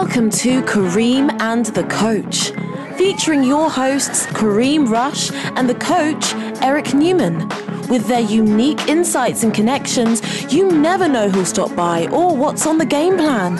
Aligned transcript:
Welcome 0.00 0.30
to 0.30 0.62
Kareem 0.62 1.36
and 1.40 1.66
the 1.66 1.82
Coach, 1.82 2.52
featuring 2.96 3.42
your 3.42 3.68
hosts 3.68 4.26
Kareem 4.26 4.88
Rush 4.88 5.32
and 5.32 5.68
the 5.68 5.74
coach 5.74 6.34
Eric 6.62 6.94
Newman. 6.94 7.48
With 7.88 8.06
their 8.06 8.20
unique 8.20 8.86
insights 8.86 9.42
and 9.42 9.52
connections, 9.52 10.22
you 10.54 10.70
never 10.70 11.08
know 11.08 11.28
who'll 11.28 11.44
stop 11.44 11.74
by 11.74 12.06
or 12.12 12.36
what's 12.36 12.64
on 12.64 12.78
the 12.78 12.86
game 12.86 13.16
plan. 13.16 13.56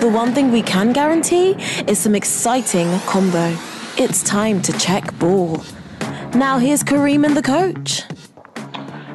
The 0.00 0.10
one 0.10 0.34
thing 0.34 0.52
we 0.52 0.60
can 0.60 0.92
guarantee 0.92 1.52
is 1.88 1.98
some 1.98 2.14
exciting 2.14 3.00
combo. 3.06 3.56
It's 3.96 4.22
time 4.22 4.60
to 4.62 4.78
check 4.78 5.18
ball. 5.18 5.64
Now 6.34 6.58
here's 6.58 6.84
Kareem 6.84 7.24
and 7.24 7.34
the 7.34 7.42
coach. 7.42 8.02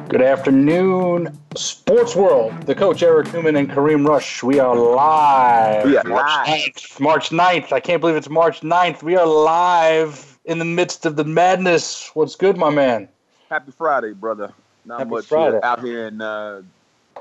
Good 0.08 0.22
afternoon, 0.22 1.38
Sports 1.54 2.16
World. 2.16 2.62
The 2.62 2.74
coach 2.74 3.02
Eric 3.02 3.30
Newman 3.34 3.56
and 3.56 3.68
Kareem 3.70 4.06
Rush. 4.08 4.42
We 4.42 4.58
are 4.58 4.74
live. 4.74 5.84
We 5.84 5.98
are 5.98 6.04
March 6.04 6.26
live. 6.48 6.58
9th. 6.74 7.00
March 7.00 7.28
9th. 7.30 7.72
I 7.72 7.80
can't 7.80 8.00
believe 8.00 8.16
it's 8.16 8.30
March 8.30 8.60
9th. 8.62 9.02
We 9.02 9.16
are 9.16 9.26
live 9.26 10.38
in 10.46 10.58
the 10.58 10.64
midst 10.64 11.04
of 11.04 11.16
the 11.16 11.24
madness. 11.24 12.10
What's 12.14 12.36
good, 12.36 12.56
my 12.56 12.70
man? 12.70 13.08
Happy 13.50 13.70
Friday, 13.70 14.14
brother. 14.14 14.50
Not 14.86 15.00
Happy 15.00 15.10
much 15.10 15.26
Friday. 15.26 15.52
here. 15.52 15.60
out 15.62 15.84
here 15.84 16.06
in 16.08 16.22
uh, 16.22 16.62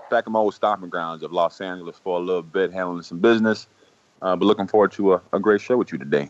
back 0.10 0.26
in 0.26 0.32
my 0.32 0.40
old 0.40 0.54
stomping 0.54 0.90
grounds 0.90 1.24
of 1.24 1.34
Los 1.34 1.60
Angeles 1.60 1.98
for 2.02 2.18
a 2.18 2.22
little 2.22 2.42
bit, 2.42 2.72
handling 2.72 3.04
some 3.04 3.20
business. 3.20 3.68
Uh, 4.22 4.36
but 4.38 4.46
looking 4.46 4.66
forward 4.68 4.94
to 4.94 5.14
a, 5.16 5.22
a 5.34 5.40
great 5.40 5.60
show 5.60 5.76
with 5.76 5.92
you 5.92 5.98
today. 5.98 6.30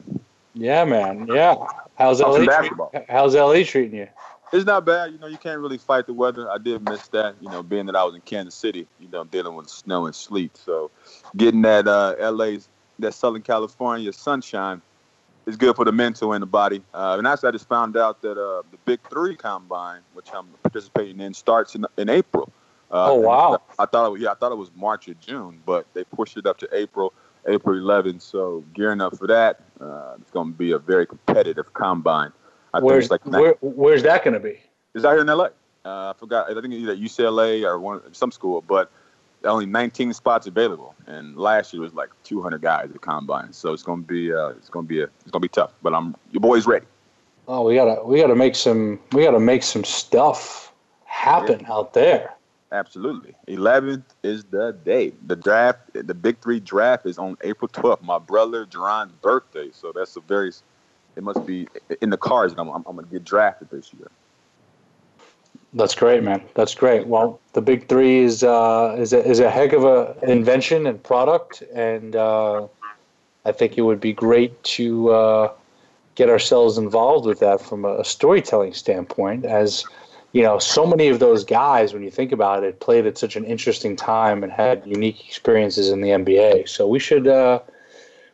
Yeah, 0.55 0.85
man. 0.85 1.27
Yeah. 1.27 1.55
How's 1.99 2.19
LA? 2.19 2.45
treat- 2.45 2.71
how's 3.09 3.35
LA 3.35 3.63
treating 3.63 3.99
you? 3.99 4.07
It's 4.53 4.65
not 4.65 4.85
bad, 4.85 5.11
you 5.11 5.19
know. 5.19 5.27
You 5.27 5.37
can't 5.37 5.59
really 5.59 5.77
fight 5.77 6.07
the 6.07 6.13
weather. 6.13 6.49
I 6.49 6.57
did 6.57 6.87
miss 6.87 7.07
that, 7.09 7.35
you 7.41 7.49
know, 7.49 7.61
being 7.61 7.85
that 7.87 7.95
I 7.95 8.03
was 8.03 8.15
in 8.15 8.21
Kansas 8.21 8.55
City, 8.55 8.87
you 8.99 9.09
know, 9.09 9.25
dealing 9.25 9.55
with 9.55 9.69
snow 9.69 10.05
and 10.05 10.15
sleet. 10.15 10.55
So, 10.55 10.89
getting 11.35 11.61
that 11.63 11.87
uh, 11.87 12.15
LA's 12.31 12.69
that 12.99 13.13
Southern 13.13 13.41
California 13.41 14.11
sunshine 14.13 14.81
is 15.45 15.55
good 15.55 15.75
for 15.75 15.85
the 15.85 15.91
mental 15.91 16.33
and 16.33 16.41
the 16.41 16.47
body. 16.47 16.81
Uh, 16.93 17.15
and 17.17 17.27
actually, 17.27 17.49
I 17.49 17.51
just 17.51 17.67
found 17.67 17.97
out 17.97 18.21
that 18.21 18.33
uh, 18.33 18.63
the 18.71 18.77
Big 18.85 18.99
Three 19.09 19.35
Combine, 19.35 20.01
which 20.13 20.27
I'm 20.33 20.47
participating 20.63 21.19
in, 21.19 21.33
starts 21.33 21.75
in, 21.75 21.85
in 21.97 22.09
April. 22.09 22.51
Uh, 22.91 23.11
Oh, 23.11 23.15
wow. 23.15 23.61
I 23.77 23.85
thought 23.85 24.07
it 24.07 24.11
was, 24.11 24.21
yeah, 24.21 24.31
I 24.31 24.35
thought 24.35 24.51
it 24.51 24.57
was 24.57 24.71
March 24.75 25.07
or 25.07 25.13
June, 25.15 25.61
but 25.65 25.85
they 25.93 26.03
pushed 26.03 26.37
it 26.37 26.45
up 26.45 26.57
to 26.59 26.69
April, 26.71 27.13
April 27.47 27.75
11th. 27.75 28.21
So 28.21 28.63
gearing 28.73 29.01
up 29.01 29.17
for 29.17 29.27
that, 29.27 29.61
uh, 29.79 30.15
it's 30.21 30.31
going 30.31 30.51
to 30.51 30.57
be 30.57 30.71
a 30.71 30.79
very 30.79 31.05
competitive 31.05 31.73
combine. 31.73 32.31
I 32.77 32.79
Where's 32.79 33.09
like 33.09 33.25
where, 33.25 33.55
where's 33.61 34.03
that 34.03 34.23
going 34.23 34.33
to 34.35 34.39
be? 34.39 34.59
it's 34.93 35.05
out 35.05 35.11
here 35.11 35.21
in 35.21 35.27
LA. 35.27 35.45
Uh, 35.85 36.11
I 36.11 36.13
forgot. 36.17 36.49
I 36.49 36.61
think 36.61 36.73
it's 36.73 36.83
either 36.83 36.95
UCLA 36.95 37.63
or 37.63 37.79
one 37.79 38.01
some 38.13 38.31
school, 38.31 38.61
but 38.61 38.91
only 39.43 39.65
19 39.65 40.13
spots 40.13 40.47
available. 40.47 40.95
And 41.05 41.37
last 41.37 41.73
year 41.73 41.81
was 41.81 41.93
like 41.93 42.09
200 42.23 42.61
guys 42.61 42.89
at 42.93 43.01
combine, 43.01 43.53
so 43.53 43.73
it's 43.73 43.83
gonna 43.83 44.01
be 44.01 44.33
uh, 44.33 44.49
it's 44.49 44.69
gonna 44.69 44.87
be 44.87 45.01
a, 45.01 45.05
it's 45.05 45.31
gonna 45.31 45.41
be 45.41 45.47
tough. 45.47 45.71
But 45.81 45.93
I'm 45.93 46.15
your 46.31 46.41
boy's 46.41 46.67
ready. 46.67 46.85
Oh, 47.47 47.63
we 47.63 47.75
gotta 47.75 48.03
we 48.03 48.19
gotta 48.19 48.35
make 48.35 48.55
some 48.55 48.99
we 49.13 49.23
gotta 49.23 49.39
make 49.39 49.63
some 49.63 49.83
stuff 49.83 50.73
happen 51.05 51.65
out 51.69 51.93
there. 51.93 52.33
Absolutely. 52.71 53.33
11th 53.47 54.03
is 54.23 54.43
the 54.43 54.77
day. 54.83 55.13
The 55.27 55.37
draft, 55.37 55.79
the 55.93 56.13
Big 56.13 56.41
Three 56.41 56.59
draft 56.59 57.05
is 57.05 57.17
on 57.17 57.37
April 57.41 57.69
12th. 57.69 58.01
My 58.01 58.19
brother 58.19 58.65
JaRon's 58.65 59.13
birthday, 59.21 59.69
so 59.71 59.93
that's 59.95 60.15
a 60.17 60.21
very. 60.21 60.51
It 61.17 61.23
must 61.23 61.45
be 61.45 61.67
in 62.01 62.11
the 62.11 62.17
cards 62.17 62.53
that 62.53 62.61
I'm, 62.61 62.69
I'm, 62.69 62.83
I'm 62.87 62.95
gonna 62.95 63.07
get 63.07 63.25
drafted 63.25 63.69
this 63.71 63.91
year. 63.97 64.09
That's 65.73 65.95
great, 65.95 66.23
man. 66.23 66.43
That's 66.53 66.75
great. 66.75 67.07
Well, 67.07 67.39
the 67.53 67.61
big 67.61 67.87
three 67.89 68.19
is 68.19 68.43
uh, 68.43 68.95
is 68.97 69.13
a, 69.13 69.25
is 69.25 69.39
a 69.39 69.49
heck 69.49 69.73
of 69.73 69.83
a 69.83 70.15
invention 70.23 70.87
and 70.87 71.01
product, 71.01 71.61
and 71.73 72.15
uh, 72.15 72.67
I 73.45 73.51
think 73.51 73.77
it 73.77 73.81
would 73.81 73.99
be 73.99 74.13
great 74.13 74.61
to 74.63 75.09
uh, 75.09 75.51
get 76.15 76.29
ourselves 76.29 76.77
involved 76.77 77.25
with 77.25 77.39
that 77.39 77.61
from 77.61 77.83
a 77.83 78.03
storytelling 78.05 78.73
standpoint. 78.73 79.43
As 79.45 79.83
you 80.33 80.43
know, 80.43 80.59
so 80.59 80.85
many 80.85 81.07
of 81.09 81.19
those 81.19 81.43
guys, 81.43 81.93
when 81.93 82.03
you 82.03 82.11
think 82.11 82.31
about 82.31 82.63
it, 82.63 82.79
played 82.79 83.05
at 83.05 83.17
such 83.17 83.35
an 83.35 83.43
interesting 83.43 83.95
time 83.95 84.43
and 84.43 84.51
had 84.51 84.85
unique 84.85 85.27
experiences 85.27 85.89
in 85.89 86.01
the 86.01 86.09
NBA. 86.09 86.69
So 86.69 86.87
we 86.87 86.99
should 86.99 87.27
uh, 87.27 87.59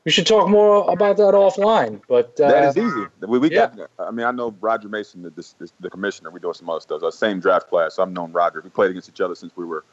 we 0.06 0.12
should 0.12 0.28
talk 0.28 0.50
more 0.50 0.91
about 0.91 1.18
that 1.18 1.34
offline. 1.34 2.02
But 2.08 2.40
uh, 2.40 2.50
That 2.50 2.69
is 2.69 2.78
easy. 2.78 3.06
We, 3.22 3.40
we 3.40 3.52
yeah. 3.52 3.68
got. 3.68 3.90
I 4.00 4.12
mean, 4.12 4.25
I 4.25 4.31
know 4.31 4.56
Roger 4.59 4.90
Mason, 4.90 5.24
the, 5.24 5.30
the, 5.30 5.72
the 5.80 5.90
commissioner. 5.90 6.30
We 6.31 6.40
doing 6.40 6.53
some 6.53 6.69
other 6.69 6.81
stuff. 6.81 7.03
Our 7.03 7.12
same 7.12 7.40
draft 7.40 7.69
class. 7.69 8.00
I've 8.00 8.12
known 8.12 8.31
Roger. 8.31 8.62
We 8.62 8.69
played 8.69 8.91
against 8.91 9.09
each 9.09 9.22
other 9.22 9.36
since 9.36 9.56
we 9.56 9.66
were 9.66 9.84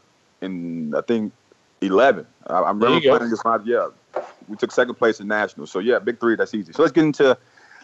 in, 0.40 0.94
I 0.94 1.02
think, 1.02 1.32
eleven. 1.80 2.26
I, 2.46 2.54
I 2.54 2.58
remember 2.68 2.86
There 2.86 2.94
you 2.96 3.02
go. 3.02 3.10
playing 3.10 3.24
against 3.26 3.44
Roger. 3.44 3.64
Yeah, 3.64 4.22
we 4.48 4.56
took 4.56 4.72
second 4.72 4.96
place 4.96 5.20
in 5.20 5.28
nationals. 5.28 5.70
So 5.70 5.78
yeah, 5.78 5.98
big 5.98 6.18
three. 6.18 6.34
That's 6.36 6.54
easy. 6.54 6.72
So 6.72 6.82
let's 6.82 6.92
get 6.92 7.04
into 7.04 7.38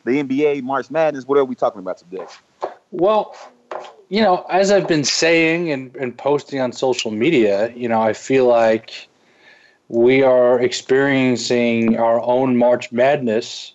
the 0.05 0.23
NBA 0.23 0.63
March 0.63 0.91
Madness. 0.91 1.27
What 1.27 1.39
are 1.39 1.45
we 1.45 1.55
talking 1.55 1.81
about 1.81 1.99
today? 1.99 2.27
Well, 2.91 3.37
you 4.09 4.21
know, 4.23 4.45
as 4.51 4.71
I've 4.71 4.89
been 4.89 5.05
saying 5.05 5.71
and, 5.71 5.95
and 5.97 6.17
posting 6.17 6.61
on 6.61 6.73
social 6.73 7.11
media, 7.11 7.73
you 7.75 7.89
know, 7.89 8.01
I 8.01 8.13
feel 8.13 8.47
like 8.47 9.09
we 9.89 10.23
are 10.23 10.61
experiencing 10.61 11.97
our 11.97 12.21
own 12.21 12.57
March 12.57 12.91
Madness 12.93 13.75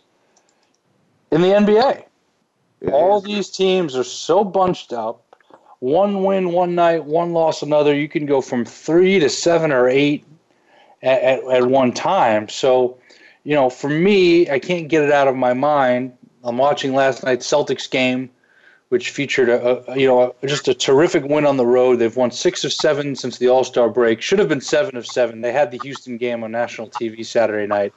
in 1.32 1.42
the 1.42 1.50
NBA. 1.50 2.04
It 2.82 2.90
All 2.92 3.18
is- 3.18 3.24
these 3.24 3.50
teams 3.50 3.96
are 3.96 4.04
so 4.04 4.44
bunched 4.44 4.94
up. 4.94 5.24
One 5.80 6.24
win 6.24 6.52
one 6.52 6.76
night, 6.76 7.06
one 7.06 7.34
loss 7.34 7.64
another. 7.64 7.96
You 7.96 8.08
can 8.08 8.26
go 8.26 8.42
from 8.42 8.66
three 8.66 9.20
to 9.20 9.30
seven 9.30 9.72
or 9.72 9.88
eight 9.90 10.26
at, 11.02 11.22
at, 11.22 11.44
at 11.46 11.66
one 11.68 11.92
time. 11.92 12.50
So, 12.50 12.98
you 13.44 13.56
know, 13.56 13.70
for 13.70 13.90
me, 13.90 14.48
I 14.50 14.60
can't 14.60 14.88
get 14.90 15.02
it 15.04 15.12
out 15.12 15.28
of 15.28 15.36
my 15.36 15.54
mind. 15.54 16.14
I'm 16.44 16.58
watching 16.58 16.94
last 16.94 17.24
night's 17.24 17.50
Celtics 17.50 17.90
game, 17.90 18.30
which 18.92 19.12
featured 19.12 19.48
a, 19.48 19.90
a 19.90 19.98
you 19.98 20.06
know 20.06 20.36
a, 20.44 20.48
just 20.48 20.68
a 20.68 20.74
terrific 20.74 21.24
win 21.24 21.46
on 21.46 21.56
the 21.56 21.66
road. 21.66 21.96
They've 21.96 22.16
won 22.16 22.30
six 22.30 22.66
of 22.66 22.74
seven 22.74 23.16
since 23.16 23.38
the 23.38 23.48
All 23.48 23.64
Star 23.64 23.90
break. 23.90 24.22
Should 24.22 24.38
have 24.38 24.50
been 24.50 24.60
seven 24.60 24.98
of 24.98 25.08
seven. 25.08 25.40
They 25.40 25.54
had 25.54 25.72
the 25.72 25.80
Houston 25.84 26.18
game 26.18 26.44
on 26.44 26.52
national 26.52 26.90
TV 26.90 27.26
Saturday 27.26 27.68
night 27.68 27.94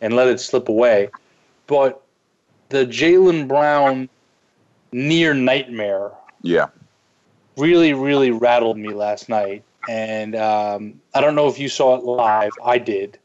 and 0.00 0.16
let 0.16 0.26
it 0.26 0.40
slip 0.40 0.70
away. 0.70 1.10
But 1.66 2.02
the 2.70 2.86
Jaylen 2.86 3.46
Brown 3.46 4.08
near 4.90 5.34
nightmare 5.34 6.12
yeah. 6.40 6.68
really, 7.58 7.92
really 7.92 8.30
rattled 8.30 8.78
me 8.78 8.94
last 8.94 9.28
night. 9.28 9.64
And 9.86 10.34
um, 10.34 10.98
I 11.14 11.20
don't 11.20 11.34
know 11.34 11.48
if 11.48 11.58
you 11.58 11.68
saw 11.68 11.94
it 11.94 12.04
live. 12.04 12.52
I 12.64 12.78
did. 12.78 13.18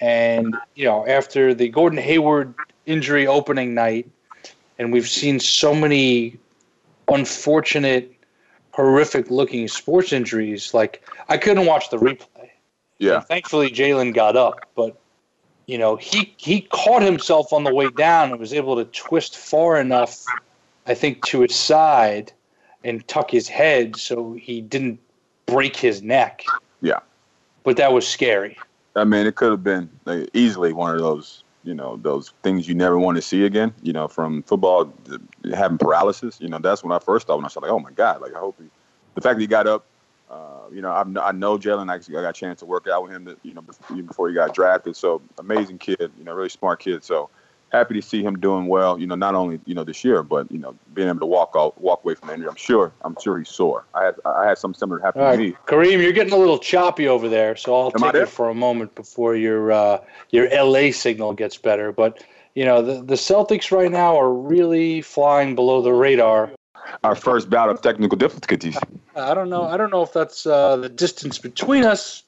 And, 0.00 0.56
you 0.74 0.86
know, 0.86 1.06
after 1.06 1.54
the 1.54 1.68
Gordon 1.68 2.00
Hayward 2.00 2.54
injury 2.86 3.28
opening 3.28 3.72
night, 3.72 4.10
and 4.80 4.94
we've 4.94 5.08
seen 5.08 5.38
so 5.38 5.74
many 5.74 6.38
unfortunate, 7.06 8.12
horrific 8.72 9.30
looking 9.30 9.68
sports 9.68 10.10
injuries, 10.10 10.72
like 10.72 11.06
I 11.28 11.36
couldn't 11.36 11.66
watch 11.66 11.90
the 11.90 11.98
replay. 11.98 12.48
Yeah. 12.98 13.16
And 13.16 13.26
thankfully, 13.26 13.70
Jaylen 13.70 14.14
got 14.14 14.36
up, 14.36 14.66
but 14.74 14.98
you 15.66 15.76
know 15.76 15.96
he 15.96 16.34
he 16.38 16.62
caught 16.62 17.02
himself 17.02 17.52
on 17.52 17.64
the 17.64 17.74
way 17.74 17.90
down 17.90 18.30
and 18.30 18.40
was 18.40 18.54
able 18.54 18.74
to 18.76 18.86
twist 18.86 19.36
far 19.36 19.78
enough, 19.78 20.24
I 20.86 20.94
think, 20.94 21.26
to 21.26 21.42
his 21.42 21.54
side 21.54 22.32
and 22.82 23.06
tuck 23.06 23.30
his 23.30 23.48
head 23.48 23.96
so 23.96 24.32
he 24.32 24.62
didn't 24.62 24.98
break 25.44 25.76
his 25.76 26.02
neck. 26.02 26.42
Yeah. 26.80 27.00
But 27.64 27.76
that 27.76 27.92
was 27.92 28.08
scary. 28.08 28.56
I 28.96 29.04
mean, 29.04 29.26
it 29.26 29.34
could 29.34 29.50
have 29.50 29.62
been 29.62 29.90
like, 30.06 30.30
easily 30.32 30.72
one 30.72 30.94
of 30.94 31.02
those, 31.02 31.44
you 31.64 31.74
know, 31.74 31.96
those 31.96 32.32
things 32.42 32.68
you 32.68 32.74
never 32.74 32.98
want 32.98 33.16
to 33.16 33.22
see 33.22 33.44
again. 33.44 33.74
You 33.82 33.92
know, 33.92 34.08
from 34.08 34.42
football 34.42 34.92
having 35.54 35.78
paralysis. 35.78 36.40
You 36.40 36.48
know, 36.48 36.58
that's 36.58 36.82
when 36.82 36.92
I 36.92 36.98
first 36.98 37.26
thought 37.26 37.36
when 37.36 37.44
I 37.44 37.48
saw 37.48 37.60
like, 37.60 37.70
oh 37.70 37.80
my 37.80 37.92
god, 37.92 38.20
like 38.20 38.34
I 38.34 38.38
hope 38.38 38.56
he. 38.58 38.68
The 39.14 39.20
fact 39.20 39.36
that 39.36 39.40
he 39.40 39.46
got 39.46 39.66
up, 39.66 39.84
uh, 40.30 40.68
you 40.72 40.80
know, 40.80 40.90
I, 40.90 41.02
I 41.20 41.32
know 41.32 41.58
Jaylen. 41.58 41.90
I 41.90 41.98
got 41.98 42.28
a 42.28 42.32
chance 42.32 42.60
to 42.60 42.66
work 42.66 42.86
out 42.86 43.02
with 43.02 43.12
him, 43.12 43.24
that, 43.24 43.38
you 43.42 43.54
know, 43.54 43.62
before 43.62 44.28
he 44.28 44.34
got 44.34 44.54
drafted. 44.54 44.96
So 44.96 45.20
amazing 45.38 45.78
kid, 45.78 46.12
you 46.16 46.24
know, 46.24 46.32
really 46.32 46.48
smart 46.48 46.80
kid. 46.80 47.02
So 47.02 47.28
happy 47.70 47.94
to 47.94 48.02
see 48.02 48.22
him 48.22 48.38
doing 48.38 48.66
well. 48.66 48.98
You 48.98 49.06
know, 49.06 49.14
not 49.14 49.34
only 49.34 49.60
you 49.64 49.74
know 49.74 49.84
this 49.84 50.04
year, 50.04 50.22
but 50.22 50.50
you 50.50 50.58
know, 50.58 50.74
being 50.94 51.08
able 51.08 51.20
to 51.20 51.26
walk 51.26 51.52
out, 51.56 51.80
walk 51.80 52.04
away 52.04 52.14
from 52.14 52.28
the 52.28 52.34
injury. 52.34 52.48
I'm 52.48 52.56
sure, 52.56 52.92
I'm 53.02 53.16
sure 53.20 53.38
he's 53.38 53.48
sore. 53.48 53.84
I 53.94 54.04
had 54.04 54.14
I 54.24 54.46
had 54.46 54.58
something 54.58 54.78
similar 54.78 55.00
happen 55.00 55.22
All 55.22 55.32
to 55.32 55.38
me. 55.38 55.56
Kareem, 55.66 56.02
you're 56.02 56.12
getting 56.12 56.32
a 56.32 56.36
little 56.36 56.58
choppy 56.58 57.08
over 57.08 57.28
there, 57.28 57.56
so 57.56 57.74
I'll 57.74 57.92
Am 57.94 58.12
take 58.12 58.22
it 58.22 58.28
for 58.28 58.48
a 58.48 58.54
moment 58.54 58.94
before 58.94 59.36
your 59.36 59.72
uh, 59.72 59.98
your 60.30 60.48
LA 60.50 60.90
signal 60.92 61.32
gets 61.32 61.56
better. 61.56 61.92
But 61.92 62.22
you 62.54 62.64
know, 62.64 62.82
the 62.82 63.02
the 63.02 63.14
Celtics 63.14 63.70
right 63.70 63.90
now 63.90 64.18
are 64.18 64.32
really 64.32 65.02
flying 65.02 65.54
below 65.54 65.82
the 65.82 65.92
radar. 65.92 66.50
Our 67.04 67.14
first 67.14 67.48
bout 67.48 67.68
of 67.68 67.80
technical 67.82 68.18
difficulties. 68.18 68.76
I 69.14 69.34
don't 69.34 69.48
know. 69.48 69.64
I 69.64 69.76
don't 69.76 69.90
know 69.90 70.02
if 70.02 70.12
that's 70.12 70.44
uh, 70.44 70.76
the 70.76 70.88
distance 70.88 71.38
between 71.38 71.84
us, 71.84 72.24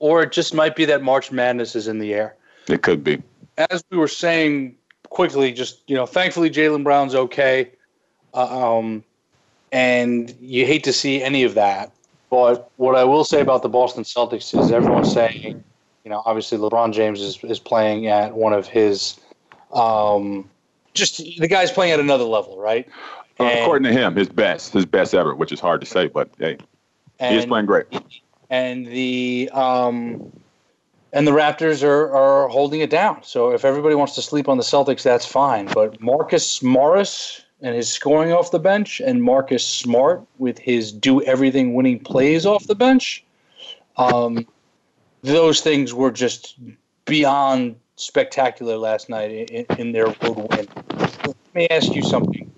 or 0.00 0.22
it 0.22 0.32
just 0.32 0.54
might 0.54 0.76
be 0.76 0.84
that 0.84 1.02
March 1.02 1.32
Madness 1.32 1.74
is 1.74 1.88
in 1.88 1.98
the 1.98 2.12
air. 2.12 2.36
It 2.68 2.82
could 2.82 3.02
be. 3.02 3.22
As 3.70 3.82
we 3.90 3.96
were 3.96 4.08
saying 4.08 4.76
quickly, 5.12 5.52
just 5.52 5.80
you 5.86 5.94
know, 5.94 6.06
thankfully 6.06 6.50
Jaylen 6.50 6.82
Brown's 6.82 7.14
okay, 7.14 7.70
um, 8.34 9.04
and 9.70 10.34
you 10.40 10.66
hate 10.66 10.84
to 10.84 10.92
see 10.92 11.22
any 11.22 11.44
of 11.44 11.54
that. 11.54 11.92
But 12.30 12.70
what 12.76 12.96
I 12.96 13.04
will 13.04 13.24
say 13.24 13.40
about 13.40 13.62
the 13.62 13.68
Boston 13.68 14.04
Celtics 14.04 14.58
is 14.58 14.72
everyone's 14.72 15.12
saying 15.12 15.62
You 16.04 16.10
know, 16.10 16.22
obviously 16.24 16.58
LeBron 16.58 16.92
James 16.92 17.20
is, 17.20 17.42
is 17.44 17.58
playing 17.58 18.08
at 18.08 18.34
one 18.34 18.52
of 18.52 18.66
his, 18.66 19.20
um, 19.72 20.50
just 20.94 21.18
the 21.38 21.46
guy's 21.46 21.70
playing 21.70 21.92
at 21.92 22.00
another 22.00 22.24
level, 22.24 22.58
right? 22.58 22.88
Uh, 23.38 23.44
according 23.44 23.84
to 23.84 23.92
him, 23.92 24.16
his 24.16 24.28
best, 24.28 24.72
his 24.72 24.84
best 24.84 25.14
ever, 25.14 25.34
which 25.34 25.52
is 25.52 25.60
hard 25.60 25.80
to 25.80 25.86
say, 25.86 26.08
but 26.08 26.28
hey, 26.38 26.58
he 27.20 27.36
is 27.36 27.46
playing 27.46 27.66
great. 27.66 27.86
And 28.50 28.86
the 28.86 29.48
um, 29.52 30.32
and 31.12 31.26
the 31.26 31.32
Raptors 31.32 31.82
are, 31.82 32.14
are 32.14 32.48
holding 32.48 32.80
it 32.80 32.90
down. 32.90 33.22
So 33.22 33.52
if 33.52 33.64
everybody 33.64 33.94
wants 33.94 34.14
to 34.14 34.22
sleep 34.22 34.48
on 34.48 34.56
the 34.56 34.62
Celtics, 34.62 35.02
that's 35.02 35.26
fine. 35.26 35.66
But 35.66 36.00
Marcus 36.00 36.62
Morris 36.62 37.42
and 37.60 37.76
his 37.76 37.90
scoring 37.90 38.32
off 38.32 38.50
the 38.50 38.58
bench, 38.58 39.00
and 39.00 39.22
Marcus 39.22 39.64
Smart 39.64 40.22
with 40.38 40.58
his 40.58 40.90
do 40.90 41.22
everything 41.22 41.74
winning 41.74 42.00
plays 42.00 42.44
off 42.44 42.66
the 42.66 42.74
bench, 42.74 43.24
um, 43.96 44.46
those 45.22 45.60
things 45.60 45.94
were 45.94 46.10
just 46.10 46.56
beyond 47.04 47.76
spectacular 47.96 48.76
last 48.76 49.08
night 49.08 49.30
in, 49.30 49.66
in 49.78 49.92
their 49.92 50.06
road 50.06 50.48
win. 50.50 50.68
Let 50.98 51.54
me 51.54 51.68
ask 51.68 51.94
you 51.94 52.02
something. 52.02 52.50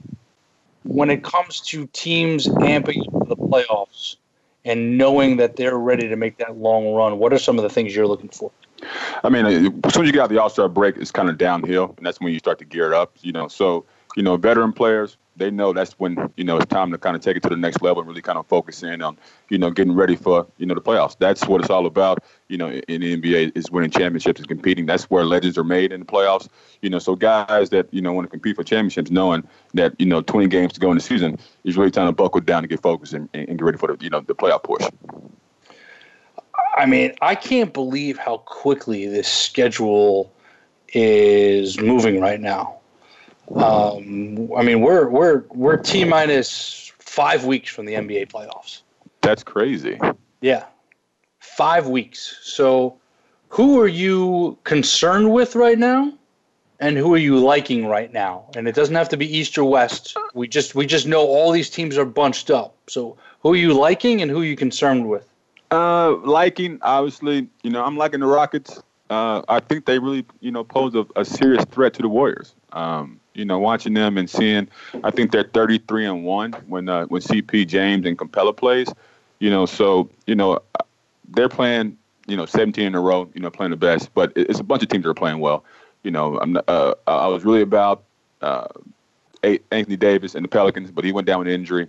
When 0.84 1.10
it 1.10 1.24
comes 1.24 1.60
to 1.62 1.86
teams 1.88 2.46
amping 2.46 3.10
for 3.10 3.26
the 3.26 3.36
playoffs, 3.36 4.16
and 4.64 4.96
knowing 4.96 5.36
that 5.36 5.56
they're 5.56 5.78
ready 5.78 6.08
to 6.08 6.16
make 6.16 6.38
that 6.38 6.56
long 6.56 6.92
run, 6.92 7.18
what 7.18 7.32
are 7.32 7.38
some 7.38 7.58
of 7.58 7.62
the 7.62 7.70
things 7.70 7.94
you're 7.94 8.06
looking 8.06 8.30
for? 8.30 8.50
I 9.22 9.28
mean, 9.28 9.46
as 9.46 9.94
soon 9.94 10.02
as 10.02 10.06
you 10.06 10.12
get 10.12 10.22
out 10.22 10.30
the 10.30 10.38
All 10.38 10.50
Star 10.50 10.68
break, 10.68 10.96
it's 10.96 11.10
kind 11.10 11.28
of 11.28 11.38
downhill, 11.38 11.94
and 11.96 12.06
that's 12.06 12.20
when 12.20 12.32
you 12.32 12.38
start 12.38 12.58
to 12.58 12.64
gear 12.64 12.92
it 12.92 12.94
up. 12.94 13.12
You 13.20 13.32
know, 13.32 13.48
so 13.48 13.84
you 14.16 14.22
know, 14.22 14.36
veteran 14.36 14.72
players, 14.72 15.16
they 15.36 15.50
know 15.50 15.72
that's 15.72 15.92
when 15.94 16.30
you 16.36 16.44
know 16.44 16.56
it's 16.56 16.66
time 16.66 16.90
to 16.92 16.98
kind 16.98 17.16
of 17.16 17.22
take 17.22 17.36
it 17.36 17.42
to 17.42 17.48
the 17.48 17.56
next 17.56 17.82
level 17.82 18.00
and 18.00 18.08
really 18.08 18.22
kind 18.22 18.38
of 18.38 18.46
focus 18.46 18.82
in 18.82 19.02
on 19.02 19.18
you 19.48 19.58
know 19.58 19.70
getting 19.70 19.94
ready 19.94 20.16
for 20.16 20.46
you 20.58 20.66
know 20.66 20.74
the 20.74 20.80
playoffs. 20.80 21.16
That's 21.18 21.46
what 21.46 21.60
it's 21.60 21.70
all 21.70 21.86
about. 21.86 22.22
You 22.48 22.58
know, 22.58 22.70
in 22.70 23.00
the 23.00 23.16
NBA 23.16 23.56
is 23.56 23.70
winning 23.70 23.90
championships 23.90 24.40
and 24.40 24.48
competing. 24.48 24.86
That's 24.86 25.04
where 25.04 25.24
legends 25.24 25.58
are 25.58 25.64
made 25.64 25.92
in 25.92 26.00
the 26.00 26.06
playoffs. 26.06 26.48
You 26.82 26.90
know, 26.90 26.98
so 26.98 27.16
guys 27.16 27.70
that 27.70 27.92
you 27.92 28.00
know 28.00 28.12
want 28.12 28.26
to 28.26 28.30
compete 28.30 28.56
for 28.56 28.64
championships, 28.64 29.10
knowing 29.10 29.46
that 29.74 29.94
you 29.98 30.06
know 30.06 30.20
20 30.20 30.46
games 30.48 30.72
to 30.74 30.80
go 30.80 30.90
in 30.90 30.96
the 30.96 31.02
season 31.02 31.38
is 31.64 31.76
really 31.76 31.90
time 31.90 32.06
to 32.06 32.12
buckle 32.12 32.40
down 32.40 32.58
and 32.58 32.68
get 32.68 32.82
focused 32.82 33.12
and, 33.12 33.28
and 33.34 33.46
get 33.46 33.62
ready 33.62 33.78
for 33.78 33.94
the 33.94 34.04
you 34.04 34.10
know 34.10 34.20
the 34.20 34.34
playoff 34.34 34.62
portion. 34.62 34.90
I 36.76 36.86
mean, 36.86 37.14
I 37.22 37.34
can't 37.34 37.72
believe 37.72 38.18
how 38.18 38.38
quickly 38.38 39.06
this 39.06 39.28
schedule 39.28 40.32
is 40.92 41.80
moving 41.80 42.20
right 42.20 42.40
now. 42.40 42.78
Um, 43.54 44.50
I 44.56 44.62
mean, 44.62 44.80
we're 44.80 45.08
we're 45.08 45.44
we're 45.50 45.76
t 45.76 46.04
minus 46.04 46.92
five 46.98 47.44
weeks 47.44 47.70
from 47.70 47.86
the 47.86 47.94
NBA 47.94 48.30
playoffs. 48.30 48.82
That's 49.20 49.42
crazy. 49.42 49.98
Yeah, 50.40 50.64
five 51.38 51.86
weeks. 51.86 52.38
So, 52.42 52.98
who 53.48 53.80
are 53.80 53.88
you 53.88 54.58
concerned 54.64 55.32
with 55.32 55.54
right 55.54 55.78
now, 55.78 56.12
and 56.80 56.96
who 56.96 57.14
are 57.14 57.18
you 57.18 57.38
liking 57.38 57.86
right 57.86 58.12
now? 58.12 58.46
And 58.56 58.66
it 58.66 58.74
doesn't 58.74 58.94
have 58.94 59.08
to 59.10 59.16
be 59.16 59.36
East 59.36 59.56
or 59.58 59.64
West. 59.64 60.16
We 60.34 60.48
just 60.48 60.74
we 60.74 60.86
just 60.86 61.06
know 61.06 61.26
all 61.26 61.52
these 61.52 61.70
teams 61.70 61.98
are 61.98 62.04
bunched 62.04 62.50
up. 62.50 62.76
So, 62.88 63.16
who 63.40 63.52
are 63.52 63.56
you 63.56 63.74
liking, 63.74 64.22
and 64.22 64.30
who 64.30 64.40
are 64.40 64.44
you 64.44 64.56
concerned 64.56 65.08
with? 65.08 65.28
Uh, 65.70 66.16
liking, 66.18 66.78
obviously, 66.82 67.48
you 67.62 67.70
know, 67.70 67.84
I'm 67.84 67.96
liking 67.96 68.20
the 68.20 68.26
Rockets. 68.26 68.80
Uh, 69.10 69.42
I 69.48 69.60
think 69.60 69.84
they 69.84 69.98
really, 69.98 70.24
you 70.40 70.50
know, 70.50 70.64
pose 70.64 70.94
a, 70.94 71.06
a 71.14 71.24
serious 71.24 71.64
threat 71.66 71.94
to 71.94 72.02
the 72.02 72.08
Warriors. 72.08 72.54
Um, 72.72 73.20
you 73.34 73.44
know, 73.44 73.58
watching 73.58 73.94
them 73.94 74.16
and 74.16 74.28
seeing, 74.30 74.68
I 75.02 75.10
think 75.10 75.30
they're 75.30 75.44
33 75.44 76.06
and 76.06 76.24
one 76.24 76.52
when 76.66 76.88
uh, 76.88 77.04
when 77.06 77.20
CP 77.20 77.66
James 77.66 78.06
and 78.06 78.18
Capela 78.18 78.56
plays. 78.56 78.88
You 79.40 79.50
know, 79.50 79.66
so 79.66 80.08
you 80.26 80.34
know, 80.34 80.60
they're 81.28 81.48
playing, 81.48 81.98
you 82.26 82.36
know, 82.36 82.46
17 82.46 82.86
in 82.86 82.94
a 82.94 83.00
row. 83.00 83.28
You 83.34 83.42
know, 83.42 83.50
playing 83.50 83.70
the 83.70 83.76
best, 83.76 84.14
but 84.14 84.32
it's 84.36 84.60
a 84.60 84.64
bunch 84.64 84.82
of 84.82 84.88
teams 84.88 85.04
that 85.04 85.10
are 85.10 85.14
playing 85.14 85.38
well. 85.38 85.64
You 86.02 86.10
know, 86.10 86.38
I'm, 86.38 86.56
uh, 86.68 86.94
I 87.06 87.26
was 87.26 87.44
really 87.44 87.62
about 87.62 88.04
uh, 88.40 88.68
Anthony 89.42 89.96
Davis 89.96 90.34
and 90.34 90.44
the 90.44 90.48
Pelicans, 90.48 90.90
but 90.90 91.04
he 91.04 91.12
went 91.12 91.26
down 91.26 91.40
with 91.40 91.48
an 91.48 91.54
injury. 91.54 91.88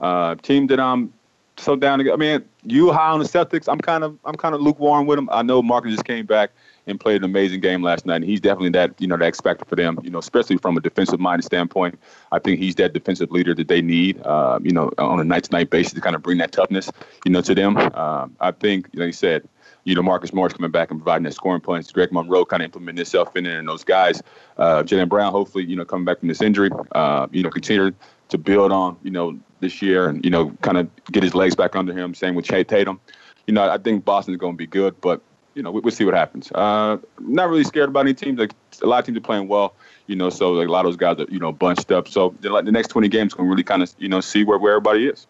Uh, 0.00 0.36
team 0.36 0.68
that 0.68 0.80
I'm 0.80 1.12
so 1.58 1.76
down. 1.76 2.08
I 2.10 2.16
mean, 2.16 2.44
you 2.64 2.92
high 2.92 3.10
on 3.10 3.18
the 3.18 3.24
Celtics. 3.24 3.70
I'm 3.70 3.78
kind 3.78 4.04
of 4.04 4.18
I'm 4.24 4.34
kind 4.34 4.54
of 4.54 4.60
lukewarm 4.60 5.06
with 5.06 5.16
them. 5.16 5.28
I 5.32 5.42
know 5.42 5.62
Marcus 5.62 5.92
just 5.92 6.04
came 6.04 6.26
back 6.26 6.50
and 6.88 6.98
played 6.98 7.18
an 7.18 7.24
amazing 7.24 7.60
game 7.60 7.82
last 7.82 8.06
night. 8.06 8.16
And 8.16 8.24
he's 8.24 8.40
definitely 8.40 8.70
that, 8.70 8.94
you 8.98 9.06
know, 9.06 9.16
that 9.16 9.26
X 9.26 9.40
for 9.40 9.76
them, 9.76 9.98
you 10.02 10.10
know, 10.10 10.18
especially 10.18 10.56
from 10.56 10.76
a 10.76 10.80
defensive 10.80 11.20
minded 11.20 11.44
standpoint. 11.44 11.98
I 12.32 12.38
think 12.38 12.58
he's 12.58 12.74
that 12.76 12.94
defensive 12.94 13.30
leader 13.30 13.54
that 13.54 13.68
they 13.68 13.82
need, 13.82 14.20
uh, 14.22 14.58
you 14.62 14.72
know, 14.72 14.90
on 14.98 15.20
a 15.20 15.24
night 15.24 15.44
to 15.44 15.52
night 15.52 15.70
basis 15.70 15.92
to 15.92 16.00
kind 16.00 16.16
of 16.16 16.22
bring 16.22 16.38
that 16.38 16.50
toughness, 16.50 16.90
you 17.24 17.30
know, 17.30 17.42
to 17.42 17.54
them. 17.54 17.76
Um, 17.76 18.34
I 18.40 18.50
think, 18.52 18.88
like 18.94 19.06
you 19.06 19.12
said, 19.12 19.46
you 19.84 19.94
know, 19.94 20.02
Marcus 20.02 20.32
Morris 20.32 20.52
coming 20.52 20.70
back 20.70 20.90
and 20.90 21.00
providing 21.00 21.24
that 21.24 21.34
scoring 21.34 21.60
points. 21.60 21.92
Greg 21.92 22.12
Monroe 22.12 22.44
kind 22.44 22.62
of 22.62 22.66
implementing 22.66 22.98
himself 22.98 23.34
in 23.36 23.44
there, 23.44 23.58
and 23.58 23.68
those 23.68 23.84
guys, 23.84 24.22
uh, 24.58 24.82
Jaylen 24.82 25.08
Brown, 25.08 25.32
hopefully, 25.32 25.64
you 25.64 25.76
know, 25.76 25.84
coming 25.84 26.04
back 26.04 26.18
from 26.18 26.28
this 26.28 26.42
injury, 26.42 26.70
uh, 26.92 27.26
you 27.30 27.42
know, 27.42 27.50
continue 27.50 27.92
to 28.28 28.38
build 28.38 28.72
on, 28.72 28.96
you 29.02 29.10
know, 29.10 29.38
this 29.60 29.82
year 29.82 30.08
and, 30.08 30.24
you 30.24 30.30
know, 30.30 30.50
kind 30.62 30.78
of 30.78 30.88
get 31.12 31.22
his 31.22 31.34
legs 31.34 31.54
back 31.54 31.74
under 31.74 31.92
him. 31.92 32.14
Same 32.14 32.34
with 32.34 32.46
Tatum. 32.46 33.00
You 33.46 33.54
know, 33.54 33.68
I 33.68 33.78
think 33.78 34.04
Boston's 34.04 34.36
going 34.36 34.54
to 34.54 34.58
be 34.58 34.66
good, 34.66 35.00
but 35.00 35.22
you 35.58 35.62
know, 35.62 35.72
we, 35.72 35.80
will 35.80 35.90
see 35.90 36.04
what 36.04 36.14
happens. 36.14 36.52
Uh, 36.52 36.98
not 37.18 37.48
really 37.48 37.64
scared 37.64 37.88
about 37.88 38.00
any 38.00 38.14
teams. 38.14 38.38
Like 38.38 38.52
a 38.80 38.86
lot 38.86 39.00
of 39.00 39.06
teams 39.06 39.18
are 39.18 39.22
playing 39.22 39.48
well, 39.48 39.74
you 40.06 40.14
know. 40.14 40.30
So 40.30 40.52
like 40.52 40.68
a 40.68 40.70
lot 40.70 40.86
of 40.86 40.92
those 40.92 40.96
guys 40.96 41.18
are, 41.18 41.28
you 41.32 41.40
know, 41.40 41.50
bunched 41.50 41.90
up. 41.90 42.06
So 42.06 42.32
like 42.42 42.64
the 42.64 42.70
next 42.70 42.88
20 42.88 43.08
games, 43.08 43.34
can 43.34 43.48
really 43.48 43.64
kind 43.64 43.82
of, 43.82 43.92
you 43.98 44.08
know, 44.08 44.20
see 44.20 44.44
where, 44.44 44.56
where 44.56 44.74
everybody 44.74 45.08
is. 45.08 45.26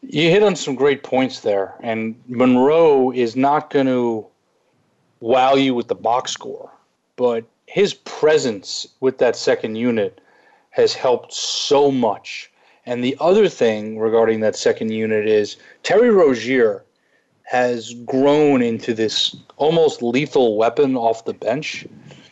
You 0.00 0.30
hit 0.30 0.42
on 0.42 0.56
some 0.56 0.74
great 0.74 1.04
points 1.04 1.40
there, 1.40 1.74
and 1.80 2.20
Monroe 2.26 3.12
is 3.12 3.36
not 3.36 3.70
going 3.70 3.86
to 3.86 4.26
wow 5.20 5.54
you 5.54 5.74
with 5.76 5.86
the 5.86 5.94
box 5.94 6.32
score, 6.32 6.72
but 7.14 7.44
his 7.66 7.94
presence 7.94 8.88
with 8.98 9.18
that 9.18 9.36
second 9.36 9.76
unit 9.76 10.20
has 10.72 10.94
helped 10.94 11.32
so 11.32 11.90
much. 11.90 12.50
And 12.84 13.04
the 13.04 13.16
other 13.20 13.48
thing 13.48 13.98
regarding 13.98 14.40
that 14.40 14.56
second 14.56 14.90
unit 14.90 15.26
is 15.26 15.56
Terry 15.82 16.10
Rozier 16.10 16.84
has 17.44 17.94
grown 18.04 18.62
into 18.62 18.94
this 18.94 19.36
almost 19.56 20.02
lethal 20.02 20.56
weapon 20.56 20.96
off 20.96 21.24
the 21.24 21.34
bench. 21.34 21.86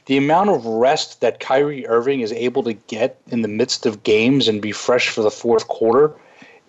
The 0.07 0.17
amount 0.17 0.51
of 0.51 0.65
rest 0.65 1.21
that 1.21 1.39
Kyrie 1.39 1.87
Irving 1.87 2.21
is 2.21 2.33
able 2.33 2.63
to 2.65 2.73
get 2.73 3.21
in 3.29 3.43
the 3.43 3.49
midst 3.49 3.87
of 3.87 4.03
games 4.03 4.49
and 4.49 4.61
be 4.61 4.73
fresh 4.73 5.09
for 5.09 5.23
the 5.23 5.31
fourth 5.31 5.69
quarter 5.69 6.13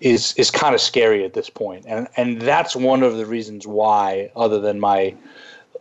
is 0.02 0.34
is 0.36 0.52
kind 0.52 0.76
of 0.76 0.82
scary 0.82 1.24
at 1.24 1.34
this 1.34 1.50
point. 1.50 1.86
And 1.88 2.08
and 2.18 2.42
that's 2.42 2.76
one 2.76 3.04
of 3.04 3.18
the 3.18 3.26
reasons 3.26 3.66
why, 3.66 4.32
other 4.36 4.60
than 4.60 4.80
my 4.80 5.16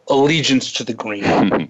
allegiance 0.08 0.72
to 0.74 0.84
the 0.84 0.94
green. 0.94 1.69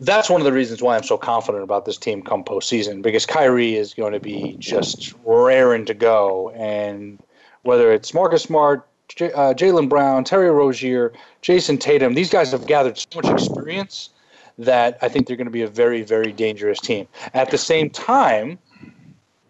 that's 0.00 0.30
one 0.30 0.40
of 0.40 0.44
the 0.44 0.52
reasons 0.52 0.82
why 0.82 0.96
I'm 0.96 1.02
so 1.02 1.18
confident 1.18 1.64
about 1.64 1.84
this 1.84 1.96
team 1.96 2.22
come 2.22 2.44
postseason 2.44 3.02
because 3.02 3.26
Kyrie 3.26 3.76
is 3.76 3.94
going 3.94 4.12
to 4.12 4.20
be 4.20 4.56
just 4.58 5.14
raring 5.24 5.84
to 5.86 5.94
go, 5.94 6.50
and 6.50 7.18
whether 7.62 7.92
it's 7.92 8.14
Marcus 8.14 8.44
Smart, 8.44 8.86
J- 9.08 9.32
uh, 9.32 9.54
Jaylen 9.54 9.88
Brown, 9.88 10.24
Terry 10.24 10.50
Rozier, 10.50 11.12
Jayson 11.42 11.78
Tatum. 11.78 12.14
These 12.14 12.30
guys 12.30 12.52
have 12.52 12.66
gathered 12.66 12.98
so 12.98 13.06
much 13.16 13.28
experience 13.28 14.10
that 14.58 14.98
I 15.02 15.08
think 15.08 15.26
they're 15.26 15.36
going 15.36 15.46
to 15.46 15.52
be 15.52 15.62
a 15.62 15.68
very, 15.68 16.02
very 16.02 16.32
dangerous 16.32 16.80
team. 16.80 17.06
At 17.34 17.50
the 17.50 17.58
same 17.58 17.90
time, 17.90 18.58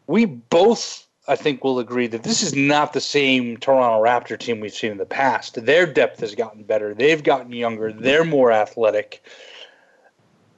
we 0.07 0.27
both, 0.27 1.07
I 1.27 1.37
think, 1.37 1.65
will 1.65 1.79
agree 1.79 2.07
that 2.09 2.23
this 2.23 2.43
is 2.43 2.55
not 2.55 2.93
the 2.93 3.01
same 3.01 3.57
Toronto 3.57 4.03
Raptor 4.03 4.39
team 4.39 4.61
we've 4.61 4.73
seen 4.73 4.93
in 4.93 4.99
the 4.99 5.07
past. 5.07 5.65
Their 5.65 5.87
depth 5.87 6.21
has 6.21 6.35
gotten 6.35 6.63
better. 6.63 6.95
They've 6.95 7.23
gotten 7.23 7.53
younger. 7.53 7.93
They're 7.93 8.25
more 8.25 8.53
athletic. 8.53 9.23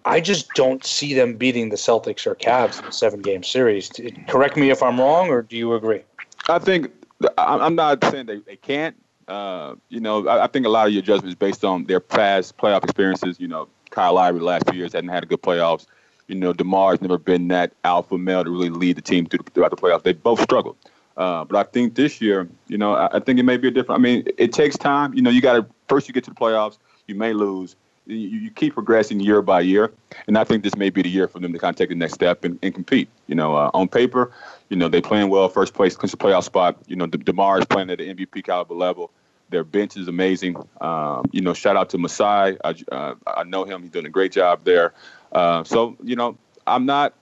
I 0.04 0.20
just 0.20 0.52
don't 0.54 0.84
see 0.84 1.14
them 1.14 1.34
beating 1.34 1.68
the 1.68 1.76
Celtics 1.76 2.26
or 2.26 2.34
Cavs 2.34 2.80
in 2.80 2.86
a 2.86 2.92
seven 2.92 3.20
game 3.20 3.42
series. 3.42 3.90
Correct 4.28 4.56
me 4.56 4.70
if 4.70 4.82
I'm 4.82 4.98
wrong, 4.98 5.28
or 5.28 5.42
do 5.42 5.56
you 5.56 5.74
agree? 5.74 6.02
I 6.48 6.58
think 6.58 6.90
I'm 7.36 7.74
not 7.74 8.02
saying 8.04 8.26
they, 8.26 8.38
they 8.38 8.56
can't. 8.56 8.96
Uh, 9.28 9.76
you 9.88 10.00
know, 10.00 10.26
I, 10.26 10.44
I, 10.44 10.46
think 10.48 10.66
a 10.66 10.68
lot 10.68 10.88
of 10.88 10.92
your 10.92 11.02
judgment 11.02 11.28
is 11.28 11.36
based 11.36 11.64
on 11.64 11.84
their 11.84 12.00
past 12.00 12.56
playoff 12.56 12.82
experiences. 12.82 13.38
You 13.38 13.46
know, 13.46 13.68
Kyle 13.90 14.14
Lowry 14.14 14.38
the 14.38 14.44
last 14.44 14.68
few 14.68 14.78
years 14.78 14.92
hadn't 14.92 15.10
had 15.10 15.22
a 15.22 15.26
good 15.26 15.42
playoffs. 15.42 15.86
You 16.26 16.34
know, 16.34 16.52
DeMar's 16.52 17.00
never 17.00 17.18
been 17.18 17.46
that 17.48 17.72
alpha 17.84 18.18
male 18.18 18.42
to 18.42 18.50
really 18.50 18.70
lead 18.70 18.96
the 18.96 19.02
team 19.02 19.26
through, 19.26 19.44
throughout 19.54 19.70
the 19.70 19.76
playoffs. 19.76 20.02
They 20.02 20.14
both 20.14 20.40
struggled. 20.40 20.76
Uh, 21.16 21.44
but 21.44 21.56
I 21.56 21.70
think 21.70 21.94
this 21.94 22.20
year, 22.20 22.48
you 22.66 22.78
know, 22.78 22.94
I, 22.94 23.16
I 23.16 23.20
think 23.20 23.38
it 23.38 23.44
may 23.44 23.56
be 23.56 23.68
a 23.68 23.70
different. 23.70 24.00
I 24.00 24.02
mean, 24.02 24.24
it 24.36 24.52
takes 24.52 24.76
time. 24.76 25.14
You 25.14 25.22
know, 25.22 25.30
you 25.30 25.40
got 25.40 25.52
to 25.54 25.66
first 25.88 26.08
you 26.08 26.14
get 26.14 26.24
to 26.24 26.30
the 26.30 26.36
playoffs. 26.36 26.78
You 27.06 27.14
may 27.14 27.32
lose. 27.32 27.76
You, 28.06 28.16
you, 28.16 28.50
keep 28.50 28.74
progressing 28.74 29.20
year 29.20 29.40
by 29.40 29.60
year, 29.60 29.92
and 30.26 30.36
I 30.36 30.44
think 30.44 30.64
this 30.64 30.74
may 30.74 30.90
be 30.90 31.02
the 31.02 31.08
year 31.08 31.28
for 31.28 31.38
them 31.38 31.52
to 31.52 31.58
kind 31.58 31.72
of 31.72 31.76
take 31.76 31.90
the 31.90 31.94
next 31.94 32.14
step 32.14 32.44
and, 32.44 32.58
and 32.62 32.74
compete. 32.74 33.08
You 33.28 33.34
know, 33.34 33.54
uh, 33.54 33.70
on 33.72 33.88
paper, 33.88 34.32
you 34.68 34.76
know, 34.76 34.88
they 34.88 35.00
playing 35.00 35.28
well, 35.28 35.48
first 35.48 35.74
place, 35.74 35.94
clinch 35.94 36.10
the 36.10 36.16
playoff 36.16 36.44
spot. 36.44 36.76
You 36.86 36.96
know, 36.96 37.06
De- 37.06 37.18
DeMar 37.18 37.60
is 37.60 37.66
playing 37.66 37.90
at 37.90 37.98
the 37.98 38.12
MVP 38.12 38.44
caliber 38.44 38.74
level. 38.74 39.10
Their 39.50 39.64
bench 39.64 39.96
is 39.96 40.08
amazing. 40.08 40.56
Um, 40.80 41.28
you 41.30 41.40
know, 41.40 41.54
shout 41.54 41.76
out 41.76 41.90
to 41.90 41.98
Masai. 41.98 42.56
I, 42.64 42.74
uh, 42.90 43.14
I 43.26 43.44
know 43.44 43.64
him. 43.64 43.82
He's 43.82 43.90
doing 43.90 44.06
a 44.06 44.10
great 44.10 44.32
job 44.32 44.64
there. 44.64 44.92
Uh, 45.32 45.62
so, 45.64 45.96
you 46.02 46.16
know, 46.16 46.36
I'm 46.66 46.86
not 46.86 47.14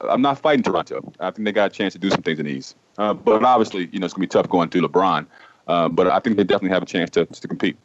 I'm 0.00 0.22
not 0.22 0.38
fighting 0.38 0.62
Toronto. 0.62 1.12
I 1.20 1.30
think 1.30 1.44
they 1.44 1.52
got 1.52 1.70
a 1.70 1.74
chance 1.74 1.92
to 1.94 1.98
do 1.98 2.10
some 2.10 2.22
things 2.22 2.38
in 2.38 2.46
the 2.46 2.52
East. 2.52 2.76
Uh, 2.98 3.14
but 3.14 3.44
obviously, 3.44 3.88
you 3.92 3.98
know, 3.98 4.04
it's 4.04 4.14
going 4.14 4.28
to 4.28 4.28
be 4.28 4.40
tough 4.40 4.48
going 4.48 4.68
through 4.68 4.82
LeBron. 4.82 5.26
Uh, 5.66 5.88
but 5.88 6.08
I 6.08 6.18
think 6.18 6.36
they 6.36 6.44
definitely 6.44 6.70
have 6.70 6.82
a 6.82 6.86
chance 6.86 7.10
to, 7.10 7.26
to 7.26 7.48
compete. 7.48 7.76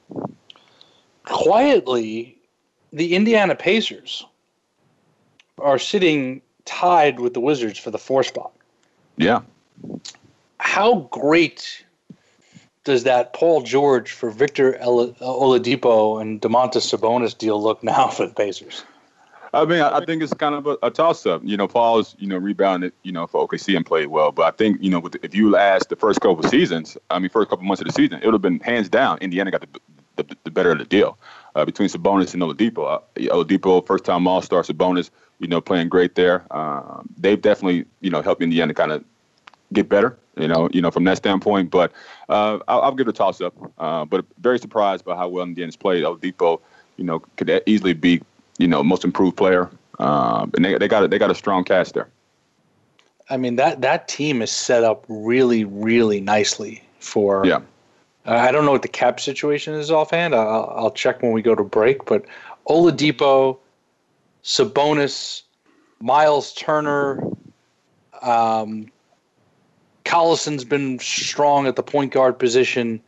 Quietly, 1.28 2.38
the 2.94 3.16
Indiana 3.16 3.56
Pacers 3.56 4.26
are 5.60 5.80
sitting 5.80 6.42
tied 6.66 7.20
with 7.20 7.34
the 7.34 7.40
Wizards 7.40 7.80
for 7.80 7.92
the 7.92 7.98
four 7.98 8.24
spot. 8.24 8.52
Yeah. 9.18 9.42
How 10.60 11.08
great 11.12 11.86
does 12.84 13.04
that 13.04 13.34
Paul 13.34 13.62
George 13.62 14.12
for 14.12 14.30
Victor 14.30 14.74
Oladipo 14.82 16.22
and 16.22 16.42
Domantas 16.42 16.94
Sabonis 16.94 17.38
deal 17.38 17.62
look 17.62 17.84
now 17.84 18.08
for 18.08 18.28
the 18.28 18.34
Pacers? 18.34 18.84
I 19.54 19.66
mean, 19.66 19.82
I, 19.82 20.04
think 20.06 20.22
it's 20.22 20.34
kind 20.34 20.56
of 20.56 20.68
a, 20.68 20.78
a 20.84 20.92
toss-up. 20.92 21.42
You 21.44 21.58
know, 21.58 21.68
Paul's 21.68 22.16
you 22.20 22.28
know 22.28 22.38
rebounded 22.38 22.94
you 23.04 23.12
know 23.12 23.28
for 23.28 23.48
OKC 23.48 23.76
and 23.76 23.86
played 23.86 24.08
well, 24.08 24.32
but 24.32 24.44
I 24.44 24.52
think 24.52 24.78
you 24.82 24.90
know 24.90 25.00
with, 25.00 25.16
if 25.24 25.34
you 25.34 25.56
asked 25.56 25.90
the 25.90 25.96
first 25.96 26.20
couple 26.20 26.40
of 26.40 26.50
seasons, 26.50 26.98
I 27.10 27.18
mean, 27.18 27.30
first 27.30 27.50
couple 27.50 27.66
months 27.66 27.82
of 27.82 27.88
the 27.88 27.94
season, 27.94 28.20
it 28.22 28.26
would 28.26 28.34
have 28.34 28.42
been 28.42 28.60
hands 28.60 28.90
down 28.90 29.18
Indiana 29.20 29.50
got 29.50 29.62
the 29.62 29.80
the, 30.18 30.38
the 30.44 30.52
better 30.52 30.72
of 30.72 30.80
the 30.80 30.86
deal 30.86 31.18
uh, 31.56 31.66
between 31.66 31.90
Sabonis 31.90 32.34
and 32.34 32.44
Oladipo. 32.44 32.88
Uh, 32.88 33.00
Oladipo, 33.34 33.86
first-time 33.86 34.28
All-Star, 34.28 34.62
Sabonis, 34.64 35.10
you 35.40 35.48
know, 35.48 35.62
playing 35.62 35.90
great 35.90 36.16
there. 36.16 36.46
Uh, 36.52 37.02
they've 37.18 37.42
definitely 37.42 37.86
you 38.02 38.10
know 38.10 38.22
helped 38.22 38.42
Indiana 38.42 38.74
kind 38.74 38.92
of 38.92 39.04
get 39.74 39.90
better. 39.90 40.18
You 40.36 40.48
know, 40.48 40.70
you 40.72 40.82
know 40.82 40.92
from 40.92 41.06
that 41.06 41.18
standpoint, 41.18 41.72
but 41.72 41.92
uh, 42.30 42.60
I'll, 42.68 42.82
I'll, 42.82 42.96
give 42.96 43.08
it 43.08 43.12
a 43.12 43.14
toss-up. 43.14 43.56
Uh, 43.80 44.06
but 44.06 44.26
very 44.40 44.60
surprised 44.60 45.04
by 45.06 45.16
how 45.16 45.28
well 45.30 45.44
Indiana's 45.44 45.76
played. 45.76 46.04
Oladipo, 46.04 46.60
you 46.98 47.04
know, 47.04 47.20
could 47.38 47.64
easily 47.66 47.94
be 47.94 48.22
you 48.58 48.68
know, 48.68 48.84
most 48.84 49.04
improved 49.04 49.38
player. 49.38 49.70
Um, 50.00 50.52
and 50.56 50.64
they, 50.64 50.78
they 50.78 50.88
got 50.88 51.04
a, 51.04 51.08
they 51.08 51.18
got 51.18 51.32
a 51.32 51.36
strong 51.36 51.64
cast 51.64 51.94
there. 51.94 52.10
I 53.30 53.38
mean 53.38 53.58
that 53.58 53.82
that 53.82 54.08
team 54.08 54.42
is 54.42 54.52
set 54.52 54.84
up 54.84 55.06
really 55.10 55.66
really 55.66 56.22
nicely 56.22 56.82
for. 57.00 57.46
Yeah. 57.46 57.62
I 58.28 58.52
don't 58.52 58.66
know 58.66 58.72
what 58.72 58.82
the 58.82 58.88
cap 58.88 59.20
situation 59.20 59.74
is 59.74 59.90
offhand. 59.90 60.36
I'll, 60.36 60.74
I'll 60.76 60.92
check 60.92 61.22
when 61.22 61.32
we 61.32 61.42
go 61.42 61.56
to 61.56 61.64
break. 61.64 62.06
But 62.06 62.26
Oladipo, 62.68 63.58
Sabonis, 64.44 65.44
Miles 66.02 66.54
Turner, 66.54 67.24
um, 68.22 68.92
Collison's 70.04 70.66
been 70.66 71.00
strong 71.00 71.68
at 71.68 71.76
the 71.76 71.84
point 71.84 72.14
guard 72.14 72.38
position 72.38 73.02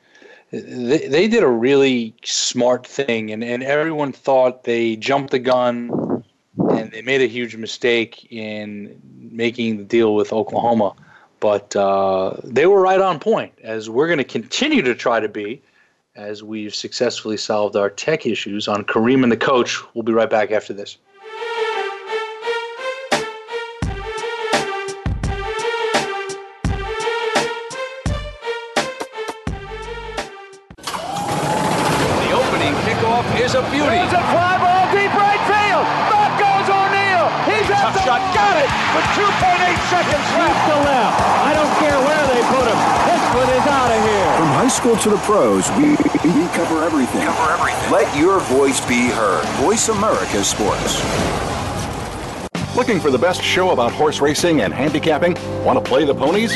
they, 0.51 1.07
they 1.07 1.27
did 1.27 1.43
a 1.43 1.47
really 1.47 2.15
smart 2.23 2.85
thing, 2.85 3.31
and, 3.31 3.43
and 3.43 3.63
everyone 3.63 4.11
thought 4.11 4.63
they 4.63 4.95
jumped 4.95 5.31
the 5.31 5.39
gun 5.39 6.23
and 6.71 6.91
they 6.91 7.01
made 7.01 7.21
a 7.21 7.27
huge 7.27 7.55
mistake 7.55 8.27
in 8.31 8.99
making 9.31 9.77
the 9.77 9.83
deal 9.83 10.15
with 10.15 10.33
Oklahoma. 10.33 10.95
But 11.39 11.75
uh, 11.75 12.35
they 12.43 12.65
were 12.65 12.81
right 12.81 12.99
on 12.99 13.19
point, 13.19 13.53
as 13.63 13.89
we're 13.89 14.07
going 14.07 14.17
to 14.17 14.23
continue 14.23 14.81
to 14.81 14.95
try 14.95 15.19
to 15.19 15.29
be 15.29 15.61
as 16.15 16.43
we've 16.43 16.75
successfully 16.75 17.37
solved 17.37 17.75
our 17.75 17.89
tech 17.89 18.25
issues 18.25 18.67
on 18.67 18.83
Kareem 18.83 19.23
and 19.23 19.31
the 19.31 19.37
coach. 19.37 19.79
We'll 19.93 20.03
be 20.03 20.11
right 20.11 20.29
back 20.29 20.51
after 20.51 20.73
this. 20.73 20.97
is 33.49 33.55
a 33.55 33.61
beauty. 33.71 33.85
There's 33.85 34.13
a 34.13 34.21
fly 34.29 34.38
2.8 39.19 39.91
seconds 39.91 40.27
left. 40.39 40.59
to 40.71 40.75
left. 40.87 41.19
I 41.43 41.51
don't 41.51 41.75
care 41.83 41.99
where 42.07 42.23
they 42.31 42.39
put 42.55 42.63
him. 42.71 42.79
This 43.03 43.23
one 43.35 43.49
is 43.51 43.67
out 43.67 43.91
of 43.91 43.99
here. 43.99 44.31
From 44.39 44.47
high 44.55 44.69
school 44.69 44.95
to 44.95 45.09
the 45.09 45.17
pros, 45.27 45.69
we, 45.71 45.91
we 46.23 46.47
cover 46.55 46.85
everything. 46.85 47.27
Cover 47.27 47.51
everything. 47.51 47.91
Let 47.91 48.07
your 48.15 48.39
voice 48.39 48.79
be 48.87 49.09
heard. 49.09 49.45
Voice 49.59 49.89
America 49.89 50.41
Sports. 50.43 51.03
Looking 52.77 53.01
for 53.01 53.11
the 53.11 53.17
best 53.17 53.41
show 53.43 53.71
about 53.71 53.91
horse 53.91 54.21
racing 54.21 54.61
and 54.61 54.73
handicapping? 54.73 55.35
Want 55.65 55.83
to 55.83 55.83
play 55.83 56.05
the 56.05 56.15
ponies? 56.15 56.55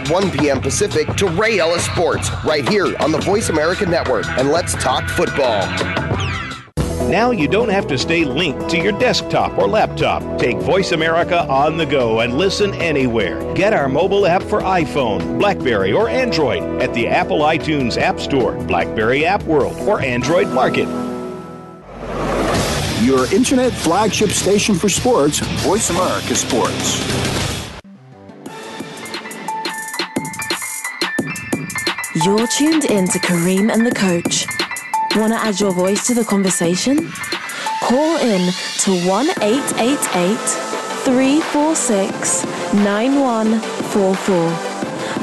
at 0.00 0.10
1 0.10 0.30
p.m. 0.30 0.60
Pacific 0.60 1.08
to 1.16 1.26
Ray 1.28 1.58
Ellis 1.58 1.84
Sports 1.84 2.30
right 2.44 2.68
here 2.68 2.94
on 2.98 3.12
the 3.12 3.18
Voice 3.18 3.48
America 3.48 3.86
Network. 3.86 4.26
And 4.38 4.50
let's 4.50 4.74
talk 4.74 5.08
football. 5.08 5.60
Now 7.08 7.32
you 7.32 7.48
don't 7.48 7.70
have 7.70 7.88
to 7.88 7.98
stay 7.98 8.24
linked 8.24 8.68
to 8.70 8.78
your 8.78 8.92
desktop 8.92 9.58
or 9.58 9.66
laptop. 9.66 10.38
Take 10.38 10.58
Voice 10.58 10.92
America 10.92 11.44
on 11.48 11.76
the 11.76 11.86
go 11.86 12.20
and 12.20 12.38
listen 12.38 12.72
anywhere. 12.74 13.52
Get 13.54 13.72
our 13.72 13.88
mobile 13.88 14.26
app 14.26 14.42
for 14.42 14.60
iPhone, 14.60 15.38
Blackberry, 15.38 15.92
or 15.92 16.08
Android 16.08 16.62
at 16.80 16.94
the 16.94 17.08
Apple 17.08 17.40
iTunes 17.40 17.96
App 17.96 18.20
Store, 18.20 18.52
Blackberry 18.64 19.24
App 19.26 19.42
World, 19.42 19.76
or 19.88 20.00
Android 20.00 20.48
Market. 20.48 20.88
Your 23.02 23.32
internet 23.34 23.72
flagship 23.72 24.30
station 24.30 24.76
for 24.76 24.88
sports, 24.88 25.40
Voice 25.64 25.90
America 25.90 26.36
Sports. 26.36 27.49
You're 32.24 32.46
tuned 32.48 32.84
in 32.86 33.06
to 33.08 33.18
Kareem 33.20 33.72
and 33.72 33.86
the 33.86 33.94
Coach. 33.94 34.44
Want 35.16 35.32
to 35.32 35.38
add 35.38 35.58
your 35.58 35.72
voice 35.72 36.06
to 36.08 36.14
the 36.14 36.24
conversation? 36.24 37.10
Call 37.82 38.16
in 38.18 38.52
to 38.80 39.06
1 39.08 39.30
888 39.40 40.36
346 41.04 42.44
9144. 42.74 44.50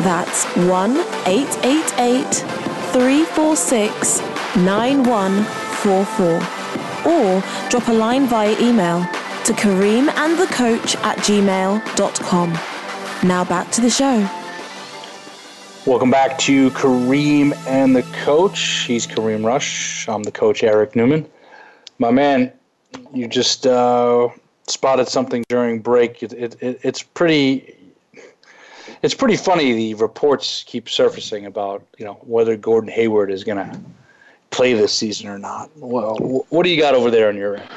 That's 0.01 0.45
1 0.55 0.97
888 1.27 2.23
346 2.93 4.21
9144. 4.55 6.25
Or 7.05 7.43
drop 7.69 7.87
a 7.89 7.93
line 7.93 8.25
via 8.27 8.59
email 8.59 9.01
to 9.43 9.53
kareemandthecoach 9.53 10.95
at 11.03 11.17
gmail.com. 11.19 12.53
Now 13.27 13.43
back 13.43 13.69
to 13.71 13.81
the 13.81 13.89
show. 13.89 14.36
Welcome 15.87 16.11
back 16.11 16.37
to 16.39 16.69
Kareem 16.71 17.55
and 17.65 17.95
the 17.95 18.03
Coach. 18.25 18.83
He's 18.85 19.07
Kareem 19.07 19.45
Rush. 19.45 20.05
I'm 20.09 20.23
the 20.23 20.33
coach, 20.33 20.61
Eric 20.61 20.97
Newman. 20.97 21.25
My 21.97 22.11
man, 22.11 22.51
you 23.13 23.25
just 23.25 23.65
uh, 23.65 24.27
spotted 24.67 25.07
something 25.07 25.45
during 25.47 25.79
break. 25.79 26.21
It, 26.21 26.33
it, 26.33 26.61
it, 26.61 26.81
it's 26.83 27.01
pretty. 27.01 27.73
It's 29.01 29.13
pretty 29.13 29.37
funny. 29.37 29.71
The 29.71 29.93
reports 29.93 30.65
keep 30.67 30.89
surfacing 30.89 31.45
about 31.45 31.87
you 31.97 32.03
know 32.03 32.15
whether 32.15 32.57
Gordon 32.57 32.91
Hayward 32.91 33.31
is 33.31 33.45
going 33.45 33.57
to 33.57 33.79
play 34.49 34.73
this 34.73 34.91
season 34.91 35.29
or 35.29 35.39
not. 35.39 35.69
Well, 35.77 36.45
what 36.49 36.63
do 36.63 36.69
you 36.69 36.81
got 36.81 36.95
over 36.95 37.09
there 37.09 37.29
on 37.29 37.37
your 37.37 37.55
end? 37.55 37.69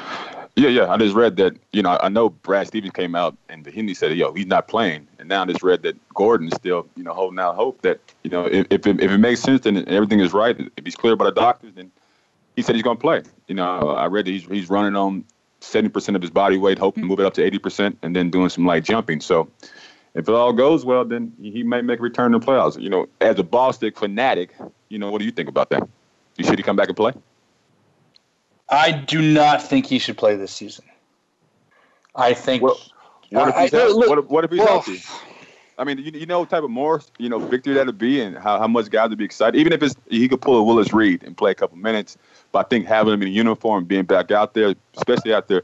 Yeah, 0.55 0.69
yeah. 0.69 0.91
I 0.91 0.97
just 0.97 1.15
read 1.15 1.37
that. 1.37 1.53
You 1.71 1.81
know, 1.81 1.97
I 2.01 2.09
know 2.09 2.29
Brad 2.29 2.67
Stevens 2.67 2.93
came 2.93 3.15
out 3.15 3.37
and 3.47 3.65
he 3.65 3.93
said, 3.93 4.15
"Yo, 4.17 4.33
he's 4.33 4.47
not 4.47 4.67
playing." 4.67 5.07
And 5.17 5.29
now 5.29 5.43
I 5.43 5.45
just 5.45 5.63
read 5.63 5.81
that 5.83 5.95
Gordon's 6.13 6.55
still, 6.55 6.87
you 6.95 7.03
know, 7.03 7.13
holding 7.13 7.39
out 7.39 7.55
hope 7.55 7.81
that 7.83 7.99
you 8.23 8.29
know 8.29 8.45
if 8.45 8.67
if 8.69 8.85
it, 8.85 8.99
if 9.01 9.11
it 9.11 9.17
makes 9.17 9.41
sense 9.41 9.65
and 9.65 9.87
everything 9.87 10.19
is 10.19 10.33
right, 10.33 10.59
if 10.77 10.85
he's 10.85 10.95
cleared 10.95 11.17
by 11.17 11.25
the 11.25 11.31
doctors, 11.31 11.73
then 11.75 11.91
he 12.55 12.61
said 12.61 12.75
he's 12.75 12.83
going 12.83 12.97
to 12.97 13.01
play. 13.01 13.23
You 13.47 13.55
know, 13.55 13.89
I 13.89 14.07
read 14.07 14.25
that 14.25 14.31
he's 14.31 14.45
he's 14.45 14.69
running 14.69 14.95
on 14.95 15.23
seventy 15.61 15.89
percent 15.89 16.15
of 16.17 16.21
his 16.21 16.31
body 16.31 16.57
weight, 16.57 16.77
hoping 16.77 17.03
to 17.03 17.07
move 17.07 17.19
it 17.19 17.25
up 17.25 17.33
to 17.35 17.43
eighty 17.43 17.57
percent, 17.57 17.97
and 18.01 18.15
then 18.15 18.29
doing 18.29 18.49
some 18.49 18.65
light 18.65 18.83
jumping. 18.83 19.21
So. 19.21 19.49
If 20.13 20.27
it 20.27 20.35
all 20.35 20.51
goes 20.51 20.83
well, 20.83 21.05
then 21.05 21.31
he 21.41 21.63
may 21.63 21.81
make 21.81 21.99
a 21.99 22.01
return 22.01 22.33
to 22.33 22.39
the 22.39 22.45
playoffs. 22.45 22.77
You 22.77 22.89
know, 22.89 23.07
as 23.21 23.39
a 23.39 23.71
stick 23.71 23.97
fanatic, 23.97 24.53
you 24.89 24.99
know, 24.99 25.09
what 25.09 25.19
do 25.19 25.25
you 25.25 25.31
think 25.31 25.47
about 25.47 25.69
that? 25.69 25.87
You 26.35 26.43
should 26.43 26.59
he 26.59 26.63
come 26.63 26.75
back 26.75 26.89
and 26.89 26.97
play? 26.97 27.13
I 28.71 28.91
do 28.91 29.21
not 29.21 29.61
think 29.61 29.85
he 29.85 29.99
should 29.99 30.17
play 30.17 30.35
this 30.35 30.51
season. 30.51 30.85
I 32.15 32.33
think. 32.33 32.63
Well, 32.63 32.79
what 33.29 33.49
if 33.49 33.55
he's, 33.55 33.73
I- 33.73 33.77
healthy? 33.77 33.93
look- 33.93 34.09
what 34.09 34.29
what 34.29 34.43
if 34.45 34.51
he's 34.51 34.59
well- 34.59 34.81
healthy? 34.81 35.01
I 35.77 35.83
mean, 35.83 35.97
you, 35.97 36.11
you 36.13 36.25
know 36.27 36.41
what 36.41 36.49
type 36.51 36.61
of 36.63 36.69
more 36.69 37.01
you 37.17 37.27
know 37.27 37.39
victory 37.39 37.73
that'd 37.73 37.97
be, 37.97 38.21
and 38.21 38.37
how, 38.37 38.59
how 38.59 38.67
much 38.67 38.89
guys 38.91 39.09
would 39.09 39.17
be 39.17 39.25
excited. 39.25 39.57
Even 39.59 39.73
if 39.73 39.81
it's 39.81 39.95
he 40.09 40.27
could 40.27 40.39
pull 40.41 40.57
a 40.57 40.63
Willis 40.63 40.93
Reed 40.93 41.23
and 41.23 41.35
play 41.35 41.51
a 41.51 41.55
couple 41.55 41.75
minutes, 41.77 42.17
but 42.51 42.59
I 42.59 42.69
think 42.69 42.85
having 42.85 43.13
him 43.13 43.21
in 43.23 43.29
uniform, 43.29 43.85
being 43.85 44.03
back 44.03 44.29
out 44.29 44.53
there, 44.53 44.75
especially 44.95 45.33
after 45.33 45.63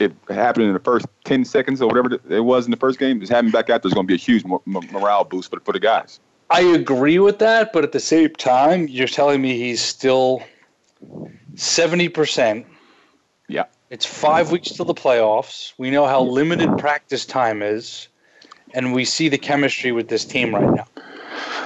it 0.00 0.12
happened 0.28 0.66
in 0.66 0.72
the 0.72 0.80
first 0.80 1.06
ten 1.24 1.44
seconds 1.44 1.80
or 1.80 1.86
whatever 1.86 2.18
it 2.28 2.40
was 2.40 2.64
in 2.64 2.72
the 2.72 2.76
first 2.76 2.98
game, 2.98 3.20
just 3.20 3.30
having 3.30 3.48
him 3.48 3.52
back 3.52 3.70
out 3.70 3.82
there 3.82 3.88
is 3.88 3.94
going 3.94 4.06
to 4.06 4.08
be 4.08 4.14
a 4.14 4.18
huge 4.18 4.44
mo- 4.44 4.62
mo- 4.64 4.82
morale 4.90 5.22
boost 5.22 5.50
for, 5.50 5.60
for 5.60 5.72
the 5.72 5.78
guys. 5.78 6.18
I 6.50 6.62
agree 6.62 7.20
with 7.20 7.38
that, 7.38 7.72
but 7.72 7.84
at 7.84 7.92
the 7.92 8.00
same 8.00 8.30
time, 8.30 8.88
you're 8.88 9.06
telling 9.06 9.40
me 9.40 9.56
he's 9.58 9.80
still 9.80 10.42
seventy 11.54 12.08
percent. 12.08 12.66
Yeah. 13.48 13.64
It's 13.90 14.06
five 14.06 14.50
weeks 14.50 14.70
till 14.70 14.86
the 14.86 14.94
playoffs. 14.94 15.72
We 15.76 15.90
know 15.90 16.06
how 16.06 16.22
limited 16.22 16.78
practice 16.78 17.26
time 17.26 17.62
is, 17.62 18.08
and 18.72 18.94
we 18.94 19.04
see 19.04 19.28
the 19.28 19.38
chemistry 19.38 19.92
with 19.92 20.08
this 20.08 20.24
team 20.24 20.54
right 20.54 20.74
now. 20.74 20.86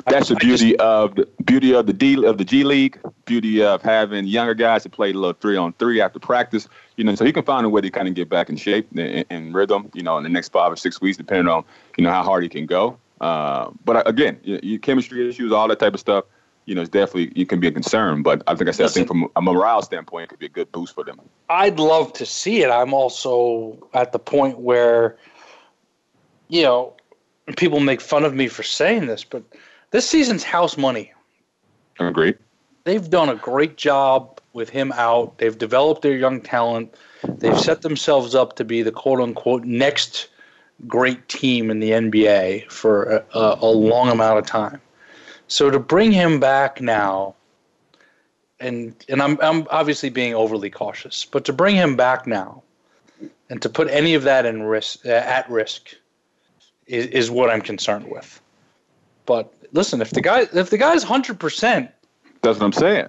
That's 0.09 0.28
the 0.28 0.37
I 0.37 0.38
just- 0.38 0.40
beauty 0.40 0.76
of 0.78 1.14
the 1.14 1.28
beauty 1.45 1.75
of 1.75 1.87
the 1.87 1.93
D 1.93 2.25
of 2.25 2.38
the 2.38 2.45
G 2.45 2.64
League. 2.64 2.99
Beauty 3.25 3.62
of 3.62 3.83
having 3.83 4.25
younger 4.26 4.55
guys 4.55 4.85
that 4.85 4.93
play 4.93 5.11
a 5.11 5.14
little 5.14 5.33
three 5.33 5.57
on 5.57 5.73
three 5.75 6.00
after 6.00 6.19
practice. 6.21 6.69
You 6.97 7.05
know, 7.05 7.14
so 7.14 7.25
he 7.25 7.33
can 7.33 7.43
find 7.43 7.66
a 7.66 7.69
way 7.69 7.81
to 7.81 7.90
kind 7.90 8.07
of 8.07 8.14
get 8.14 8.28
back 8.28 8.49
in 8.49 8.57
shape 8.57 8.88
and, 8.97 9.25
and 9.31 9.55
rhythm. 9.55 9.90
You 9.95 10.02
know, 10.02 10.16
in 10.16 10.23
the 10.23 10.28
next 10.28 10.52
five 10.52 10.73
or 10.73 10.76
six 10.76 11.00
weeks, 11.00 11.16
depending 11.16 11.49
on 11.49 11.64
you 11.97 12.05
know 12.05 12.11
how 12.11 12.23
hard 12.23 12.43
he 12.43 12.49
can 12.49 12.66
go. 12.66 12.99
Uh, 13.21 13.71
but 13.85 13.97
uh, 13.97 14.02
again, 14.07 14.38
you, 14.45 14.61
you, 14.62 14.78
chemistry 14.78 15.28
issues, 15.28 15.50
all 15.50 15.66
that 15.69 15.78
type 15.78 15.95
of 15.95 16.00
stuff. 16.00 16.25
You 16.66 16.75
know, 16.75 16.82
it's 16.82 16.90
definitely 16.90 17.32
you 17.35 17.46
can 17.46 17.61
be 17.61 17.68
a 17.68 17.73
concern. 17.73 18.23
But 18.23 18.42
I 18.46 18.54
think 18.54 18.68
I 18.68 18.73
said, 18.73 18.87
I 18.87 18.88
think 18.88 19.08
from 19.08 19.28
a 19.37 19.42
morale 19.42 19.82
standpoint, 19.82 20.25
it 20.25 20.28
could 20.28 20.38
be 20.38 20.46
a 20.46 20.50
good 20.50 20.70
boost 20.73 20.94
for 20.94 21.04
them. 21.04 21.20
I'd 21.49 21.78
love 21.78 22.12
to 22.14 22.26
see 22.26 22.62
it. 22.62 22.70
I'm 22.70 22.92
also 22.92 23.78
at 23.94 24.12
the 24.12 24.18
point 24.18 24.58
where, 24.58 25.16
you 26.49 26.62
know, 26.62 26.94
people 27.56 27.80
make 27.80 28.00
fun 28.00 28.25
of 28.25 28.35
me 28.35 28.49
for 28.49 28.62
saying 28.62 29.06
this, 29.06 29.25
but 29.25 29.42
this 29.92 30.08
season's 30.08 30.42
house 30.42 30.76
money. 30.76 31.12
Agreed. 32.00 32.37
They've 32.85 33.08
done 33.08 33.28
a 33.28 33.37
great 33.37 33.76
job 33.76 34.40
with 34.52 34.68
him 34.68 34.92
out. 34.92 35.38
They've 35.38 35.56
developed 35.56 36.02
their 36.02 36.16
young 36.16 36.40
talent. 36.40 36.94
They've 37.25 37.58
set 37.58 37.82
themselves 37.82 38.35
up 38.35 38.56
to 38.56 38.64
be 38.64 38.82
the 38.82 38.92
quote 38.92 39.20
unquote 39.20 39.64
next 39.64 40.28
great 40.87 41.28
team 41.28 41.70
in 41.70 41.80
the 41.80 41.90
NBA 41.90 42.70
for 42.70 43.04
a, 43.04 43.25
a, 43.35 43.58
a 43.62 43.70
long 43.70 44.11
amount 44.11 44.38
of 44.38 44.46
time. 44.46 44.80
So 45.49 45.71
to 45.71 45.79
bring 45.79 46.12
him 46.12 46.41
back 46.41 46.81
now, 46.81 47.35
and 48.61 48.95
and 49.09 49.23
I'm 49.23 49.38
I'm 49.41 49.67
obviously 49.71 50.11
being 50.11 50.35
overly 50.35 50.71
cautious, 50.71 51.25
but 51.25 51.45
to 51.45 51.53
bring 51.53 51.76
him 51.76 51.97
back 51.97 52.26
now, 52.26 52.62
and 53.50 53.61
to 53.62 53.69
put 53.69 53.88
any 53.88 54.15
of 54.15 54.23
that 54.25 54.45
in 54.47 54.62
risk 54.65 55.05
uh, 55.07 55.11
at 55.11 55.49
risk, 55.50 55.95
is, 56.87 57.07
is 57.07 57.31
what 57.31 57.50
I'm 57.50 57.61
concerned 57.61 58.11
with. 58.11 58.41
But 59.26 59.53
listen, 59.73 60.00
if 60.00 60.11
the 60.11 60.21
guy 60.21 60.47
if 60.53 60.71
the 60.71 60.79
guy's 60.79 61.03
hundred 61.03 61.38
percent, 61.38 61.91
That's 62.43 62.59
what 62.59 62.67
I'm 62.67 62.73
saying. 62.73 63.09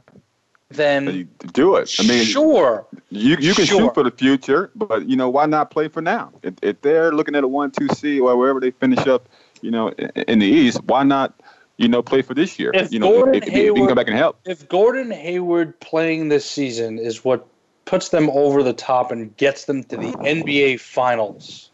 then 0.69 1.29
do 1.53 1.75
it. 1.77 1.95
I 1.97 2.03
mean, 2.03 2.25
sure, 2.25 2.85
You 3.09 3.37
you 3.39 3.53
can 3.55 3.65
Sure. 3.65 3.79
shoot 3.79 3.93
for 3.93 4.03
the 4.03 4.11
future, 4.11 4.69
but 4.75 5.07
you 5.07 5.15
know 5.15 5.29
why 5.29 5.45
not 5.45 5.71
play 5.71 5.87
for 5.87 6.01
now? 6.01 6.33
If, 6.43 6.55
if 6.61 6.81
they're 6.81 7.11
looking 7.13 7.35
at 7.35 7.43
a 7.43 7.47
one 7.47 7.71
two 7.71 7.87
C 7.89 8.19
or 8.19 8.35
wherever 8.35 8.59
they 8.59 8.71
finish 8.71 9.07
up, 9.07 9.29
you 9.61 9.71
know, 9.71 9.89
in, 9.89 10.09
in 10.27 10.39
the 10.39 10.45
East, 10.47 10.83
why 10.83 11.03
not 11.03 11.39
you 11.77 11.87
know 11.87 12.01
play 12.01 12.21
for 12.21 12.33
this 12.33 12.59
year? 12.59 12.71
If 12.73 12.91
you 12.91 12.99
know, 12.99 13.11
Gordon 13.11 13.35
if, 13.35 13.47
if 13.47 13.53
you 13.55 13.73
can 13.73 13.87
come 13.87 13.95
back 13.95 14.07
and 14.07 14.17
help. 14.17 14.39
if 14.45 14.67
Gordon 14.67 15.11
Hayward 15.11 15.79
playing 15.79 16.29
this 16.29 16.49
season 16.49 16.99
is 16.99 17.23
what 17.23 17.47
puts 17.85 18.09
them 18.09 18.29
over 18.31 18.63
the 18.63 18.73
top 18.73 19.11
and 19.11 19.35
gets 19.37 19.65
them 19.65 19.83
to 19.85 19.97
the 19.97 20.11
NBA 20.11 20.79
Finals, 20.79 21.71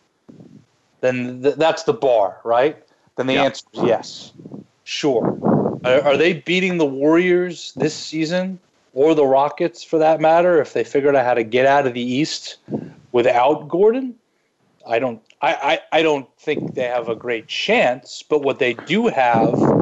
then 1.01 1.41
th- 1.41 1.55
that's 1.55 1.83
the 1.83 1.93
bar, 1.93 2.39
right? 2.43 2.77
Then 3.15 3.27
the 3.27 3.33
Yeah. 3.33 3.43
answer 3.45 3.65
is 3.73 3.81
yes, 3.81 4.31
sure. 4.83 5.37
Are, 5.83 6.01
are 6.01 6.17
they 6.17 6.33
beating 6.33 6.77
the 6.77 6.85
Warriors 6.85 7.73
this 7.75 7.95
season 7.95 8.59
or 8.93 9.15
the 9.15 9.25
Rockets 9.25 9.83
for 9.83 9.97
that 9.99 10.21
matter? 10.21 10.61
If 10.61 10.73
they 10.73 10.83
figured 10.83 11.15
out 11.15 11.25
how 11.25 11.33
to 11.33 11.43
get 11.43 11.65
out 11.65 11.87
of 11.87 11.93
the 11.93 12.01
East 12.01 12.57
without 13.11 13.67
Gordon, 13.67 14.15
I 14.87 14.99
don't. 14.99 15.21
I, 15.41 15.79
I, 15.91 15.99
I 15.99 16.01
don't 16.03 16.27
think 16.39 16.73
they 16.75 16.83
have 16.83 17.09
a 17.09 17.15
great 17.15 17.47
chance. 17.47 18.23
But 18.27 18.43
what 18.43 18.59
they 18.59 18.73
do 18.73 19.07
have 19.07 19.72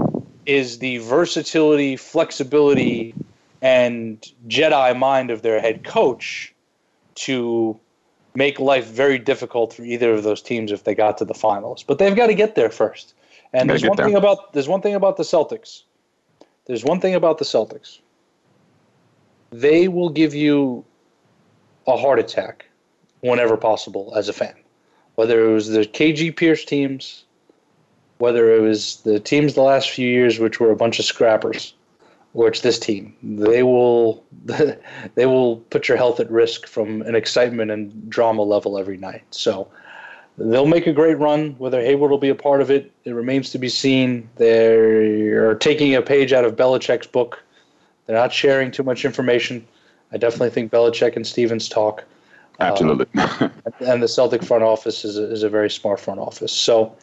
is 0.46 0.80
the 0.80 0.98
versatility, 1.00 1.96
flexibility, 1.96 3.14
and 3.62 4.22
Jedi 4.48 4.98
mind 4.98 5.32
of 5.32 5.42
their 5.42 5.60
head 5.60 5.84
coach 5.84 6.54
to 7.16 7.80
make 8.34 8.60
life 8.60 8.86
very 8.86 9.20
difficult 9.20 9.74
for 9.74 9.84
either 9.84 10.14
of 10.14 10.24
those 10.24 10.42
teams 10.42 10.72
if 10.72 10.84
they 10.84 10.96
got 10.96 11.18
to 11.18 11.26
the 11.26 11.34
finals. 11.34 11.84
But 11.84 12.00
they've 12.00 12.16
got 12.16 12.28
to 12.28 12.34
get 12.34 12.56
there 12.56 12.70
first. 12.70 13.14
And 13.54 13.70
there's 13.70 13.84
one 13.84 13.98
there. 13.98 14.06
thing 14.06 14.16
about 14.16 14.54
there's 14.54 14.70
one 14.70 14.82
thing 14.82 14.96
about 14.96 15.18
the 15.18 15.24
Celtics. 15.24 15.84
There's 16.66 16.86
one 16.86 17.02
thing 17.02 17.16
about 17.16 17.38
the 17.38 17.46
Celtics. 17.46 18.00
They 19.52 19.90
will 19.90 20.10
give 20.10 20.34
you 20.34 20.86
a 21.88 21.98
heart 21.98 22.20
attack 22.20 22.66
whenever 23.20 23.58
possible 23.58 24.14
as 24.16 24.30
a 24.30 24.34
fan. 24.34 24.56
Whether 25.16 25.50
it 25.50 25.54
was 25.54 25.68
the 25.68 25.82
KG 25.82 26.36
Pierce 26.36 26.64
teams, 26.64 27.26
whether 28.22 28.56
it 28.56 28.62
was 28.62 28.98
the 28.98 29.20
teams 29.20 29.56
the 29.56 29.64
last 29.64 29.90
few 29.90 30.08
years, 30.08 30.38
which 30.38 30.60
were 30.60 30.70
a 30.70 30.76
bunch 30.76 31.00
of 31.00 31.06
scrappers, 31.06 31.74
or 32.36 32.48
it's 32.48 32.62
this 32.62 32.78
team, 32.78 33.16
they 33.24 33.64
will 33.64 34.24
they 35.16 35.26
will 35.26 35.58
put 35.72 35.88
your 35.88 35.98
health 35.98 36.20
at 36.20 36.30
risk 36.30 36.68
from 36.68 37.02
an 37.02 37.16
excitement 37.16 37.72
and 37.72 38.10
drama 38.10 38.44
level 38.44 38.78
every 38.78 38.98
night. 38.98 39.24
So 39.32 39.68
they'll 40.38 40.68
make 40.68 40.86
a 40.86 40.94
great 40.94 41.18
run. 41.18 41.56
Whether 41.58 41.82
Hayward 41.82 42.12
will 42.12 42.20
be 42.20 42.30
a 42.30 42.36
part 42.36 42.62
of 42.62 42.70
it, 42.70 42.92
it 43.06 43.14
remains 43.14 43.50
to 43.52 43.58
be 43.58 43.70
seen. 43.70 44.30
They're 44.36 45.56
taking 45.56 45.96
a 45.96 46.02
page 46.02 46.32
out 46.32 46.46
of 46.46 46.56
Belichick's 46.56 47.08
book. 47.08 47.44
They're 48.06 48.16
not 48.16 48.32
sharing 48.32 48.70
too 48.70 48.84
much 48.84 49.04
information. 49.04 49.68
I 50.12 50.18
definitely 50.18 50.52
think 50.52 50.72
Belichick 50.72 51.16
and 51.16 51.26
Stevens 51.26 51.68
talk 51.68 52.06
Absolutely. 52.62 53.08
Uh, 53.16 53.50
and 53.80 54.04
the 54.04 54.08
Celtic 54.08 54.44
front 54.44 54.64
office 54.64 55.04
is 55.04 55.18
a, 55.18 55.32
is 55.32 55.44
a 55.44 55.50
very 55.50 55.70
smart 55.70 56.00
front 56.00 56.20
office. 56.20 56.52
So, 56.52 56.96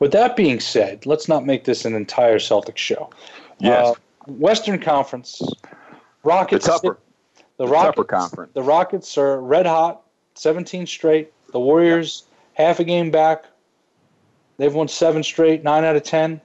with 0.00 0.12
that 0.12 0.34
being 0.36 0.58
said, 0.58 1.06
let's 1.06 1.28
not 1.28 1.46
make 1.46 1.64
this 1.64 1.84
an 1.84 1.94
entire 1.94 2.40
Celtic 2.40 2.76
show. 2.76 3.10
yes. 3.58 3.86
Uh, 3.86 3.94
Western 4.26 4.78
Conference, 4.80 5.40
Rockets. 6.24 6.66
the 6.66 6.72
tougher. 6.72 6.98
the 7.56 7.66
Rockets. 7.66 7.96
tougher 7.96 8.04
conference. 8.04 8.52
The 8.54 8.62
Rockets 8.62 9.16
are 9.16 9.40
red 9.40 9.66
hot, 9.66 10.02
17 10.34 10.86
straight. 10.86 11.32
The 11.52 11.60
Warriors 11.60 12.24
half 12.54 12.80
a 12.80 12.84
game 12.84 13.10
back. 13.10 13.44
They've 14.58 14.74
won 14.74 14.88
seven 14.88 15.22
straight, 15.22 15.64
nine 15.64 15.84
out 15.84 15.96
of 15.96 16.02
ten. 16.02 16.40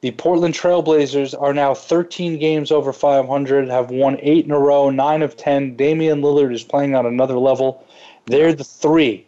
The 0.00 0.10
Portland 0.10 0.54
Trailblazers 0.54 1.40
are 1.40 1.54
now 1.54 1.72
13 1.72 2.38
games 2.38 2.70
over 2.70 2.92
500, 2.92 3.68
have 3.70 3.90
won 3.90 4.18
eight 4.20 4.44
in 4.44 4.50
a 4.50 4.58
row, 4.58 4.90
nine 4.90 5.22
of 5.22 5.34
10. 5.34 5.76
Damian 5.76 6.20
Lillard 6.20 6.52
is 6.52 6.62
playing 6.62 6.94
on 6.94 7.06
another 7.06 7.38
level. 7.38 7.86
They're 8.26 8.52
the 8.52 8.64
three. 8.64 9.26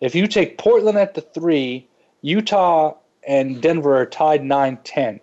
If 0.00 0.16
you 0.16 0.26
take 0.26 0.58
Portland 0.58 0.98
at 0.98 1.14
the 1.14 1.20
three, 1.20 1.86
Utah 2.22 2.94
and 3.26 3.60
Denver 3.60 3.96
are 3.96 4.06
tied 4.06 4.44
9 4.44 4.78
10. 4.84 5.20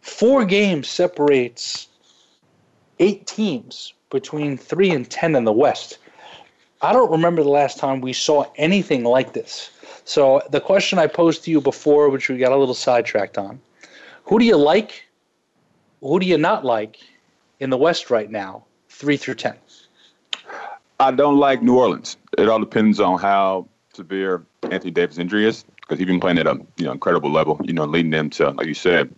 Four 0.00 0.44
games 0.44 0.88
separates 0.88 1.88
eight 2.98 3.26
teams 3.26 3.94
between 4.10 4.56
three 4.56 4.90
and 4.90 5.08
10 5.08 5.36
in 5.36 5.44
the 5.44 5.52
West. 5.52 5.98
I 6.80 6.92
don't 6.92 7.10
remember 7.10 7.42
the 7.42 7.48
last 7.48 7.78
time 7.78 8.00
we 8.00 8.12
saw 8.12 8.46
anything 8.56 9.04
like 9.04 9.32
this. 9.32 9.70
So, 10.04 10.42
the 10.50 10.60
question 10.60 10.98
I 10.98 11.06
posed 11.06 11.44
to 11.44 11.50
you 11.50 11.60
before, 11.60 12.08
which 12.08 12.28
we 12.28 12.36
got 12.38 12.50
a 12.50 12.56
little 12.56 12.74
sidetracked 12.74 13.38
on 13.38 13.60
who 14.24 14.38
do 14.38 14.44
you 14.44 14.56
like? 14.56 15.04
Who 16.00 16.18
do 16.18 16.26
you 16.26 16.38
not 16.38 16.64
like 16.64 16.98
in 17.60 17.70
the 17.70 17.76
West 17.76 18.10
right 18.10 18.30
now, 18.30 18.64
three 18.88 19.16
through 19.16 19.34
10? 19.34 19.56
I 20.98 21.10
don't 21.10 21.38
like 21.38 21.62
New 21.62 21.78
Orleans. 21.78 22.16
It 22.38 22.48
all 22.48 22.58
depends 22.58 23.00
on 23.00 23.18
how 23.18 23.68
severe 23.94 24.44
Anthony 24.62 24.90
Davis' 24.90 25.18
injury 25.18 25.46
is, 25.46 25.64
because 25.92 25.98
he's 25.98 26.06
been 26.06 26.20
playing 26.20 26.38
at 26.38 26.46
a 26.46 26.58
you 26.78 26.86
know 26.86 26.92
incredible 26.92 27.30
level. 27.30 27.60
You 27.64 27.74
know, 27.74 27.84
leading 27.84 28.10
them 28.10 28.30
to 28.30 28.50
like 28.50 28.66
you 28.66 28.74
said, 28.74 29.14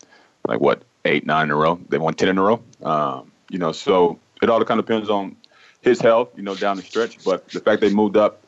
like 0.48 0.60
what 0.60 0.82
eight, 1.04 1.24
nine 1.24 1.44
in 1.44 1.50
a 1.52 1.56
row. 1.56 1.78
They 1.88 1.98
won 1.98 2.14
ten 2.14 2.28
in 2.28 2.38
a 2.38 2.42
row. 2.42 2.60
Um, 2.82 3.30
you 3.48 3.58
know, 3.58 3.70
so 3.70 4.18
it 4.42 4.50
all 4.50 4.62
kind 4.64 4.80
of 4.80 4.86
depends 4.86 5.08
on 5.08 5.36
his 5.82 6.00
health. 6.00 6.30
You 6.36 6.42
know, 6.42 6.56
down 6.56 6.76
the 6.76 6.82
stretch. 6.82 7.24
But 7.24 7.48
the 7.48 7.60
fact 7.60 7.80
they 7.80 7.92
moved 7.92 8.16
up 8.16 8.42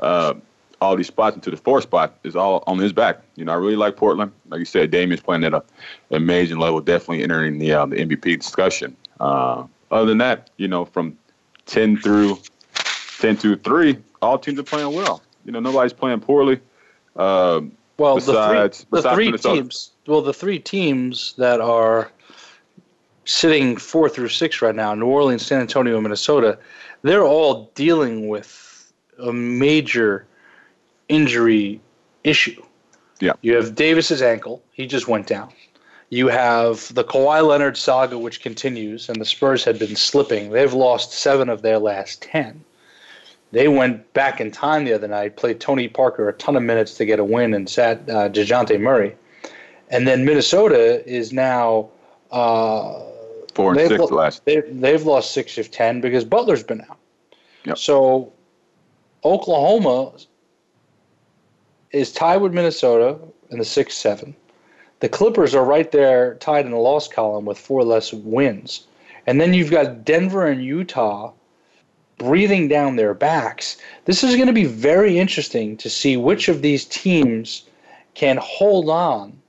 uh, 0.00 0.34
all 0.80 0.96
these 0.96 1.06
spots 1.06 1.36
into 1.36 1.50
the 1.50 1.56
fourth 1.56 1.84
spot 1.84 2.18
is 2.24 2.34
all 2.34 2.64
on 2.66 2.78
his 2.78 2.92
back. 2.92 3.22
You 3.36 3.44
know, 3.44 3.52
I 3.52 3.56
really 3.56 3.76
like 3.76 3.96
Portland. 3.96 4.32
Like 4.48 4.58
you 4.58 4.64
said, 4.64 4.90
Damian's 4.90 5.22
playing 5.22 5.44
at 5.44 5.54
a 5.54 5.62
amazing 6.10 6.58
level, 6.58 6.80
definitely 6.80 7.22
entering 7.22 7.58
the 7.58 7.72
uh, 7.72 7.86
the 7.86 7.96
MVP 7.96 8.40
discussion. 8.40 8.96
Uh, 9.20 9.64
other 9.92 10.06
than 10.06 10.18
that, 10.18 10.50
you 10.56 10.66
know, 10.66 10.84
from 10.84 11.16
ten 11.66 11.96
through 11.96 12.38
10 13.20 13.36
through 13.36 13.56
3, 13.56 13.98
all 14.22 14.38
teams 14.38 14.58
are 14.58 14.62
playing 14.62 14.94
well. 14.94 15.22
You 15.44 15.52
know, 15.52 15.60
nobody's 15.60 15.92
playing 15.92 16.20
poorly. 16.20 16.58
Um, 17.16 17.72
Well, 17.98 18.14
Besides- 18.14 18.86
the 18.90 19.02
three, 19.02 19.30
the 19.30 19.36
three 19.36 19.52
teams. 19.52 19.90
Well, 20.06 20.22
the 20.22 20.32
three 20.32 20.58
teams 20.58 21.34
that 21.36 21.60
are 21.60 22.10
sitting 23.26 23.76
four 23.76 24.08
through 24.08 24.28
six 24.28 24.62
right 24.62 24.74
now, 24.74 24.94
New 24.94 25.06
Orleans, 25.06 25.44
San 25.44 25.60
Antonio, 25.60 26.00
Minnesota, 26.00 26.58
they're 27.02 27.26
all 27.26 27.70
dealing 27.74 28.28
with 28.28 28.90
a 29.18 29.34
major 29.34 30.26
injury 31.10 31.78
issue. 32.24 32.62
Yeah. 33.20 33.34
You 33.42 33.54
have 33.56 33.74
Davis's 33.74 34.22
ankle; 34.22 34.62
he 34.72 34.86
just 34.86 35.06
went 35.06 35.26
down. 35.26 35.50
You 36.08 36.28
have 36.28 36.92
the 36.94 37.04
Kawhi 37.04 37.46
Leonard 37.46 37.76
saga, 37.76 38.18
which 38.18 38.40
continues, 38.40 39.10
and 39.10 39.20
the 39.20 39.26
Spurs 39.26 39.62
had 39.62 39.78
been 39.78 39.94
slipping. 39.94 40.50
They've 40.50 40.72
lost 40.72 41.12
seven 41.12 41.50
of 41.50 41.60
their 41.60 41.78
last 41.78 42.22
ten. 42.22 42.64
They 43.52 43.68
went 43.68 44.12
back 44.12 44.40
in 44.40 44.50
time 44.50 44.84
the 44.84 44.92
other 44.92 45.08
night, 45.08 45.36
played 45.36 45.60
Tony 45.60 45.88
Parker 45.88 46.28
a 46.28 46.32
ton 46.34 46.56
of 46.56 46.62
minutes 46.62 46.94
to 46.94 47.04
get 47.04 47.18
a 47.18 47.24
win, 47.24 47.52
and 47.54 47.68
sat 47.68 48.08
uh, 48.08 48.28
Dejounte 48.28 48.80
Murray. 48.80 49.16
And 49.88 50.06
then 50.06 50.24
Minnesota 50.24 51.04
is 51.08 51.32
now 51.32 51.90
uh, 52.30 53.02
Four 53.54 53.70
and 53.70 53.80
they've 53.80 53.88
six 53.88 53.98
lo- 53.98 54.16
last. 54.16 54.44
They've, 54.44 54.80
they've 54.80 55.02
lost 55.02 55.32
six 55.32 55.58
of 55.58 55.70
ten 55.70 56.00
because 56.00 56.24
Butler's 56.24 56.62
been 56.62 56.82
out. 56.82 56.98
Yep. 57.64 57.78
So 57.78 58.32
Oklahoma 59.24 60.12
is 61.90 62.12
tied 62.12 62.38
with 62.38 62.54
Minnesota 62.54 63.18
in 63.50 63.58
the 63.58 63.64
six 63.64 63.94
seven. 63.94 64.34
The 65.00 65.08
Clippers 65.08 65.54
are 65.54 65.64
right 65.64 65.90
there 65.90 66.34
tied 66.36 66.66
in 66.66 66.72
the 66.72 66.78
loss 66.78 67.08
column 67.08 67.46
with 67.46 67.58
four 67.58 67.82
less 67.82 68.12
wins. 68.12 68.86
And 69.26 69.40
then 69.40 69.54
you've 69.54 69.70
got 69.70 70.04
Denver 70.04 70.46
and 70.46 70.64
Utah 70.64 71.32
breathing 72.20 72.68
down 72.68 72.96
their 72.96 73.14
backs. 73.14 73.78
This 74.04 74.22
is 74.22 74.36
going 74.36 74.46
to 74.46 74.52
be 74.52 74.66
very 74.66 75.18
interesting 75.18 75.74
to 75.78 75.88
see 75.88 76.18
which 76.18 76.48
of 76.48 76.60
these 76.60 76.84
teams 76.84 77.64
can 78.12 78.36
hold 78.36 78.90
on 78.90 79.40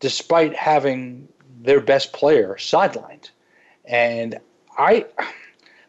despite 0.00 0.56
having 0.56 1.28
their 1.60 1.80
best 1.80 2.14
player 2.14 2.56
sidelined. 2.58 3.28
And 3.84 4.40
I 4.78 5.04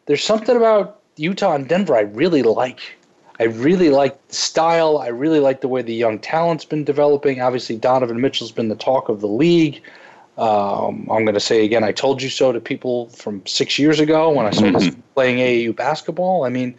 there's 0.04 0.22
something 0.22 0.54
about 0.54 1.00
Utah 1.16 1.54
and 1.54 1.66
Denver 1.66 1.96
I 1.96 2.02
really 2.02 2.42
like. 2.42 2.98
I 3.40 3.44
really 3.44 3.88
like 3.88 4.28
the 4.28 4.34
style. 4.34 4.98
I 4.98 5.08
really 5.08 5.40
like 5.40 5.62
the 5.62 5.68
way 5.68 5.80
the 5.80 5.94
young 5.94 6.18
talent's 6.18 6.66
been 6.66 6.84
developing. 6.84 7.40
Obviously, 7.40 7.76
Donovan 7.76 8.20
Mitchell's 8.20 8.52
been 8.52 8.68
the 8.68 8.74
talk 8.74 9.08
of 9.08 9.22
the 9.22 9.28
league. 9.28 9.82
Um, 10.38 11.06
I'm 11.10 11.24
going 11.24 11.34
to 11.34 11.40
say 11.40 11.64
again, 11.64 11.84
I 11.84 11.92
told 11.92 12.22
you 12.22 12.30
so 12.30 12.52
to 12.52 12.60
people 12.60 13.08
from 13.10 13.44
six 13.46 13.78
years 13.78 14.00
ago 14.00 14.30
when 14.30 14.46
I 14.46 14.50
started 14.50 14.96
playing 15.14 15.36
AAU 15.38 15.76
basketball. 15.76 16.44
I 16.44 16.48
mean, 16.48 16.74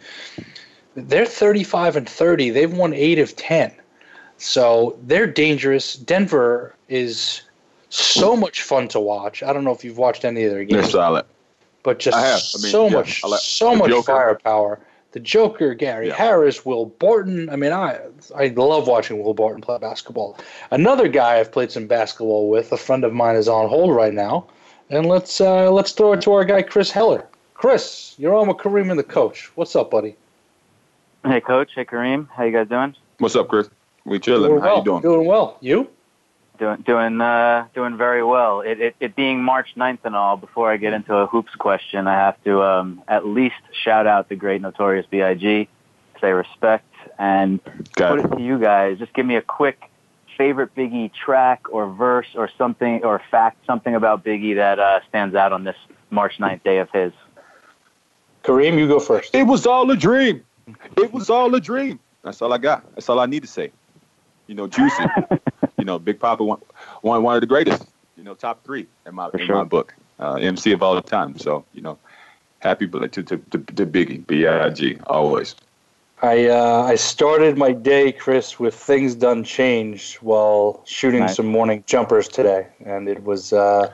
they're 0.96 1.26
35 1.26 1.96
and 1.96 2.08
30. 2.08 2.50
They've 2.50 2.72
won 2.72 2.92
eight 2.92 3.18
of 3.20 3.36
10. 3.36 3.72
So 4.38 4.98
they're 5.04 5.28
dangerous. 5.28 5.94
Denver 5.94 6.74
is 6.88 7.42
so 7.90 8.36
much 8.36 8.62
fun 8.62 8.88
to 8.88 8.98
watch. 9.00 9.42
I 9.44 9.52
don't 9.52 9.62
know 9.62 9.70
if 9.72 9.84
you've 9.84 9.98
watched 9.98 10.24
any 10.24 10.42
of 10.44 10.50
their 10.50 10.64
They're 10.66 10.80
games, 10.80 10.90
solid. 10.92 11.24
but 11.84 12.00
just 12.00 12.16
I. 12.16 12.30
I 12.30 12.32
mean, 12.32 12.72
so 12.72 12.86
yeah, 12.88 12.92
much, 12.94 13.22
like- 13.24 13.40
so 13.40 13.76
much 13.76 13.90
Joker. 13.90 14.12
firepower. 14.12 14.80
The 15.14 15.20
Joker, 15.20 15.74
Gary 15.74 16.08
Yeah. 16.08 16.14
Harris, 16.16 16.66
Will 16.66 16.86
Barton. 16.86 17.48
I 17.48 17.54
mean, 17.54 17.70
I 17.70 18.00
I 18.36 18.48
love 18.48 18.88
watching 18.88 19.22
Will 19.22 19.32
Barton 19.32 19.60
play 19.60 19.78
basketball. 19.78 20.36
Another 20.72 21.06
guy 21.06 21.38
I've 21.38 21.52
played 21.52 21.70
some 21.70 21.86
basketball 21.86 22.48
with, 22.50 22.72
a 22.72 22.76
friend 22.76 23.04
of 23.04 23.12
mine, 23.12 23.36
is 23.36 23.46
on 23.46 23.68
hold 23.68 23.94
right 23.94 24.12
now, 24.12 24.46
and 24.90 25.06
let's 25.06 25.40
uh, 25.40 25.70
let's 25.70 25.92
throw 25.92 26.14
it 26.14 26.22
to 26.22 26.32
our 26.32 26.44
guy 26.44 26.62
Chris 26.62 26.90
Heller. 26.90 27.28
Chris, 27.54 28.16
you're 28.18 28.34
on 28.34 28.48
with 28.48 28.56
Kareem 28.56 28.90
and 28.90 28.98
the 28.98 29.04
coach. 29.04 29.52
What's 29.54 29.76
up, 29.76 29.92
buddy? 29.92 30.16
Hey, 31.24 31.40
Coach. 31.40 31.70
Hey, 31.76 31.84
Kareem. 31.84 32.28
How 32.30 32.42
you 32.42 32.50
guys 32.52 32.68
doing? 32.68 32.96
What's 33.18 33.36
up, 33.36 33.46
Chris? 33.46 33.70
We 34.04 34.18
chilling. 34.18 34.50
Doing 34.50 34.62
How 34.62 34.78
you 34.78 34.84
doing? 34.84 35.02
Doing 35.02 35.26
well. 35.28 35.58
You? 35.60 35.88
Doing 36.58 36.82
doing 36.82 37.20
uh, 37.20 37.66
doing 37.74 37.96
very 37.96 38.22
well. 38.22 38.60
It, 38.60 38.80
it 38.80 38.96
it 39.00 39.16
being 39.16 39.42
March 39.42 39.74
9th 39.76 39.98
and 40.04 40.14
all. 40.14 40.36
Before 40.36 40.70
I 40.70 40.76
get 40.76 40.92
into 40.92 41.14
a 41.14 41.26
hoops 41.26 41.54
question, 41.56 42.06
I 42.06 42.14
have 42.14 42.42
to 42.44 42.62
um, 42.62 43.02
at 43.08 43.26
least 43.26 43.56
shout 43.82 44.06
out 44.06 44.28
the 44.28 44.36
great 44.36 44.60
Notorious 44.62 45.04
B.I.G. 45.10 45.68
Say 46.20 46.30
respect 46.30 46.86
and 47.18 47.60
Got 47.94 48.16
put 48.16 48.20
it. 48.20 48.32
it 48.32 48.36
to 48.36 48.42
you 48.42 48.58
guys. 48.60 48.98
Just 48.98 49.12
give 49.14 49.26
me 49.26 49.34
a 49.34 49.42
quick 49.42 49.90
favorite 50.38 50.74
Biggie 50.76 51.12
track 51.12 51.66
or 51.72 51.92
verse 51.92 52.28
or 52.36 52.48
something 52.56 53.04
or 53.04 53.20
fact, 53.30 53.66
something 53.66 53.94
about 53.94 54.24
Biggie 54.24 54.54
that 54.56 54.78
uh, 54.78 55.00
stands 55.08 55.34
out 55.34 55.52
on 55.52 55.64
this 55.64 55.76
March 56.10 56.38
9th 56.38 56.62
day 56.62 56.78
of 56.78 56.88
his. 56.90 57.12
Kareem, 58.44 58.78
you 58.78 58.86
go 58.86 59.00
first. 59.00 59.34
It 59.34 59.44
was 59.44 59.66
all 59.66 59.90
a 59.90 59.96
dream. 59.96 60.44
It 60.96 61.12
was 61.12 61.30
all 61.30 61.54
a 61.54 61.60
dream. 61.60 61.98
That's 62.22 62.40
all 62.42 62.52
I 62.52 62.58
got. 62.58 62.84
That's 62.94 63.08
all 63.08 63.18
I 63.20 63.26
need 63.26 63.42
to 63.42 63.48
say. 63.48 63.70
You 64.46 64.54
know, 64.54 64.66
juicy. 64.66 65.04
you 65.84 65.86
know, 65.86 65.98
Big 65.98 66.18
Poppa 66.18 66.42
one, 66.42 66.60
one, 67.02 67.22
one 67.22 67.34
of 67.34 67.42
the 67.42 67.46
greatest. 67.46 67.84
You 68.16 68.24
know, 68.24 68.32
top 68.32 68.64
three 68.64 68.86
in 69.04 69.14
my 69.14 69.28
For 69.28 69.38
in 69.38 69.46
sure. 69.46 69.56
my 69.56 69.64
book. 69.64 69.94
Uh, 70.18 70.36
MC 70.36 70.72
of 70.72 70.82
all 70.82 70.94
the 70.94 71.02
time. 71.02 71.36
So 71.36 71.62
you 71.74 71.82
know, 71.82 71.98
happy 72.60 72.88
to 72.88 73.08
to 73.08 73.22
to, 73.22 73.36
to, 73.36 73.58
to 73.58 73.86
Biggie, 73.86 74.26
B 74.26 74.46
I 74.46 74.70
G, 74.70 74.96
always. 75.08 75.54
I 76.22 76.46
uh, 76.48 76.84
I 76.88 76.94
started 76.94 77.58
my 77.58 77.72
day, 77.72 78.12
Chris, 78.12 78.58
with 78.58 78.74
things 78.74 79.14
done 79.14 79.44
changed 79.44 80.14
while 80.22 80.80
shooting 80.86 81.20
Nice. 81.20 81.36
some 81.36 81.46
morning 81.46 81.84
jumpers 81.86 82.28
today, 82.28 82.66
and 82.86 83.06
it 83.08 83.22
was 83.24 83.52
uh, 83.52 83.92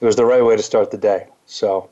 it 0.00 0.04
was 0.04 0.14
the 0.14 0.24
right 0.24 0.44
way 0.44 0.54
to 0.56 0.62
start 0.62 0.92
the 0.92 0.98
day. 0.98 1.26
So 1.46 1.88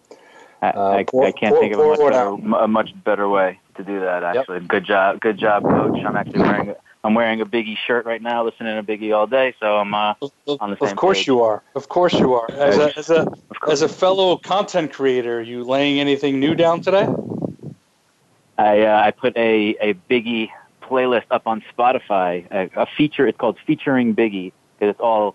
I, 0.63 0.69
Uh, 0.69 0.91
I, 0.99 1.05
pour- 1.05 1.27
I 1.27 1.33
can't 1.33 1.53
pour- 1.55 1.63
think 1.63 1.75
of 1.75 1.81
a 1.81 1.87
much, 1.89 1.99
better, 1.99 2.57
a 2.67 2.69
much 2.69 2.91
better 3.03 3.29
way 3.29 3.59
to 3.75 3.83
do 3.83 3.99
that. 3.99 4.23
Actually, 4.23 4.61
good 4.61 4.85
job, 4.85 5.19
good 5.21 5.39
job, 5.39 5.65
Coach. 5.65 6.05
I'm 6.05 6.17
actually 6.17 6.41
wearing 6.41 6.69
a, 6.71 6.77
I'm 7.05 7.13
wearing 7.15 7.43
a 7.43 7.47
Biggie 7.47 7.77
shirt 7.77 8.07
right 8.07 8.21
now, 8.23 8.45
listening 8.45 8.83
to 8.83 8.83
Biggie 8.83 9.15
all 9.15 9.27
day. 9.27 9.55
So 9.61 9.77
I'm 9.77 9.93
uh, 9.95 10.15
on 10.59 10.71
the 10.71 10.77
same. 10.81 10.89
of 10.89 10.97
course 10.97 11.19
page. 11.19 11.27
you 11.27 11.43
are. 11.43 11.63
Of 11.75 11.89
course 11.91 12.15
you 12.15 12.33
are. 12.35 12.51
As 12.51 12.79
a 12.79 12.99
as 12.99 13.11
a 13.11 13.27
as 13.71 13.83
a 13.83 13.89
fellow 13.89 14.39
content 14.39 14.93
creator, 14.93 15.43
you 15.43 15.65
laying 15.65 16.01
anything 16.01 16.41
new 16.41 16.55
down 16.55 16.81
today? 16.81 17.07
I 18.57 18.81
uh, 18.83 19.03
I 19.05 19.11
put 19.11 19.37
a 19.37 19.77
a 19.81 19.95
Biggie 20.11 20.49
playlist 20.83 21.25
up 21.31 21.47
on 21.47 21.63
Spotify. 21.77 22.47
A, 22.51 22.71
a 22.83 22.87
feature. 22.97 23.27
It's 23.27 23.39
called 23.39 23.59
featuring 23.67 24.15
Biggie 24.15 24.53
because 24.79 24.93
it's 24.93 25.01
all 25.01 25.35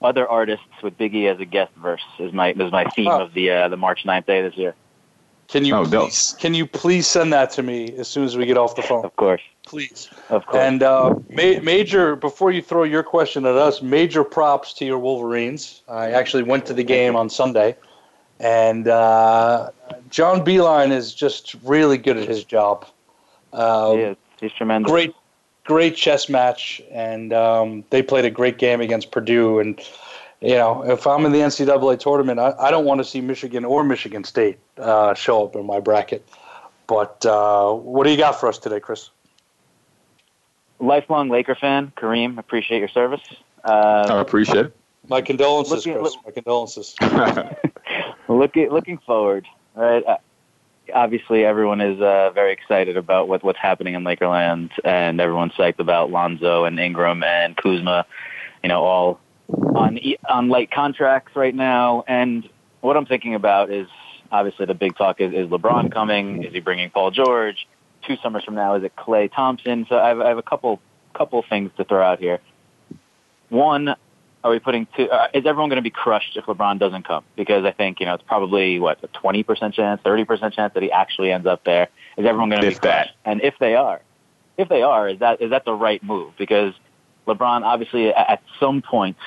other 0.00 0.28
artists 0.28 0.64
with 0.82 0.96
Biggie 0.96 1.28
as 1.32 1.40
a 1.40 1.44
guest 1.44 1.72
verse. 1.76 2.02
Is 2.20 2.32
my 2.32 2.52
is 2.52 2.70
my 2.70 2.84
theme 2.84 3.08
Oh. 3.08 3.22
of 3.22 3.34
the 3.34 3.50
uh, 3.50 3.68
the 3.68 3.76
March 3.76 4.04
9th 4.04 4.26
day 4.26 4.42
this 4.42 4.56
year. 4.56 4.74
Can 5.50 5.64
you 5.64 5.74
Oh, 5.74 5.84
dope. 5.84 6.08
please, 6.10 6.36
can 6.38 6.54
you 6.54 6.66
please 6.66 7.06
send 7.06 7.32
that 7.32 7.50
to 7.52 7.62
me 7.62 7.92
as 7.98 8.06
soon 8.08 8.24
as 8.24 8.36
we 8.36 8.46
get 8.46 8.56
off 8.56 8.76
the 8.76 8.82
phone, 8.82 9.04
Of 9.04 9.16
course, 9.16 9.40
please? 9.66 10.08
of 10.28 10.46
course. 10.46 10.62
And 10.62 10.82
uh, 10.82 11.14
ma- 11.30 11.60
major, 11.62 12.14
before 12.16 12.52
you 12.52 12.62
throw 12.62 12.84
your 12.84 13.02
question 13.02 13.44
at 13.46 13.56
us, 13.56 13.82
major 13.82 14.22
props 14.22 14.72
to 14.74 14.84
your 14.84 14.98
Wolverines. 14.98 15.82
I 15.88 16.12
actually 16.12 16.44
went 16.44 16.66
to 16.66 16.72
the 16.74 16.84
game 16.84 17.16
on 17.16 17.28
Sunday, 17.28 17.76
and 18.38 18.86
uh, 18.86 19.70
John 20.08 20.44
Beilein 20.44 20.92
is 20.92 21.12
just 21.14 21.56
really 21.64 21.98
good 21.98 22.16
at 22.16 22.28
his 22.28 22.44
job. 22.44 22.86
Uh, 23.52 23.92
he 23.94 24.00
is. 24.02 24.16
He's 24.40 24.52
tremendous. 24.52 24.90
Great, 24.90 25.14
great 25.64 25.96
chess 25.96 26.28
match, 26.28 26.80
and 26.92 27.32
um, 27.32 27.84
they 27.90 28.02
played 28.02 28.24
a 28.24 28.30
great 28.30 28.56
game 28.58 28.80
against 28.80 29.10
Purdue. 29.10 29.58
And 29.58 29.80
you 30.40 30.54
know, 30.54 30.84
if 30.90 31.06
I'm 31.06 31.24
in 31.26 31.32
the 31.32 31.40
NCAA 31.40 31.98
tournament, 31.98 32.38
I, 32.40 32.54
I 32.58 32.70
don't 32.70 32.84
want 32.84 32.98
to 33.00 33.04
see 33.04 33.20
Michigan 33.20 33.64
or 33.64 33.84
Michigan 33.84 34.24
State 34.24 34.58
uh, 34.78 35.14
show 35.14 35.44
up 35.46 35.54
in 35.56 35.66
my 35.66 35.80
bracket. 35.80 36.26
But 36.86 37.24
uh, 37.26 37.72
what 37.72 38.04
do 38.04 38.10
you 38.10 38.16
got 38.16 38.40
for 38.40 38.48
us 38.48 38.58
today, 38.58 38.80
Chris? 38.80 39.10
Lifelong 40.78 41.28
Laker 41.28 41.54
fan, 41.54 41.92
Kareem. 41.96 42.38
Appreciate 42.38 42.78
your 42.78 42.88
service. 42.88 43.20
I 43.64 43.68
Uh, 43.70 44.20
appreciate 44.20 44.66
it. 44.66 44.76
My 45.08 45.20
condolences, 45.20 45.86
Looking- 45.86 46.00
Chris. 46.00 46.16
My 46.24 46.30
condolences. 46.32 46.94
looking 48.28 48.70
looking 48.70 48.98
forward. 48.98 49.46
Right. 49.74 50.04
Uh, 50.06 50.16
obviously, 50.94 51.44
everyone 51.44 51.80
is 51.80 52.00
uh, 52.00 52.30
very 52.34 52.52
excited 52.52 52.96
about 52.96 53.28
what 53.28 53.42
what's 53.42 53.58
happening 53.58 53.94
in 53.94 54.02
Lakerland, 54.04 54.70
and 54.84 55.20
everyone's 55.20 55.52
psyched 55.52 55.78
about 55.80 56.10
Lonzo 56.10 56.64
and 56.64 56.78
Ingram 56.78 57.22
and 57.22 57.56
Kuzma. 57.56 58.06
You 58.62 58.68
know, 58.68 58.82
all 58.84 59.20
on 59.74 59.98
on 60.28 60.48
light 60.48 60.70
contracts 60.70 61.34
right 61.36 61.54
now. 61.54 62.04
And 62.06 62.48
what 62.80 62.96
I'm 62.96 63.06
thinking 63.06 63.34
about 63.34 63.70
is 63.70 63.88
obviously 64.32 64.66
the 64.66 64.74
big 64.74 64.96
talk 64.96 65.20
is, 65.20 65.32
is 65.32 65.48
LeBron 65.48 65.92
coming? 65.92 66.44
Is 66.44 66.52
he 66.52 66.60
bringing 66.60 66.90
Paul 66.90 67.10
George? 67.10 67.66
Two 68.06 68.16
summers 68.22 68.44
from 68.44 68.54
now, 68.54 68.76
is 68.76 68.84
it 68.84 68.96
Klay 68.96 69.30
Thompson? 69.32 69.86
So 69.88 69.98
I 69.98 70.08
have, 70.08 70.20
I 70.20 70.28
have 70.28 70.38
a 70.38 70.42
couple 70.42 70.80
couple 71.12 71.44
things 71.48 71.70
to 71.76 71.84
throw 71.84 72.02
out 72.02 72.18
here. 72.18 72.38
One, 73.50 73.94
are 74.42 74.50
we 74.50 74.58
putting 74.58 74.86
two? 74.96 75.10
Uh, 75.10 75.26
is 75.34 75.44
everyone 75.44 75.68
going 75.68 75.76
to 75.76 75.82
be 75.82 75.90
crushed 75.90 76.36
if 76.36 76.46
LeBron 76.46 76.78
doesn't 76.78 77.06
come? 77.06 77.24
Because 77.36 77.64
I 77.64 77.72
think 77.72 78.00
you 78.00 78.06
know 78.06 78.14
it's 78.14 78.24
probably 78.26 78.78
what 78.78 79.02
a 79.02 79.08
twenty 79.08 79.42
percent 79.42 79.74
chance, 79.74 80.00
thirty 80.02 80.24
percent 80.24 80.54
chance 80.54 80.72
that 80.74 80.82
he 80.82 80.90
actually 80.90 81.30
ends 81.30 81.46
up 81.46 81.64
there. 81.64 81.88
Is 82.16 82.24
everyone 82.26 82.48
going 82.48 82.62
to 82.62 82.68
be 82.68 82.72
If 82.72 82.80
that. 82.80 83.06
crushed? 83.06 83.14
And 83.26 83.42
if 83.42 83.54
they 83.60 83.74
are, 83.74 84.00
if 84.56 84.68
they 84.70 84.82
are, 84.82 85.08
is 85.08 85.18
that 85.18 85.42
is 85.42 85.50
that 85.50 85.66
the 85.66 85.74
right 85.74 86.02
move? 86.02 86.32
Because 86.38 86.72
LeBron 87.26 87.62
obviously 87.62 88.14
at 88.14 88.42
some 88.58 88.80
point 88.80 89.18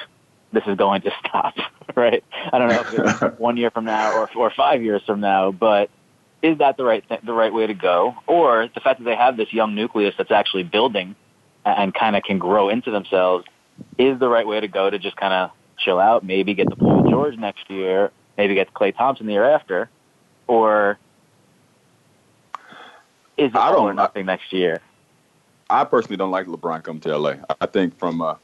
this 0.53 0.63
is 0.67 0.77
going 0.77 1.01
to 1.01 1.11
stop, 1.19 1.55
right? 1.95 2.23
I 2.51 2.57
don't 2.59 2.69
know 2.69 2.81
if 2.81 3.21
it's 3.21 3.39
one 3.39 3.57
year 3.57 3.71
from 3.71 3.85
now 3.85 4.13
or 4.17 4.29
or 4.35 4.51
five 4.51 4.81
years 4.81 5.01
from 5.05 5.19
now, 5.19 5.51
but 5.51 5.89
is 6.41 6.59
that 6.59 6.77
the 6.77 6.83
right 6.85 7.07
th- 7.07 7.21
the 7.23 7.33
right 7.33 7.53
way 7.53 7.67
to 7.67 7.73
go? 7.73 8.15
Or 8.27 8.69
the 8.73 8.79
fact 8.79 8.99
that 8.99 9.05
they 9.05 9.15
have 9.15 9.35
this 9.35 9.51
young 9.51 9.75
nucleus 9.75 10.13
that's 10.17 10.31
actually 10.31 10.63
building 10.63 11.15
and, 11.65 11.93
kind 11.93 12.15
of 12.15 12.23
can 12.23 12.37
grow 12.39 12.69
into 12.69 12.91
themselves 12.91 13.45
is 13.97 14.19
the 14.19 14.27
right 14.29 14.45
way 14.45 14.59
to 14.59 14.67
go 14.67 14.89
to 14.89 14.99
just 14.99 15.15
kind 15.15 15.33
of 15.33 15.51
chill 15.77 15.99
out, 15.99 16.23
maybe 16.23 16.53
get 16.53 16.69
the 16.69 16.75
Paul 16.75 17.09
George 17.09 17.37
next 17.37 17.69
year, 17.69 18.11
maybe 18.37 18.53
gets 18.53 18.69
Klay 18.71 18.95
Thompson 18.95 19.25
the 19.25 19.33
year 19.33 19.49
after, 19.49 19.89
or 20.47 20.99
is 23.37 23.49
it 23.49 23.55
I 23.55 23.67
all 23.67 23.73
don't- 23.73 23.85
or 23.85 23.93
nothing 23.93 24.25
next 24.25 24.51
year? 24.53 24.81
I 25.69 25.85
personally 25.85 26.17
don't 26.17 26.29
like 26.31 26.45
LeBron 26.45 26.83
coming 26.83 26.99
to 27.01 27.17
LA. 27.17 27.35
I 27.59 27.65
think 27.65 27.97
from 27.97 28.21
a 28.21 28.37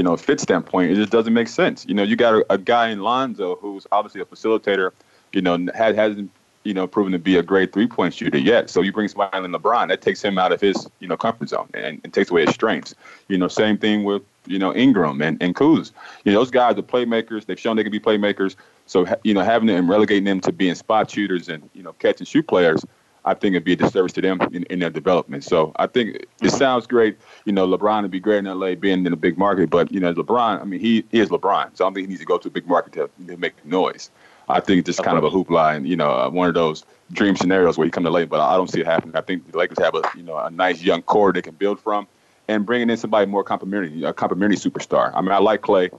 you 0.00 0.04
know 0.04 0.16
fit 0.16 0.40
standpoint, 0.40 0.90
it 0.90 0.94
just 0.94 1.12
doesn't 1.12 1.34
make 1.34 1.46
sense. 1.46 1.84
You 1.86 1.92
know, 1.92 2.02
you 2.02 2.16
got 2.16 2.32
a, 2.32 2.46
a 2.48 2.56
guy 2.56 2.88
in 2.88 3.00
Lonzo 3.00 3.56
who's 3.56 3.86
obviously 3.92 4.22
a 4.22 4.24
facilitator. 4.24 4.92
You 5.34 5.42
know, 5.42 5.58
had 5.74 5.94
hasn't 5.94 6.30
you 6.64 6.72
know 6.72 6.86
proven 6.86 7.12
to 7.12 7.18
be 7.18 7.36
a 7.36 7.42
great 7.42 7.74
three 7.74 7.86
point 7.86 8.14
shooter 8.14 8.38
yet. 8.38 8.70
So 8.70 8.80
you 8.80 8.92
bring 8.92 9.08
somebody 9.08 9.46
LeBron, 9.46 9.88
that 9.88 10.00
takes 10.00 10.24
him 10.24 10.38
out 10.38 10.52
of 10.52 10.60
his 10.62 10.88
you 11.00 11.06
know 11.06 11.18
comfort 11.18 11.50
zone 11.50 11.68
and, 11.74 12.00
and 12.02 12.14
takes 12.14 12.30
away 12.30 12.46
his 12.46 12.54
strengths. 12.54 12.94
You 13.28 13.36
know, 13.36 13.46
same 13.46 13.76
thing 13.76 14.04
with 14.04 14.22
you 14.46 14.58
know 14.58 14.74
Ingram 14.74 15.20
and 15.20 15.36
and 15.42 15.54
Kuz. 15.54 15.92
You 16.24 16.32
know, 16.32 16.38
those 16.38 16.50
guys 16.50 16.78
are 16.78 16.82
playmakers. 16.82 17.44
They've 17.44 17.60
shown 17.60 17.76
they 17.76 17.82
can 17.82 17.92
be 17.92 18.00
playmakers. 18.00 18.56
So 18.86 19.06
you 19.22 19.34
know, 19.34 19.42
having 19.42 19.66
them 19.66 19.76
and 19.76 19.88
relegating 19.90 20.24
them 20.24 20.40
to 20.40 20.50
being 20.50 20.76
spot 20.76 21.10
shooters 21.10 21.50
and 21.50 21.68
you 21.74 21.82
know 21.82 21.92
catch 21.92 22.20
and 22.20 22.26
shoot 22.26 22.46
players. 22.46 22.86
I 23.24 23.34
think 23.34 23.54
it'd 23.54 23.64
be 23.64 23.74
a 23.74 23.76
disservice 23.76 24.12
to 24.14 24.22
them 24.22 24.40
in, 24.52 24.64
in 24.64 24.78
their 24.78 24.90
development. 24.90 25.44
So 25.44 25.72
I 25.76 25.86
think 25.86 26.26
it 26.42 26.50
sounds 26.50 26.86
great. 26.86 27.18
You 27.44 27.52
know, 27.52 27.66
LeBron 27.66 28.02
would 28.02 28.10
be 28.10 28.20
great 28.20 28.38
in 28.38 28.44
LA, 28.46 28.74
being 28.74 29.04
in 29.04 29.12
a 29.12 29.16
big 29.16 29.36
market. 29.36 29.70
But 29.70 29.92
you 29.92 30.00
know, 30.00 30.12
LeBron, 30.14 30.60
I 30.60 30.64
mean, 30.64 30.80
he, 30.80 31.04
he 31.10 31.20
is 31.20 31.28
LeBron, 31.28 31.76
so 31.76 31.84
I 31.84 31.86
don't 31.86 31.94
think 31.94 32.06
he 32.06 32.08
needs 32.08 32.20
to 32.20 32.26
go 32.26 32.38
to 32.38 32.48
a 32.48 32.50
big 32.50 32.66
market 32.66 32.92
to, 32.94 33.10
to 33.26 33.36
make 33.36 33.64
noise. 33.64 34.10
I 34.50 34.60
think 34.60 34.80
it's 34.80 34.86
just 34.96 35.04
kind 35.04 35.16
of 35.16 35.24
a 35.24 35.30
hoopla 35.30 35.76
and 35.76 35.88
you 35.88 35.96
know 35.96 36.10
uh, 36.10 36.28
one 36.28 36.48
of 36.48 36.54
those 36.54 36.84
dream 37.12 37.36
scenarios 37.36 37.78
where 37.78 37.84
you 37.84 37.90
come 37.90 38.04
to 38.04 38.10
LA, 38.10 38.24
but 38.24 38.40
I 38.40 38.56
don't 38.56 38.68
see 38.68 38.80
it 38.80 38.86
happening. 38.86 39.16
I 39.16 39.20
think 39.20 39.50
the 39.50 39.56
Lakers 39.56 39.78
have 39.78 39.94
a 39.94 40.02
you 40.16 40.22
know 40.22 40.36
a 40.36 40.50
nice 40.50 40.82
young 40.82 41.02
core 41.02 41.32
they 41.32 41.42
can 41.42 41.54
build 41.54 41.80
from, 41.80 42.06
and 42.48 42.66
bringing 42.66 42.90
in 42.90 42.96
somebody 42.96 43.26
more 43.26 43.44
complimentary, 43.44 44.02
a 44.02 44.12
complimentary 44.12 44.56
superstar. 44.56 45.12
I 45.14 45.20
mean, 45.20 45.32
I 45.32 45.38
like 45.38 45.62
Klay. 45.62 45.90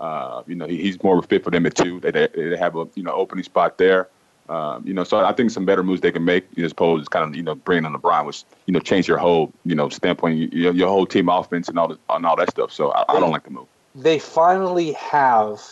Uh, 0.00 0.42
you 0.46 0.54
know, 0.54 0.66
he, 0.66 0.76
he's 0.76 1.02
more 1.02 1.18
of 1.18 1.24
a 1.24 1.26
fit 1.26 1.44
for 1.44 1.50
them 1.50 1.64
at 1.66 1.76
two. 1.76 2.00
They, 2.00 2.10
they, 2.10 2.28
they 2.34 2.56
have 2.56 2.76
a 2.76 2.86
you 2.94 3.02
know 3.02 3.12
opening 3.12 3.44
spot 3.44 3.78
there. 3.78 4.08
Um, 4.48 4.86
you 4.86 4.92
know, 4.92 5.04
so 5.04 5.24
I 5.24 5.32
think 5.32 5.50
some 5.50 5.64
better 5.64 5.82
moves 5.82 6.02
they 6.02 6.12
can 6.12 6.24
make 6.24 6.46
as 6.58 6.72
opposed 6.72 7.04
to 7.04 7.10
kind 7.10 7.24
of 7.28 7.34
you 7.34 7.42
know 7.42 7.54
bringing 7.54 7.86
on 7.86 7.94
LeBron, 7.94 8.26
which 8.26 8.44
you 8.66 8.72
know 8.72 8.80
change 8.80 9.08
your 9.08 9.18
whole 9.18 9.52
you 9.64 9.74
know 9.74 9.88
standpoint, 9.88 10.52
your, 10.52 10.74
your 10.74 10.88
whole 10.88 11.06
team 11.06 11.28
offense 11.28 11.68
and 11.68 11.78
all 11.78 11.88
the, 11.88 11.98
and 12.10 12.26
all 12.26 12.36
that 12.36 12.50
stuff. 12.50 12.72
So 12.72 12.90
I, 12.92 13.04
I 13.08 13.20
don't 13.20 13.30
like 13.30 13.44
the 13.44 13.50
move. 13.50 13.66
they 13.94 14.18
finally 14.18 14.92
have 14.92 15.62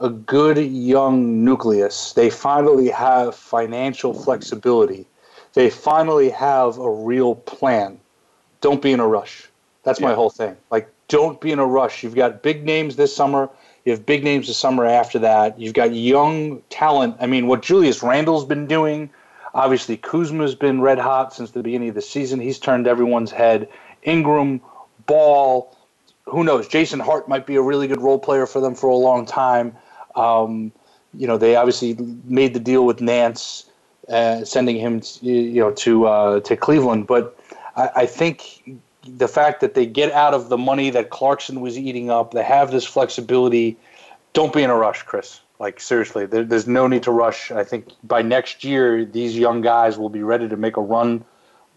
a 0.00 0.08
good 0.08 0.58
young 0.58 1.44
nucleus. 1.44 2.12
They 2.14 2.28
finally 2.30 2.88
have 2.88 3.36
financial 3.36 4.12
flexibility. 4.12 5.06
They 5.54 5.70
finally 5.70 6.30
have 6.30 6.78
a 6.78 6.90
real 6.90 7.36
plan. 7.36 8.00
Don't 8.60 8.82
be 8.82 8.92
in 8.92 9.00
a 9.00 9.06
rush. 9.06 9.48
That's 9.84 10.00
my 10.00 10.14
whole 10.14 10.30
thing. 10.30 10.56
Like, 10.70 10.88
don't 11.08 11.40
be 11.40 11.52
in 11.52 11.58
a 11.58 11.66
rush. 11.66 12.02
You've 12.02 12.14
got 12.14 12.42
big 12.42 12.64
names 12.64 12.96
this 12.96 13.14
summer. 13.14 13.50
You 13.84 13.92
have 13.92 14.06
big 14.06 14.22
names 14.22 14.46
the 14.46 14.54
summer 14.54 14.86
after 14.86 15.18
that. 15.20 15.58
You've 15.58 15.74
got 15.74 15.94
young 15.94 16.62
talent. 16.70 17.16
I 17.20 17.26
mean, 17.26 17.46
what 17.46 17.62
Julius 17.62 18.02
Randle's 18.02 18.44
been 18.44 18.66
doing. 18.66 19.10
Obviously, 19.54 19.96
Kuzma's 19.96 20.54
been 20.54 20.80
red 20.80 20.98
hot 20.98 21.34
since 21.34 21.50
the 21.50 21.62
beginning 21.62 21.90
of 21.90 21.94
the 21.94 22.02
season. 22.02 22.40
He's 22.40 22.58
turned 22.58 22.86
everyone's 22.86 23.30
head. 23.30 23.68
Ingram, 24.02 24.60
Ball, 25.06 25.76
who 26.24 26.44
knows? 26.44 26.68
Jason 26.68 27.00
Hart 27.00 27.28
might 27.28 27.46
be 27.46 27.56
a 27.56 27.62
really 27.62 27.86
good 27.88 28.00
role 28.00 28.18
player 28.18 28.46
for 28.46 28.60
them 28.60 28.74
for 28.74 28.88
a 28.88 28.94
long 28.94 29.26
time. 29.26 29.76
Um, 30.14 30.72
you 31.14 31.26
know, 31.26 31.36
they 31.36 31.56
obviously 31.56 31.94
made 32.24 32.54
the 32.54 32.60
deal 32.60 32.86
with 32.86 33.00
Nance, 33.00 33.66
uh, 34.08 34.44
sending 34.44 34.76
him, 34.76 35.02
you 35.20 35.60
know, 35.60 35.72
to 35.72 36.06
uh, 36.06 36.40
to 36.40 36.56
Cleveland. 36.56 37.06
But 37.06 37.38
I, 37.76 37.90
I 37.96 38.06
think 38.06 38.80
the 39.06 39.28
fact 39.28 39.60
that 39.60 39.74
they 39.74 39.86
get 39.86 40.12
out 40.12 40.34
of 40.34 40.48
the 40.48 40.58
money 40.58 40.90
that 40.90 41.10
Clarkson 41.10 41.60
was 41.60 41.78
eating 41.78 42.10
up, 42.10 42.32
they 42.32 42.44
have 42.44 42.70
this 42.70 42.84
flexibility. 42.84 43.76
Don't 44.32 44.52
be 44.52 44.62
in 44.62 44.70
a 44.70 44.76
rush, 44.76 45.02
Chris. 45.02 45.40
Like 45.58 45.80
seriously, 45.80 46.26
there, 46.26 46.44
there's 46.44 46.66
no 46.66 46.86
need 46.86 47.04
to 47.04 47.10
rush. 47.12 47.50
I 47.50 47.64
think 47.64 47.88
by 48.02 48.22
next 48.22 48.64
year, 48.64 49.04
these 49.04 49.36
young 49.36 49.60
guys 49.60 49.98
will 49.98 50.08
be 50.08 50.22
ready 50.22 50.48
to 50.48 50.56
make 50.56 50.76
a 50.76 50.80
run 50.80 51.24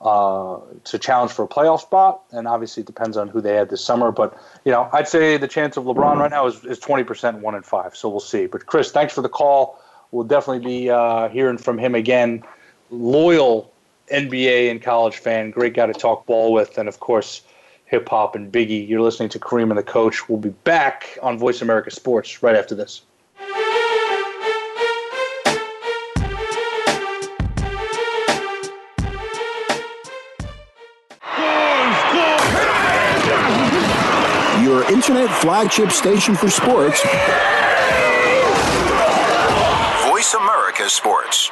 uh, 0.01 0.59
to 0.85 0.99
challenge 0.99 1.31
for 1.31 1.45
a 1.45 1.47
playoff 1.47 1.81
spot, 1.81 2.21
and 2.31 2.47
obviously 2.47 2.81
it 2.81 2.87
depends 2.87 3.15
on 3.15 3.27
who 3.27 3.41
they 3.41 3.53
had 3.53 3.69
this 3.69 3.83
summer. 3.83 4.11
But 4.11 4.37
you 4.65 4.71
know, 4.71 4.89
I'd 4.91 5.07
say 5.07 5.37
the 5.37 5.47
chance 5.47 5.77
of 5.77 5.83
LeBron 5.83 6.17
right 6.17 6.31
now 6.31 6.47
is 6.47 6.63
is 6.65 6.79
twenty 6.79 7.03
percent, 7.03 7.39
one 7.39 7.53
in 7.53 7.61
five. 7.61 7.95
So 7.95 8.09
we'll 8.09 8.19
see. 8.19 8.47
But 8.47 8.65
Chris, 8.65 8.91
thanks 8.91 9.13
for 9.13 9.21
the 9.21 9.29
call. 9.29 9.79
We'll 10.11 10.25
definitely 10.25 10.65
be 10.65 10.89
uh, 10.89 11.29
hearing 11.29 11.57
from 11.57 11.77
him 11.77 11.93
again. 11.95 12.43
Loyal 12.89 13.71
NBA 14.11 14.69
and 14.69 14.81
college 14.81 15.17
fan, 15.17 15.51
great 15.51 15.73
guy 15.73 15.87
to 15.87 15.93
talk 15.93 16.25
ball 16.25 16.53
with, 16.53 16.77
and 16.77 16.87
of 16.87 16.99
course, 16.99 17.41
hip 17.85 18.07
hop 18.09 18.35
and 18.35 18.51
Biggie. 18.51 18.87
You're 18.87 19.01
listening 19.01 19.29
to 19.29 19.39
Kareem 19.39 19.69
and 19.69 19.77
the 19.77 19.83
Coach. 19.83 20.29
We'll 20.29 20.37
be 20.37 20.49
back 20.49 21.17
on 21.21 21.37
Voice 21.37 21.61
America 21.61 21.91
Sports 21.91 22.43
right 22.43 22.55
after 22.55 22.75
this. 22.75 23.01
Your 34.63 34.91
internet 34.91 35.29
flagship 35.41 35.91
station 35.91 36.35
for 36.35 36.49
sports. 36.49 37.01
Voice 40.09 40.33
America 40.33 40.89
Sports. 40.89 41.51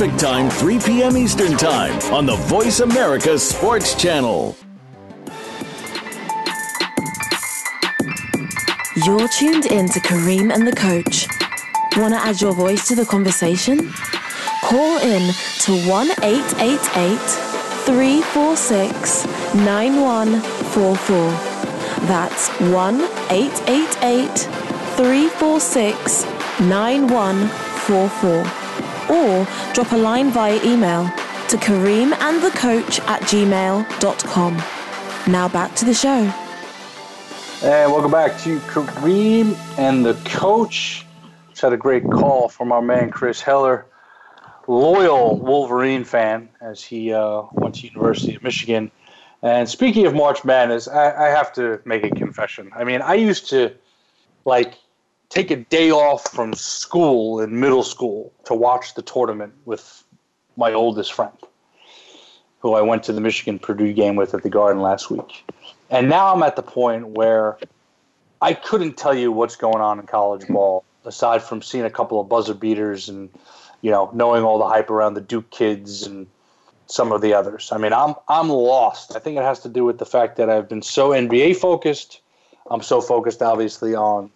Time, 0.00 0.48
3 0.48 0.78
p.m. 0.78 1.18
Eastern 1.18 1.58
Time 1.58 1.92
on 2.10 2.24
the 2.24 2.36
Voice 2.36 2.80
America 2.80 3.38
Sports 3.38 3.94
Channel. 3.94 4.56
You're 9.04 9.28
tuned 9.28 9.66
in 9.66 9.90
to 9.90 10.00
Kareem 10.00 10.54
and 10.54 10.66
the 10.66 10.74
Coach. 10.74 11.28
Want 11.98 12.14
to 12.14 12.18
add 12.18 12.40
your 12.40 12.54
voice 12.54 12.88
to 12.88 12.94
the 12.94 13.04
conversation? 13.04 13.92
Call 14.62 14.96
in 15.00 15.34
to 15.64 15.76
1 15.86 16.10
888 16.22 17.18
346 17.84 19.26
9144. 19.54 21.30
That's 22.06 22.48
1 22.48 23.02
888 23.28 24.28
346 24.96 26.24
9144. 26.60 28.59
Or 29.10 29.46
drop 29.74 29.92
a 29.92 29.96
line 29.96 30.30
via 30.30 30.62
email 30.64 31.04
to 31.48 31.56
kareemandthecoach 31.56 33.00
at 33.00 33.22
gmail.com. 33.22 34.56
Now 35.30 35.48
back 35.48 35.74
to 35.76 35.84
the 35.84 35.94
show. 35.94 36.32
And 37.62 37.92
welcome 37.92 38.10
back 38.10 38.40
to 38.40 38.58
Kareem 38.60 39.54
and 39.78 40.06
the 40.06 40.14
Coach. 40.24 41.04
Just 41.50 41.60
had 41.60 41.74
a 41.74 41.76
great 41.76 42.04
call 42.10 42.48
from 42.48 42.72
our 42.72 42.80
man 42.80 43.10
Chris 43.10 43.42
Heller, 43.42 43.84
loyal 44.66 45.38
Wolverine 45.38 46.04
fan, 46.04 46.48
as 46.62 46.82
he 46.82 47.12
uh, 47.12 47.42
went 47.52 47.74
to 47.74 47.86
University 47.86 48.34
of 48.34 48.42
Michigan. 48.42 48.90
And 49.42 49.68
speaking 49.68 50.06
of 50.06 50.14
March 50.14 50.42
Madness, 50.42 50.88
I, 50.88 51.26
I 51.26 51.28
have 51.28 51.52
to 51.54 51.80
make 51.84 52.02
a 52.02 52.10
confession. 52.10 52.70
I 52.74 52.84
mean, 52.84 53.02
I 53.02 53.14
used 53.14 53.50
to 53.50 53.74
like 54.44 54.74
take 55.30 55.50
a 55.50 55.56
day 55.56 55.90
off 55.90 56.30
from 56.30 56.52
school 56.52 57.40
in 57.40 57.58
middle 57.58 57.84
school 57.84 58.32
to 58.44 58.54
watch 58.54 58.94
the 58.94 59.02
tournament 59.02 59.54
with 59.64 60.04
my 60.56 60.72
oldest 60.72 61.12
friend, 61.12 61.32
who 62.58 62.74
I 62.74 62.82
went 62.82 63.04
to 63.04 63.12
the 63.12 63.20
Michigan 63.20 63.58
Purdue 63.58 63.92
game 63.92 64.16
with 64.16 64.34
at 64.34 64.42
the 64.42 64.50
Garden 64.50 64.82
last 64.82 65.10
week. 65.10 65.44
And 65.88 66.08
now 66.08 66.34
I'm 66.34 66.42
at 66.42 66.56
the 66.56 66.62
point 66.62 67.08
where 67.08 67.58
I 68.42 68.52
couldn't 68.54 68.96
tell 68.96 69.14
you 69.14 69.32
what's 69.32 69.56
going 69.56 69.80
on 69.80 69.98
in 69.98 70.06
college 70.06 70.46
ball 70.48 70.84
aside 71.04 71.42
from 71.42 71.62
seeing 71.62 71.84
a 71.84 71.90
couple 71.90 72.20
of 72.20 72.28
buzzer 72.28 72.54
beaters 72.54 73.08
and 73.08 73.30
you 73.80 73.90
know 73.90 74.10
knowing 74.12 74.44
all 74.44 74.58
the 74.58 74.68
hype 74.68 74.90
around 74.90 75.14
the 75.14 75.20
Duke 75.20 75.50
kids 75.50 76.06
and 76.06 76.26
some 76.86 77.12
of 77.12 77.20
the 77.20 77.32
others. 77.32 77.70
I 77.72 77.78
mean, 77.78 77.92
I'm 77.92 78.14
I'm 78.28 78.48
lost. 78.48 79.14
I 79.16 79.20
think 79.20 79.38
it 79.38 79.42
has 79.42 79.60
to 79.60 79.68
do 79.68 79.84
with 79.84 79.98
the 79.98 80.06
fact 80.06 80.36
that 80.36 80.50
I've 80.50 80.68
been 80.68 80.82
so 80.82 81.10
NBA 81.10 81.56
focused. 81.56 82.20
I'm 82.70 82.82
so 82.82 83.00
focused, 83.00 83.42
obviously, 83.42 83.94
on 83.94 84.30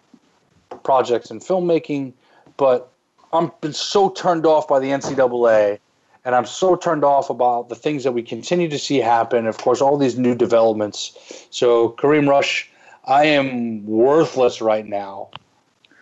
projects 0.85 1.29
and 1.29 1.41
filmmaking, 1.41 2.13
but 2.55 2.93
I'm 3.33 3.51
been 3.59 3.73
so 3.73 4.09
turned 4.11 4.45
off 4.45 4.67
by 4.69 4.79
the 4.79 4.87
NCAA, 4.87 5.79
and 6.23 6.33
I'm 6.33 6.45
so 6.45 6.77
turned 6.77 7.03
off 7.03 7.29
about 7.29 7.67
the 7.67 7.75
things 7.75 8.05
that 8.05 8.13
we 8.13 8.23
continue 8.23 8.69
to 8.69 8.79
see 8.79 8.97
happen. 8.97 9.47
Of 9.47 9.57
course, 9.57 9.81
all 9.81 9.97
these 9.97 10.17
new 10.17 10.35
developments. 10.35 11.47
So, 11.49 11.89
Kareem 11.89 12.29
Rush, 12.29 12.69
I 13.03 13.25
am 13.25 13.85
worthless 13.85 14.61
right 14.61 14.85
now 14.85 15.29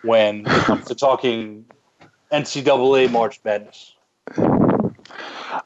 when 0.02 0.40
it 0.46 0.64
comes 0.64 0.84
to 0.86 0.94
talking 0.94 1.64
NCAA 2.30 3.10
March 3.10 3.40
Madness. 3.44 3.94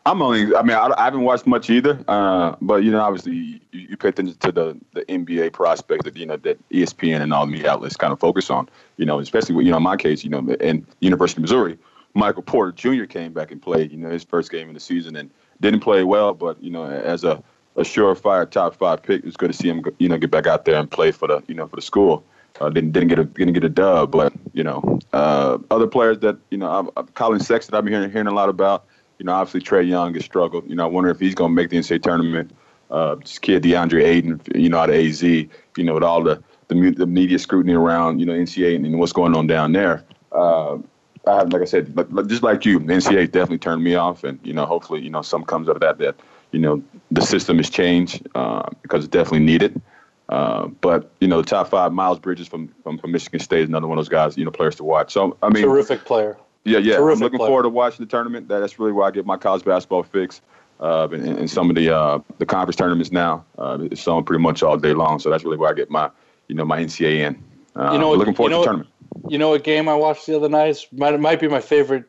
I'm 0.08 0.22
only. 0.22 0.54
I 0.54 0.62
mean, 0.62 0.76
I, 0.76 0.90
I 0.96 1.04
haven't 1.04 1.22
watched 1.22 1.46
much 1.46 1.68
either. 1.68 2.02
Uh, 2.08 2.56
but 2.62 2.82
you 2.82 2.90
know, 2.90 3.00
obviously, 3.00 3.34
you, 3.34 3.60
you 3.70 3.96
pay 3.96 4.08
attention 4.08 4.36
to 4.36 4.52
the 4.52 4.80
the 4.94 5.02
NBA 5.02 5.52
prospects 5.52 6.04
that 6.04 6.16
you 6.16 6.24
know 6.24 6.36
that 6.38 6.58
ESPN 6.70 7.20
and 7.20 7.32
all 7.32 7.44
the 7.44 7.52
media 7.52 7.70
outlets 7.70 7.96
kind 7.96 8.12
of 8.12 8.18
focus 8.18 8.48
on. 8.48 8.70
You 8.96 9.04
know, 9.04 9.18
especially 9.18 9.54
with, 9.54 9.66
you 9.66 9.72
know 9.72 9.76
in 9.76 9.82
my 9.82 9.96
case, 9.96 10.24
you 10.24 10.30
know, 10.30 10.38
in 10.60 10.86
University 11.00 11.40
of 11.40 11.42
Missouri, 11.42 11.78
Michael 12.14 12.42
Porter 12.42 12.72
Jr. 12.72 13.04
came 13.04 13.34
back 13.34 13.50
and 13.50 13.60
played. 13.60 13.92
You 13.92 13.98
know, 13.98 14.08
his 14.08 14.24
first 14.24 14.50
game 14.50 14.68
in 14.68 14.74
the 14.74 14.80
season 14.80 15.14
and 15.14 15.30
didn't 15.60 15.80
play 15.80 16.04
well, 16.04 16.32
but 16.32 16.62
you 16.62 16.70
know, 16.70 16.84
as 16.84 17.24
a 17.24 17.42
a 17.76 17.82
surefire 17.82 18.50
top 18.50 18.76
five 18.76 19.02
pick, 19.02 19.24
it's 19.24 19.36
good 19.36 19.52
to 19.52 19.56
see 19.56 19.68
him. 19.68 19.84
You 19.98 20.08
know, 20.08 20.16
get 20.16 20.30
back 20.30 20.46
out 20.46 20.64
there 20.64 20.76
and 20.76 20.90
play 20.90 21.12
for 21.12 21.28
the 21.28 21.42
you 21.48 21.54
know 21.54 21.66
for 21.66 21.76
the 21.76 21.82
school. 21.82 22.24
Uh, 22.62 22.70
didn't 22.70 22.92
didn't 22.92 23.08
get 23.08 23.18
a 23.18 23.24
didn't 23.24 23.52
get 23.52 23.62
a 23.62 23.68
dub, 23.68 24.10
but 24.10 24.32
you 24.54 24.64
know, 24.64 24.98
uh, 25.12 25.58
other 25.70 25.86
players 25.86 26.18
that 26.20 26.38
you 26.50 26.56
know, 26.56 26.90
i 26.96 27.02
Collin 27.14 27.40
Sexton, 27.40 27.74
I've 27.74 27.84
been 27.84 27.92
hearing 27.92 28.10
hearing 28.10 28.26
a 28.26 28.34
lot 28.34 28.48
about. 28.48 28.86
You 29.18 29.26
know, 29.26 29.32
obviously 29.32 29.60
Trae 29.60 29.86
Young 29.86 30.14
has 30.14 30.24
struggled. 30.24 30.68
You 30.68 30.76
know, 30.76 30.84
I 30.84 30.86
wonder 30.86 31.10
if 31.10 31.18
he's 31.18 31.34
going 31.34 31.50
to 31.50 31.54
make 31.54 31.70
the 31.70 31.76
NCAA 31.76 32.02
tournament. 32.02 32.52
Uh, 32.90 33.16
this 33.16 33.38
kid 33.38 33.62
DeAndre 33.62 34.04
Ayton, 34.04 34.40
you 34.54 34.68
know, 34.68 34.78
out 34.78 34.88
of 34.88 34.96
AZ, 34.96 35.22
you 35.22 35.48
know, 35.76 35.94
with 35.94 36.02
all 36.02 36.22
the 36.22 36.42
the, 36.68 36.90
the 36.90 37.06
media 37.06 37.38
scrutiny 37.38 37.74
around, 37.74 38.18
you 38.18 38.26
know, 38.26 38.32
NCAA 38.32 38.76
and 38.76 38.98
what's 38.98 39.12
going 39.12 39.34
on 39.34 39.46
down 39.46 39.72
there. 39.72 40.04
Uh, 40.32 40.78
I, 41.26 41.42
like 41.42 41.62
I 41.62 41.64
said, 41.64 41.94
just 42.26 42.42
like 42.42 42.64
you, 42.64 42.80
NCAA 42.80 43.30
definitely 43.30 43.58
turned 43.58 43.82
me 43.82 43.94
off, 43.94 44.24
and 44.24 44.38
you 44.42 44.52
know, 44.52 44.64
hopefully, 44.64 45.02
you 45.02 45.10
know, 45.10 45.22
some 45.22 45.44
comes 45.44 45.68
out 45.68 45.76
of 45.76 45.80
that 45.80 45.98
that 45.98 46.16
you 46.52 46.58
know 46.58 46.82
the 47.10 47.20
system 47.20 47.58
has 47.58 47.68
changed 47.68 48.26
uh, 48.34 48.68
because 48.82 49.04
it's 49.04 49.12
definitely 49.12 49.40
needed. 49.40 49.80
Uh, 50.28 50.66
but 50.66 51.10
you 51.20 51.28
know, 51.28 51.40
the 51.40 51.48
top 51.48 51.68
five, 51.68 51.92
Miles 51.92 52.18
Bridges 52.18 52.48
from, 52.48 52.68
from 52.82 52.98
from 52.98 53.12
Michigan 53.12 53.40
State 53.40 53.62
is 53.62 53.68
another 53.68 53.86
one 53.86 53.98
of 53.98 54.04
those 54.04 54.10
guys, 54.10 54.36
you 54.36 54.44
know, 54.44 54.50
players 54.50 54.76
to 54.76 54.84
watch. 54.84 55.12
So 55.12 55.36
I 55.42 55.48
mean, 55.48 55.64
terrific 55.64 56.04
player. 56.04 56.36
Yeah, 56.68 56.78
yeah. 56.78 56.96
Terrific 56.96 57.16
I'm 57.16 57.22
looking 57.22 57.38
player. 57.38 57.48
forward 57.48 57.62
to 57.64 57.68
watching 57.68 58.04
the 58.04 58.10
tournament. 58.10 58.48
That's 58.48 58.78
really 58.78 58.92
where 58.92 59.06
I 59.06 59.10
get 59.10 59.26
my 59.26 59.36
college 59.36 59.64
basketball 59.64 60.02
fix. 60.02 60.40
Uh, 60.80 61.08
and, 61.10 61.38
and 61.40 61.50
some 61.50 61.70
of 61.70 61.76
the 61.76 61.94
uh, 61.94 62.20
the 62.38 62.46
conference 62.46 62.76
tournaments 62.76 63.10
now, 63.10 63.44
uh, 63.58 63.78
it's 63.90 64.06
on 64.06 64.24
pretty 64.24 64.42
much 64.42 64.62
all 64.62 64.76
day 64.76 64.94
long. 64.94 65.18
So 65.18 65.28
that's 65.28 65.44
really 65.44 65.56
where 65.56 65.70
I 65.70 65.72
get 65.72 65.90
my, 65.90 66.08
you 66.46 66.54
know, 66.54 66.64
my 66.64 66.78
NCAA 66.80 67.26
in. 67.26 67.42
Uh, 67.74 67.92
You 67.92 67.98
know, 67.98 68.12
looking 68.12 68.34
forward 68.34 68.50
you 68.50 68.56
know 68.56 68.58
to 68.58 68.60
the 68.60 68.64
tournament. 68.66 68.90
You 69.28 69.38
know 69.38 69.50
what 69.50 69.64
game 69.64 69.88
I 69.88 69.94
watched 69.94 70.26
the 70.26 70.36
other 70.36 70.48
night? 70.48 70.68
It 70.68 70.86
might, 70.92 71.14
it 71.14 71.20
might 71.20 71.40
be 71.40 71.48
my 71.48 71.60
favorite 71.60 72.04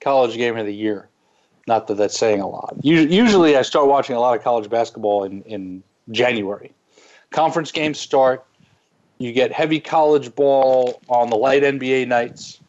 college 0.00 0.36
game 0.36 0.56
of 0.56 0.64
the 0.66 0.74
year. 0.74 1.08
Not 1.66 1.88
that 1.88 1.94
that's 1.94 2.16
saying 2.16 2.40
a 2.40 2.48
lot. 2.48 2.76
Usually, 2.82 3.14
usually 3.14 3.56
I 3.56 3.62
start 3.62 3.88
watching 3.88 4.14
a 4.14 4.20
lot 4.20 4.36
of 4.36 4.42
college 4.42 4.70
basketball 4.70 5.24
in, 5.24 5.42
in 5.42 5.82
January. 6.10 6.72
Conference 7.30 7.72
games 7.72 7.98
start. 7.98 8.44
You 9.18 9.32
get 9.32 9.52
heavy 9.52 9.80
college 9.80 10.34
ball 10.34 11.00
on 11.08 11.28
the 11.28 11.36
light 11.36 11.62
NBA 11.62 12.06
nights, 12.06 12.60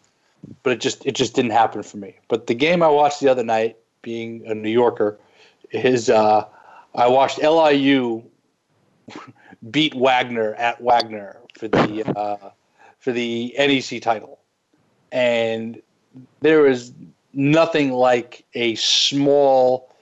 but 0.64 0.74
it 0.74 0.80
just 0.82 1.06
it 1.06 1.16
just 1.16 1.36
didn't 1.36 1.52
happen 1.52 1.84
for 1.84 1.98
me. 1.98 2.16
But 2.28 2.48
the 2.48 2.54
game 2.54 2.84
I 2.84 2.88
watched 2.88 3.20
the 3.20 3.30
other 3.30 3.44
night, 3.44 3.78
being 4.02 4.46
a 4.46 4.56
New 4.56 4.70
Yorker, 4.70 5.20
is 5.72 6.10
uh, 6.10 6.46
I 6.96 7.08
watched 7.08 7.40
LIU 7.42 8.24
beat 9.72 9.94
Wagner 9.96 10.54
at 10.56 10.82
Wagner 10.82 11.38
for 11.58 11.68
the 11.68 12.04
uh, 12.18 12.50
for 13.00 13.12
the 13.12 13.54
NEC 13.58 14.02
title, 14.02 14.40
and 15.12 15.82
there 16.42 16.68
is 16.68 16.92
nothing 17.34 17.92
like 17.92 18.46
a 18.56 18.76
small, 18.76 19.94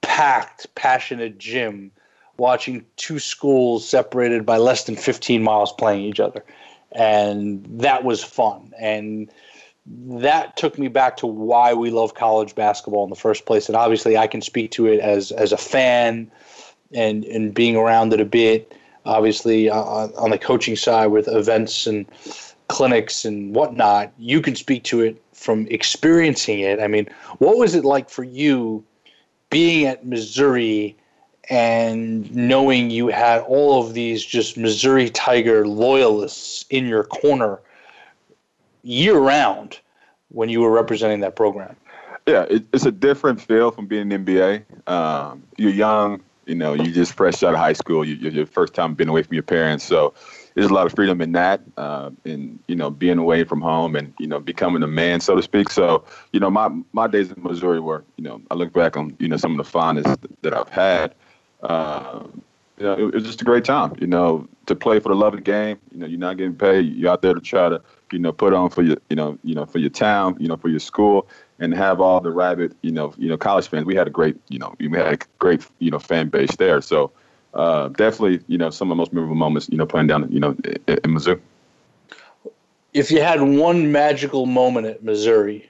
packed, 0.00 0.74
passionate 0.74 1.38
gym 1.38 1.90
watching 2.38 2.84
two 2.96 3.18
schools 3.18 3.86
separated 3.86 4.46
by 4.46 4.56
less 4.56 4.84
than 4.84 4.94
15 4.94 5.42
miles 5.42 5.72
playing 5.72 6.04
each 6.04 6.20
other, 6.20 6.44
and 6.92 7.66
that 7.80 8.04
was 8.04 8.22
fun 8.22 8.72
and. 8.78 9.30
That 9.90 10.56
took 10.56 10.78
me 10.78 10.88
back 10.88 11.16
to 11.18 11.26
why 11.26 11.72
we 11.74 11.90
love 11.90 12.14
college 12.14 12.54
basketball 12.54 13.04
in 13.04 13.10
the 13.10 13.16
first 13.16 13.46
place, 13.46 13.68
and 13.68 13.76
obviously 13.76 14.16
I 14.16 14.26
can 14.26 14.42
speak 14.42 14.70
to 14.72 14.86
it 14.86 15.00
as 15.00 15.32
as 15.32 15.52
a 15.52 15.56
fan, 15.56 16.30
and 16.92 17.24
and 17.24 17.54
being 17.54 17.76
around 17.76 18.12
it 18.12 18.20
a 18.20 18.24
bit. 18.24 18.74
Obviously, 19.04 19.70
uh, 19.70 19.80
on 19.80 20.12
on 20.16 20.30
the 20.30 20.38
coaching 20.38 20.76
side 20.76 21.06
with 21.06 21.28
events 21.28 21.86
and 21.86 22.06
clinics 22.68 23.24
and 23.24 23.54
whatnot, 23.54 24.12
you 24.18 24.40
can 24.40 24.54
speak 24.54 24.84
to 24.84 25.00
it 25.00 25.22
from 25.32 25.66
experiencing 25.68 26.60
it. 26.60 26.80
I 26.80 26.86
mean, 26.86 27.08
what 27.38 27.56
was 27.56 27.74
it 27.74 27.84
like 27.84 28.10
for 28.10 28.24
you 28.24 28.84
being 29.50 29.86
at 29.86 30.04
Missouri 30.04 30.96
and 31.48 32.34
knowing 32.34 32.90
you 32.90 33.08
had 33.08 33.40
all 33.42 33.82
of 33.82 33.94
these 33.94 34.22
just 34.22 34.58
Missouri 34.58 35.08
Tiger 35.08 35.66
loyalists 35.66 36.66
in 36.68 36.86
your 36.86 37.04
corner 37.04 37.60
year 38.88 39.18
round 39.18 39.80
when 40.30 40.48
you 40.48 40.60
were 40.60 40.70
representing 40.70 41.20
that 41.20 41.36
program? 41.36 41.76
Yeah, 42.26 42.46
it, 42.50 42.64
it's 42.72 42.86
a 42.86 42.92
different 42.92 43.40
feel 43.40 43.70
from 43.70 43.86
being 43.86 44.10
in 44.10 44.24
the 44.24 44.32
NBA. 44.32 44.88
Um, 44.88 45.42
you're 45.56 45.72
young, 45.72 46.20
you 46.46 46.54
know, 46.54 46.74
you 46.74 46.90
just 46.92 47.12
fresh 47.12 47.42
out 47.42 47.54
of 47.54 47.60
high 47.60 47.72
school. 47.74 48.04
You, 48.04 48.14
you're 48.16 48.32
your 48.32 48.46
first 48.46 48.74
time 48.74 48.94
being 48.94 49.08
away 49.08 49.22
from 49.22 49.34
your 49.34 49.42
parents, 49.42 49.84
so 49.84 50.14
there's 50.54 50.70
a 50.70 50.74
lot 50.74 50.86
of 50.86 50.94
freedom 50.94 51.20
in 51.20 51.32
that, 51.32 51.60
uh, 51.76 52.10
in 52.24 52.58
you 52.66 52.74
know, 52.74 52.90
being 52.90 53.18
away 53.18 53.44
from 53.44 53.60
home 53.60 53.94
and 53.94 54.12
you 54.18 54.26
know, 54.26 54.40
becoming 54.40 54.82
a 54.82 54.86
man, 54.86 55.20
so 55.20 55.36
to 55.36 55.42
speak. 55.42 55.70
So, 55.70 56.04
you 56.32 56.40
know, 56.40 56.50
my 56.50 56.68
my 56.92 57.06
days 57.06 57.30
in 57.30 57.42
Missouri 57.42 57.80
were, 57.80 58.04
you 58.16 58.24
know, 58.24 58.40
I 58.50 58.54
look 58.54 58.72
back 58.72 58.96
on, 58.96 59.14
you 59.18 59.28
know, 59.28 59.36
some 59.36 59.52
of 59.52 59.58
the 59.58 59.70
fondest 59.70 60.16
that 60.42 60.54
I've 60.54 60.68
had. 60.68 61.14
Uh, 61.62 62.24
you 62.78 62.84
know, 62.84 62.92
it, 62.94 63.00
it 63.00 63.14
was 63.14 63.24
just 63.24 63.42
a 63.42 63.44
great 63.44 63.64
time. 63.64 63.94
You 64.00 64.06
know, 64.06 64.48
to 64.66 64.74
play 64.74 65.00
for 65.00 65.10
the 65.10 65.14
love 65.14 65.34
of 65.34 65.40
the 65.40 65.44
game. 65.44 65.78
You 65.92 66.00
know, 66.00 66.06
you're 66.06 66.18
not 66.18 66.36
getting 66.36 66.54
paid. 66.54 66.94
You're 66.94 67.10
out 67.10 67.22
there 67.22 67.34
to 67.34 67.40
try 67.40 67.68
to, 67.68 67.80
you 68.12 68.18
know, 68.18 68.32
put 68.32 68.52
on 68.52 68.70
for 68.70 68.82
your, 68.82 68.96
you 69.10 69.16
know, 69.16 69.38
you 69.42 69.54
know, 69.54 69.66
for 69.66 69.78
your 69.78 69.90
town, 69.90 70.36
you 70.38 70.48
know, 70.48 70.56
for 70.56 70.68
your 70.68 70.80
school, 70.80 71.26
and 71.58 71.74
have 71.74 72.00
all 72.00 72.20
the 72.20 72.30
rabid, 72.30 72.74
you 72.82 72.90
know, 72.90 73.12
you 73.18 73.28
know, 73.28 73.36
college 73.36 73.68
fans. 73.68 73.84
We 73.84 73.94
had 73.94 74.06
a 74.06 74.10
great, 74.10 74.36
you 74.48 74.58
know, 74.58 74.74
we 74.78 74.90
had 74.90 75.14
a 75.14 75.18
great, 75.38 75.66
you 75.78 75.90
know, 75.90 75.98
fan 75.98 76.28
base 76.28 76.54
there. 76.56 76.80
So 76.80 77.10
uh, 77.54 77.88
definitely, 77.88 78.40
you 78.46 78.58
know, 78.58 78.70
some 78.70 78.90
of 78.90 78.96
the 78.96 78.98
most 78.98 79.12
memorable 79.12 79.36
moments, 79.36 79.68
you 79.68 79.76
know, 79.76 79.86
playing 79.86 80.06
down, 80.06 80.30
you 80.30 80.40
know, 80.40 80.56
in, 80.86 80.98
in 81.04 81.12
Missouri. 81.12 81.40
If 82.94 83.10
you 83.10 83.20
had 83.20 83.42
one 83.42 83.92
magical 83.92 84.46
moment 84.46 84.86
at 84.86 85.04
Missouri, 85.04 85.68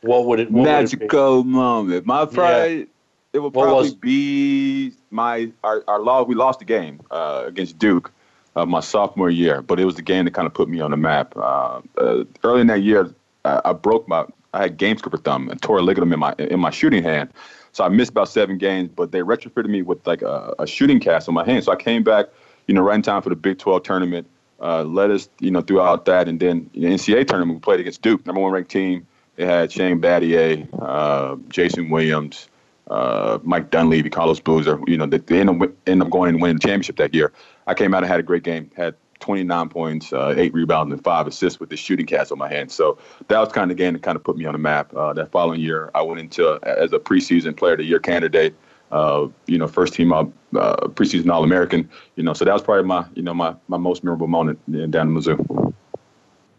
what 0.00 0.26
would 0.26 0.40
it? 0.40 0.50
What 0.50 0.64
Magical 0.64 1.44
moment. 1.44 2.06
My 2.06 2.24
probably 2.26 2.88
it 3.32 3.38
would 3.40 3.52
probably 3.52 3.90
was- 3.90 3.94
be 3.94 4.92
my 5.10 5.50
our, 5.62 5.84
our 5.88 6.00
loss. 6.00 6.26
We 6.26 6.34
lost 6.34 6.60
the 6.60 6.64
game 6.64 7.00
uh, 7.10 7.44
against 7.46 7.78
Duke 7.78 8.12
uh, 8.56 8.66
my 8.66 8.80
sophomore 8.80 9.30
year, 9.30 9.62
but 9.62 9.80
it 9.80 9.84
was 9.84 9.96
the 9.96 10.02
game 10.02 10.24
that 10.24 10.32
kind 10.32 10.46
of 10.46 10.54
put 10.54 10.68
me 10.68 10.80
on 10.80 10.90
the 10.90 10.96
map. 10.96 11.36
Uh, 11.36 11.80
uh, 11.98 12.24
early 12.42 12.60
in 12.60 12.66
that 12.68 12.82
year, 12.82 13.12
I, 13.44 13.60
I 13.64 13.72
broke 13.72 14.08
my 14.08 14.24
I 14.52 14.62
had 14.62 14.76
gamekeeper 14.76 15.16
thumb 15.16 15.50
and 15.50 15.60
tore 15.60 15.78
a 15.78 15.82
ligament 15.82 16.12
in 16.12 16.20
my 16.20 16.34
in 16.38 16.60
my 16.60 16.70
shooting 16.70 17.02
hand. 17.02 17.30
So 17.72 17.82
I 17.84 17.88
missed 17.88 18.12
about 18.12 18.28
seven 18.28 18.56
games, 18.56 18.90
but 18.94 19.10
they 19.10 19.20
retrofitted 19.20 19.68
me 19.68 19.82
with 19.82 20.06
like 20.06 20.22
a, 20.22 20.54
a 20.60 20.66
shooting 20.66 21.00
cast 21.00 21.28
on 21.28 21.34
my 21.34 21.44
hand. 21.44 21.64
So 21.64 21.72
I 21.72 21.76
came 21.76 22.04
back, 22.04 22.26
you 22.68 22.74
know, 22.74 22.82
right 22.82 22.94
in 22.94 23.02
time 23.02 23.20
for 23.20 23.30
the 23.30 23.36
Big 23.36 23.58
12 23.58 23.82
tournament. 23.82 24.28
Uh, 24.60 24.84
led 24.84 25.10
us, 25.10 25.28
you 25.40 25.50
know, 25.50 25.60
throughout 25.60 26.04
that, 26.04 26.28
and 26.28 26.38
then 26.38 26.70
the 26.72 26.84
NCAA 26.84 27.26
tournament 27.26 27.58
we 27.58 27.60
played 27.60 27.80
against 27.80 28.00
Duke, 28.00 28.24
number 28.24 28.40
one 28.40 28.52
ranked 28.52 28.70
team. 28.70 29.04
They 29.34 29.44
had 29.44 29.72
Shane 29.72 30.00
Battier, 30.00 30.68
uh, 30.80 31.36
Jason 31.48 31.90
Williams, 31.90 32.48
uh, 32.88 33.38
Mike 33.42 33.70
Dunleavy, 33.70 34.10
Carlos 34.10 34.40
Boozer. 34.40 34.80
You 34.86 34.96
know, 34.96 35.06
they, 35.06 35.18
they 35.18 35.40
ended, 35.40 35.62
up, 35.62 35.70
ended 35.86 36.06
up 36.06 36.12
going 36.12 36.30
and 36.30 36.42
winning 36.42 36.56
the 36.56 36.60
championship 36.60 36.96
that 36.96 37.14
year. 37.14 37.32
I 37.66 37.74
came 37.74 37.94
out 37.94 38.02
and 38.02 38.06
had 38.10 38.20
a 38.20 38.24
great 38.24 38.42
game. 38.42 38.70
Had 38.76 38.94
29 39.20 39.68
points, 39.70 40.12
uh, 40.12 40.34
eight 40.36 40.52
rebounds, 40.52 40.92
and 40.92 41.02
five 41.02 41.26
assists 41.26 41.58
with 41.58 41.70
the 41.70 41.76
shooting 41.76 42.04
cast 42.04 42.30
on 42.30 42.38
my 42.38 42.48
hand. 42.48 42.70
So 42.70 42.98
that 43.28 43.38
was 43.38 43.50
kind 43.52 43.70
of 43.70 43.76
the 43.76 43.82
game 43.82 43.94
that 43.94 44.02
kind 44.02 44.16
of 44.16 44.24
put 44.24 44.36
me 44.36 44.44
on 44.44 44.52
the 44.52 44.58
map. 44.58 44.94
Uh, 44.94 45.12
that 45.14 45.30
following 45.30 45.60
year, 45.60 45.90
I 45.94 46.02
went 46.02 46.20
into 46.20 46.58
as 46.62 46.92
a 46.92 46.98
preseason 46.98 47.56
player 47.56 47.72
of 47.72 47.78
the 47.78 47.84
year 47.84 47.98
candidate. 47.98 48.54
Uh, 48.92 49.28
you 49.46 49.56
know, 49.58 49.66
first 49.66 49.94
team 49.94 50.12
uh, 50.12 50.24
preseason 50.52 51.30
All 51.30 51.42
American. 51.42 51.88
You 52.16 52.22
know, 52.22 52.34
so 52.34 52.44
that 52.44 52.52
was 52.52 52.62
probably 52.62 52.84
my 52.84 53.06
you 53.14 53.22
know 53.22 53.34
my 53.34 53.54
my 53.68 53.78
most 53.78 54.04
memorable 54.04 54.28
moment 54.28 54.60
down 54.90 55.08
in 55.08 55.14
Mizzou. 55.14 55.72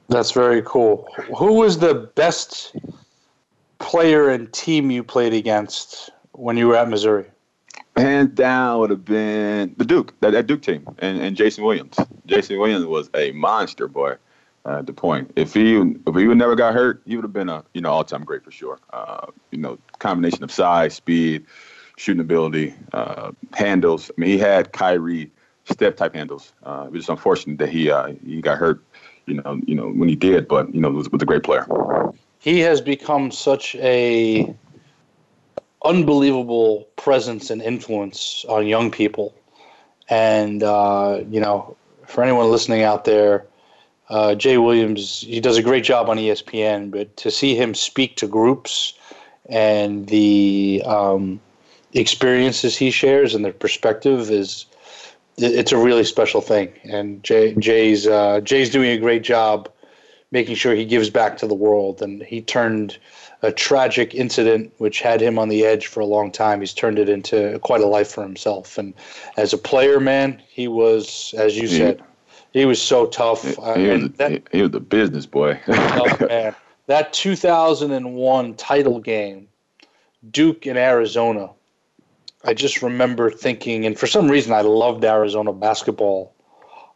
That's 0.07 0.31
very 0.31 0.61
cool. 0.63 1.07
Who 1.37 1.53
was 1.53 1.79
the 1.79 2.11
best 2.15 2.75
player 3.79 4.29
and 4.29 4.51
team 4.53 4.89
you 4.91 5.03
played 5.03 5.33
against 5.33 6.09
when 6.37 6.57
you 6.57 6.67
were 6.67 6.75
at 6.75 6.89
Missouri? 6.89 7.25
Hands 7.95 8.29
down 8.33 8.79
would 8.79 8.89
have 8.89 9.05
been 9.05 9.73
the 9.77 9.85
Duke, 9.85 10.13
that, 10.19 10.31
that 10.31 10.47
Duke 10.47 10.61
team, 10.61 10.85
and, 10.99 11.19
and 11.21 11.35
Jason 11.35 11.63
Williams. 11.63 11.97
Jason 12.25 12.59
Williams 12.59 12.85
was 12.85 13.09
a 13.13 13.31
monster, 13.31 13.87
boy. 13.87 14.15
at 14.65 14.85
the 14.85 14.93
point. 14.93 15.31
If 15.35 15.53
he 15.53 15.75
if 15.77 16.15
he 16.15 16.27
would 16.27 16.37
never 16.37 16.55
got 16.55 16.73
hurt, 16.73 17.01
he 17.05 17.15
would 17.15 17.23
have 17.23 17.33
been 17.33 17.49
a 17.49 17.63
you 17.73 17.81
know 17.81 17.91
all 17.91 18.03
time 18.03 18.23
great 18.23 18.43
for 18.43 18.51
sure. 18.51 18.79
Uh, 18.91 19.27
you 19.51 19.59
know, 19.59 19.77
combination 19.99 20.43
of 20.43 20.51
size, 20.51 20.93
speed, 20.95 21.45
shooting 21.97 22.21
ability, 22.21 22.73
uh, 22.93 23.31
handles. 23.53 24.11
I 24.15 24.21
mean, 24.21 24.29
he 24.29 24.37
had 24.37 24.73
Kyrie 24.73 25.31
step 25.65 25.97
type 25.97 26.15
handles. 26.15 26.53
Uh, 26.63 26.85
it 26.87 26.91
was 26.91 27.09
unfortunate 27.09 27.57
that 27.59 27.69
he 27.69 27.89
uh, 27.89 28.13
he 28.25 28.41
got 28.41 28.57
hurt. 28.57 28.83
You 29.25 29.35
know, 29.35 29.59
you 29.65 29.75
know 29.75 29.89
when 29.89 30.09
he 30.09 30.15
did, 30.15 30.47
but 30.47 30.73
you 30.73 30.81
know 30.81 30.89
was, 30.89 31.09
was 31.09 31.21
a 31.21 31.25
great 31.25 31.43
player. 31.43 31.65
He 32.39 32.59
has 32.59 32.79
become 32.81 33.31
such 33.31 33.75
a 33.75 34.53
unbelievable 35.83 36.87
presence 36.95 37.49
and 37.49 37.61
influence 37.61 38.45
on 38.47 38.67
young 38.67 38.91
people, 38.91 39.33
and 40.09 40.63
uh, 40.63 41.21
you 41.29 41.39
know, 41.39 41.75
for 42.07 42.23
anyone 42.23 42.49
listening 42.51 42.83
out 42.83 43.05
there, 43.05 43.45
uh, 44.09 44.35
Jay 44.35 44.57
Williams 44.57 45.21
he 45.21 45.39
does 45.39 45.57
a 45.57 45.63
great 45.63 45.83
job 45.83 46.09
on 46.09 46.17
ESPN, 46.17 46.91
but 46.91 47.15
to 47.17 47.31
see 47.31 47.55
him 47.55 47.73
speak 47.73 48.15
to 48.17 48.27
groups 48.27 48.93
and 49.47 50.07
the 50.07 50.81
um, 50.85 51.39
experiences 51.93 52.75
he 52.75 52.91
shares 52.91 53.35
and 53.35 53.45
their 53.45 53.53
perspective 53.53 54.31
is 54.31 54.65
it's 55.37 55.71
a 55.71 55.77
really 55.77 56.03
special 56.03 56.41
thing. 56.41 56.71
And 56.83 57.23
Jay, 57.23 57.53
Jay's 57.55 58.07
uh, 58.07 58.39
Jay's 58.41 58.69
doing 58.69 58.91
a 58.91 58.97
great 58.97 59.23
job 59.23 59.69
making 60.31 60.55
sure 60.55 60.73
he 60.73 60.85
gives 60.85 61.09
back 61.09 61.37
to 61.37 61.47
the 61.47 61.53
world. 61.53 62.01
And 62.01 62.23
he 62.23 62.41
turned 62.41 62.97
a 63.45 63.51
tragic 63.51 64.15
incident, 64.15 64.73
which 64.79 64.99
had 64.99 65.21
him 65.21 65.37
on 65.37 65.49
the 65.49 65.63
edge 65.63 65.87
for 65.87 65.99
a 65.99 66.05
long 66.05 66.31
time, 66.31 66.59
he's 66.59 66.73
turned 66.73 66.97
it 66.97 67.07
into 67.07 67.59
quite 67.59 67.81
a 67.81 67.85
life 67.85 68.09
for 68.09 68.23
himself. 68.23 68.77
And 68.77 68.93
as 69.37 69.53
a 69.53 69.57
player, 69.57 69.99
man, 69.99 70.41
he 70.47 70.67
was, 70.67 71.33
as 71.37 71.55
you 71.55 71.67
said, 71.67 72.01
he 72.53 72.65
was 72.65 72.81
so 72.81 73.05
tough. 73.05 73.43
He, 73.43 73.51
he, 73.51 73.87
was, 73.87 74.09
that, 74.13 74.47
he 74.51 74.61
was 74.63 74.71
the 74.71 74.79
business 74.79 75.25
boy. 75.25 75.59
oh, 75.67 76.17
man. 76.27 76.55
That 76.87 77.13
2001 77.13 78.55
title 78.55 78.99
game, 78.99 79.47
Duke 80.31 80.65
in 80.65 80.75
Arizona, 80.75 81.51
I 82.43 82.53
just 82.53 82.81
remember 82.81 83.29
thinking, 83.29 83.85
and 83.85 83.97
for 83.97 84.07
some 84.07 84.29
reason, 84.29 84.53
I 84.53 84.61
loved 84.61 85.03
Arizona 85.03 85.53
basketball 85.53 86.33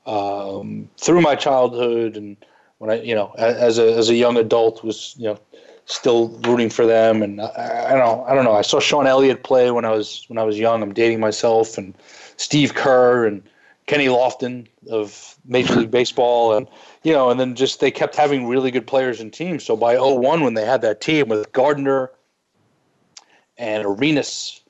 um, 0.06 0.90
through 0.98 1.22
my 1.22 1.36
childhood, 1.36 2.18
and 2.18 2.38
when 2.78 2.92
I, 2.92 3.02
you 3.02 3.16
know, 3.16 3.34
as 3.38 3.78
a 3.78 3.96
as 3.96 4.10
a 4.10 4.16
young 4.16 4.38
adult, 4.38 4.84
was 4.84 5.16
you 5.18 5.26
know 5.26 5.40
still 5.90 6.30
rooting 6.44 6.70
for 6.70 6.86
them. 6.86 7.22
And 7.22 7.42
I, 7.42 7.86
I 7.88 7.90
don't 7.90 8.00
know, 8.00 8.26
I 8.28 8.34
don't 8.34 8.46
know. 8.46 8.54
I 8.54 8.62
saw 8.62 8.80
Sean 8.80 9.08
Elliott 9.08 9.44
play 9.44 9.72
when 9.72 9.86
I 9.86 9.92
was 9.92 10.24
when 10.28 10.38
I 10.38 10.44
was 10.44 10.58
young. 10.58 10.82
I'm 10.82 10.94
dating 10.94 11.20
myself, 11.20 11.78
and 11.78 11.94
Steve 12.38 12.74
Kerr 12.74 13.26
and 13.26 13.44
Kenny 13.88 14.08
Lofton 14.08 14.68
of 14.90 15.36
Major 15.46 15.76
League 15.76 15.92
Baseball, 15.92 16.56
and 16.56 16.68
you 17.04 17.12
know, 17.12 17.30
and 17.30 17.40
then 17.40 17.56
just 17.56 17.80
they 17.80 17.92
kept 17.92 18.16
having 18.16 18.48
really 18.48 18.72
good 18.72 18.88
players 18.88 19.20
and 19.20 19.34
teams. 19.34 19.64
So 19.64 19.76
by 19.76 19.98
01, 19.98 20.42
when 20.42 20.54
they 20.54 20.66
had 20.66 20.82
that 20.82 21.02
team 21.02 21.28
with 21.28 21.52
Gardner 21.52 22.12
and 23.58 23.86
Arenas 23.86 24.62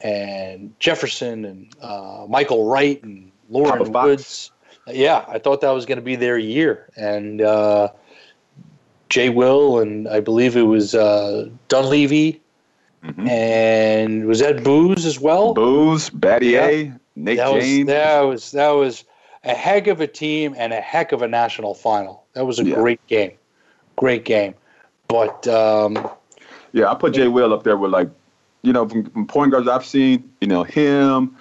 and 0.00 0.78
Jefferson 0.78 1.44
and 1.44 1.74
uh, 1.82 2.26
Michael 2.28 2.66
Wright 2.66 3.02
and 3.02 3.30
Loren 3.48 3.92
Woods. 3.92 4.50
Yeah, 4.86 5.24
I 5.28 5.38
thought 5.38 5.60
that 5.60 5.70
was 5.70 5.86
going 5.86 5.98
to 5.98 6.04
be 6.04 6.16
their 6.16 6.38
year. 6.38 6.88
And 6.96 7.42
uh, 7.42 7.88
Jay 9.10 9.28
Will 9.28 9.78
and 9.78 10.08
I 10.08 10.20
believe 10.20 10.56
it 10.56 10.62
was 10.62 10.94
uh, 10.94 11.48
Dunleavy 11.68 12.40
mm-hmm. 13.04 13.28
and 13.28 14.26
was 14.26 14.38
that 14.38 14.64
Booze 14.64 15.04
as 15.04 15.20
well? 15.20 15.52
Booze, 15.52 16.08
Battier, 16.10 16.86
yeah. 16.86 16.92
Nick 17.16 17.36
that 17.36 17.60
James. 17.60 17.86
Was, 17.86 17.94
that 17.94 18.20
was 18.20 18.50
that 18.52 18.70
was 18.70 19.04
a 19.44 19.54
heck 19.54 19.86
of 19.86 20.00
a 20.00 20.06
team 20.06 20.54
and 20.56 20.72
a 20.72 20.80
heck 20.80 21.12
of 21.12 21.22
a 21.22 21.28
national 21.28 21.74
final. 21.74 22.24
That 22.34 22.46
was 22.46 22.58
a 22.58 22.64
yeah. 22.64 22.76
great 22.76 23.06
game, 23.08 23.32
great 23.96 24.24
game. 24.24 24.54
But 25.08 25.46
um, 25.48 26.08
yeah, 26.72 26.90
I 26.90 26.94
put 26.94 27.14
Jay 27.14 27.28
Will 27.28 27.52
up 27.52 27.64
there 27.64 27.76
with 27.76 27.90
like 27.90 28.08
you 28.62 28.72
know, 28.72 28.88
from, 28.88 29.08
from 29.10 29.26
point 29.26 29.52
guards 29.52 29.68
I've 29.68 29.84
seen, 29.84 30.30
you 30.40 30.48
know, 30.48 30.62
him, 30.62 31.36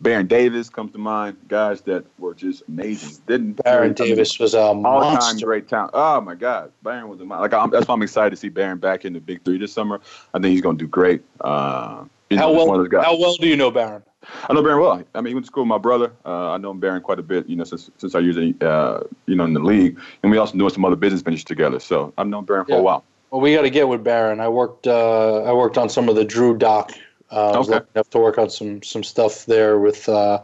Baron 0.00 0.26
Davis 0.26 0.68
comes 0.68 0.92
to 0.92 0.98
mind, 0.98 1.38
guys 1.48 1.80
that 1.82 2.04
were 2.18 2.34
just 2.34 2.62
amazing. 2.68 3.22
Didn't 3.26 3.52
Baron 3.64 3.94
Davis 3.94 4.38
was 4.38 4.54
a 4.54 4.60
all 4.60 5.16
time 5.16 5.38
great 5.38 5.68
talent. 5.68 5.92
Oh 5.94 6.20
my 6.20 6.34
God, 6.34 6.70
Baron 6.82 7.08
was 7.08 7.20
a 7.20 7.24
like 7.24 7.54
I'm, 7.54 7.70
that's 7.70 7.88
why 7.88 7.94
I'm 7.94 8.02
excited 8.02 8.30
to 8.30 8.36
see 8.36 8.50
Baron 8.50 8.78
back 8.78 9.04
in 9.04 9.14
the 9.14 9.20
Big 9.20 9.42
Three 9.44 9.58
this 9.58 9.72
summer. 9.72 10.00
I 10.34 10.38
think 10.38 10.52
he's 10.52 10.60
going 10.60 10.76
to 10.76 10.84
do 10.84 10.88
great. 10.88 11.22
Uh, 11.40 12.04
how 12.30 12.52
know, 12.52 12.52
well? 12.52 13.02
How 13.02 13.18
well 13.18 13.36
do 13.36 13.46
you 13.46 13.56
know 13.56 13.70
Baron? 13.70 14.02
I 14.48 14.52
know 14.52 14.62
Baron 14.62 14.80
well. 14.80 15.02
I 15.14 15.20
mean, 15.20 15.30
he 15.30 15.34
went 15.34 15.46
to 15.46 15.48
school 15.48 15.62
with 15.62 15.68
my 15.68 15.78
brother. 15.78 16.12
Uh, 16.24 16.50
I 16.50 16.58
know 16.58 16.74
Baron 16.74 17.00
quite 17.00 17.18
a 17.18 17.22
bit, 17.22 17.48
you 17.48 17.56
know, 17.56 17.64
since 17.64 17.90
since 17.96 18.14
I 18.14 18.18
used 18.18 18.62
uh, 18.62 19.00
you 19.26 19.36
know, 19.36 19.44
in 19.44 19.54
the 19.54 19.60
league, 19.60 19.98
and 20.22 20.30
we 20.30 20.38
also 20.38 20.58
doing 20.58 20.70
some 20.70 20.84
other 20.84 20.96
business 20.96 21.22
ventures 21.22 21.44
together. 21.44 21.80
So 21.80 22.12
I've 22.18 22.26
known 22.26 22.44
Baron 22.44 22.66
for 22.66 22.72
yeah. 22.72 22.78
a 22.78 22.82
while. 22.82 23.04
Well, 23.30 23.40
we 23.40 23.54
got 23.54 23.62
to 23.62 23.70
get 23.70 23.88
with 23.88 24.04
Baron. 24.04 24.40
I 24.40 24.48
worked. 24.48 24.86
Uh, 24.86 25.42
I 25.42 25.52
worked 25.52 25.78
on 25.78 25.88
some 25.88 26.08
of 26.08 26.16
the 26.16 26.24
Drew 26.24 26.56
doc. 26.56 26.92
Uh, 27.30 27.52
I 27.52 27.58
was 27.58 27.68
lucky 27.68 27.86
enough 27.94 28.10
to 28.10 28.18
work 28.18 28.38
on 28.38 28.50
some 28.50 28.82
some 28.82 29.02
stuff 29.02 29.46
there 29.46 29.78
with 29.78 30.08
uh, 30.08 30.42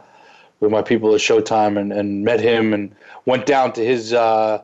with 0.60 0.70
my 0.70 0.82
people 0.82 1.14
at 1.14 1.20
Showtime, 1.20 1.78
and, 1.78 1.92
and 1.92 2.24
met 2.24 2.40
him, 2.40 2.72
and 2.72 2.94
went 3.24 3.46
down 3.46 3.72
to 3.74 3.84
his, 3.84 4.12
uh, 4.12 4.62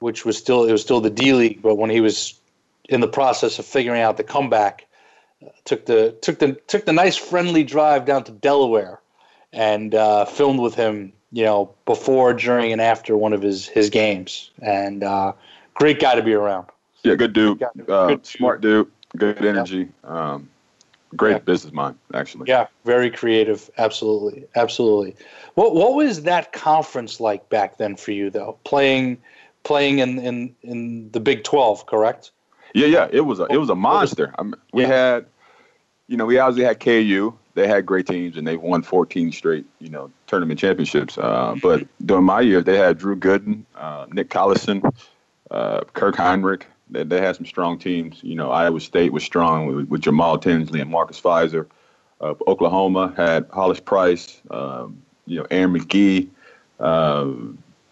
which 0.00 0.24
was 0.24 0.36
still 0.36 0.64
it 0.64 0.72
was 0.72 0.82
still 0.82 1.00
the 1.00 1.10
D 1.10 1.32
League, 1.32 1.62
but 1.62 1.76
when 1.76 1.90
he 1.90 2.00
was 2.00 2.38
in 2.88 3.00
the 3.00 3.08
process 3.08 3.58
of 3.58 3.66
figuring 3.66 4.02
out 4.02 4.16
the 4.16 4.24
comeback, 4.24 4.86
took 5.64 5.86
the 5.86 6.12
took 6.20 6.38
the 6.38 6.52
took 6.66 6.84
the 6.84 6.92
nice 6.92 7.16
friendly 7.16 7.64
drive 7.64 8.04
down 8.04 8.24
to 8.24 8.32
Delaware, 8.32 9.00
and 9.52 9.94
uh, 9.94 10.24
filmed 10.24 10.60
with 10.60 10.74
him. 10.74 11.12
You 11.30 11.44
know, 11.44 11.74
before, 11.84 12.32
during, 12.32 12.72
and 12.72 12.80
after 12.80 13.14
one 13.14 13.34
of 13.34 13.42
his 13.42 13.66
his 13.66 13.90
games, 13.90 14.50
and 14.62 15.04
uh, 15.04 15.34
great 15.74 16.00
guy 16.00 16.14
to 16.14 16.22
be 16.22 16.32
around. 16.32 16.68
Yeah, 17.02 17.16
good 17.16 17.34
dude. 17.34 17.62
Uh, 17.62 18.08
good 18.08 18.26
smart 18.26 18.60
dude. 18.62 18.90
Good 19.16 19.44
energy. 19.44 19.88
Um, 20.04 20.48
great 21.16 21.32
yeah. 21.32 21.38
business 21.38 21.72
mind, 21.72 21.96
actually. 22.14 22.48
Yeah, 22.48 22.66
very 22.84 23.10
creative. 23.10 23.70
Absolutely, 23.78 24.46
absolutely. 24.54 25.16
What 25.54 25.74
what 25.74 25.94
was 25.94 26.22
that 26.22 26.52
conference 26.52 27.20
like 27.20 27.48
back 27.48 27.78
then 27.78 27.96
for 27.96 28.12
you, 28.12 28.30
though? 28.30 28.58
Playing 28.64 29.18
playing 29.64 29.98
in 29.98 30.18
in, 30.18 30.54
in 30.62 31.10
the 31.10 31.20
Big 31.20 31.44
Twelve, 31.44 31.86
correct? 31.86 32.30
Yeah, 32.74 32.86
yeah. 32.86 33.08
It 33.10 33.22
was 33.22 33.40
a 33.40 33.46
it 33.46 33.56
was 33.56 33.70
a 33.70 33.74
monster. 33.74 34.34
I 34.38 34.42
mean, 34.42 34.54
we 34.72 34.82
yeah. 34.82 34.88
had, 34.88 35.26
you 36.06 36.16
know, 36.16 36.26
we 36.26 36.38
obviously 36.38 36.64
had 36.64 36.80
KU. 36.80 37.36
They 37.54 37.66
had 37.66 37.86
great 37.86 38.06
teams, 38.06 38.36
and 38.36 38.46
they 38.46 38.56
won 38.56 38.82
14 38.82 39.32
straight, 39.32 39.66
you 39.80 39.88
know, 39.88 40.12
tournament 40.28 40.60
championships. 40.60 41.18
Uh, 41.18 41.56
but 41.60 41.88
during 42.06 42.22
my 42.22 42.40
year, 42.40 42.60
they 42.60 42.76
had 42.76 42.98
Drew 42.98 43.16
Gooden, 43.16 43.64
uh, 43.74 44.06
Nick 44.12 44.30
Collison, 44.30 44.94
uh, 45.50 45.80
Kirk 45.92 46.14
Hinrich, 46.14 46.62
they, 46.90 47.04
they 47.04 47.20
had 47.20 47.36
some 47.36 47.46
strong 47.46 47.78
teams. 47.78 48.20
You 48.22 48.34
know, 48.34 48.50
Iowa 48.50 48.80
State 48.80 49.12
was 49.12 49.24
strong 49.24 49.66
with, 49.66 49.88
with 49.88 50.00
Jamal 50.00 50.38
Tinsley 50.38 50.80
and 50.80 50.90
Marcus 50.90 51.20
Fizer. 51.20 51.66
Uh, 52.20 52.34
Oklahoma 52.46 53.12
had 53.16 53.46
Hollis 53.52 53.80
Price, 53.80 54.40
um, 54.50 55.00
you 55.26 55.38
know, 55.38 55.46
Aaron 55.50 55.78
McGhee. 55.78 56.28
Uh, 56.80 57.32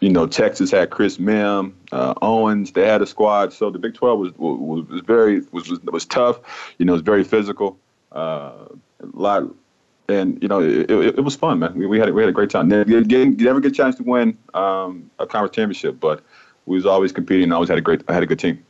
you 0.00 0.10
know, 0.10 0.26
Texas 0.26 0.70
had 0.70 0.90
Chris 0.90 1.16
Mihm, 1.18 1.72
uh, 1.92 2.14
Owens. 2.20 2.72
They 2.72 2.86
had 2.86 3.02
a 3.02 3.06
squad. 3.06 3.52
So 3.52 3.70
the 3.70 3.78
Big 3.78 3.94
12 3.94 4.18
was 4.18 4.32
was, 4.36 4.88
was 4.88 5.00
very 5.02 5.40
was, 5.52 5.68
was 5.68 5.80
was 5.82 6.04
tough. 6.04 6.40
You 6.78 6.84
know, 6.84 6.92
it 6.92 6.96
was 6.96 7.02
very 7.02 7.24
physical. 7.24 7.78
Uh, 8.12 8.66
a 9.00 9.06
lot, 9.12 9.44
and 10.08 10.40
you 10.42 10.48
know, 10.48 10.60
it, 10.60 10.90
it, 10.90 11.18
it, 11.18 11.24
was 11.24 11.36
fun, 11.36 11.58
man. 11.58 11.74
We, 11.74 11.86
we 11.86 11.98
had 11.98 12.12
we 12.12 12.22
had 12.22 12.28
a 12.28 12.32
great 12.32 12.50
time. 12.50 12.68
Never, 12.68 12.88
never 12.88 13.60
get 13.60 13.72
a 13.72 13.74
chance 13.74 13.96
to 13.96 14.02
win 14.02 14.36
um, 14.54 15.10
a 15.18 15.26
conference 15.26 15.54
championship, 15.54 15.98
but 16.00 16.22
we 16.66 16.76
was 16.76 16.86
always 16.86 17.12
competing. 17.12 17.44
and 17.44 17.52
always 17.52 17.68
had 17.68 17.78
a 17.78 17.82
great, 17.82 18.02
I 18.08 18.12
had 18.12 18.22
a 18.22 18.26
good 18.26 18.38
team 18.38 18.64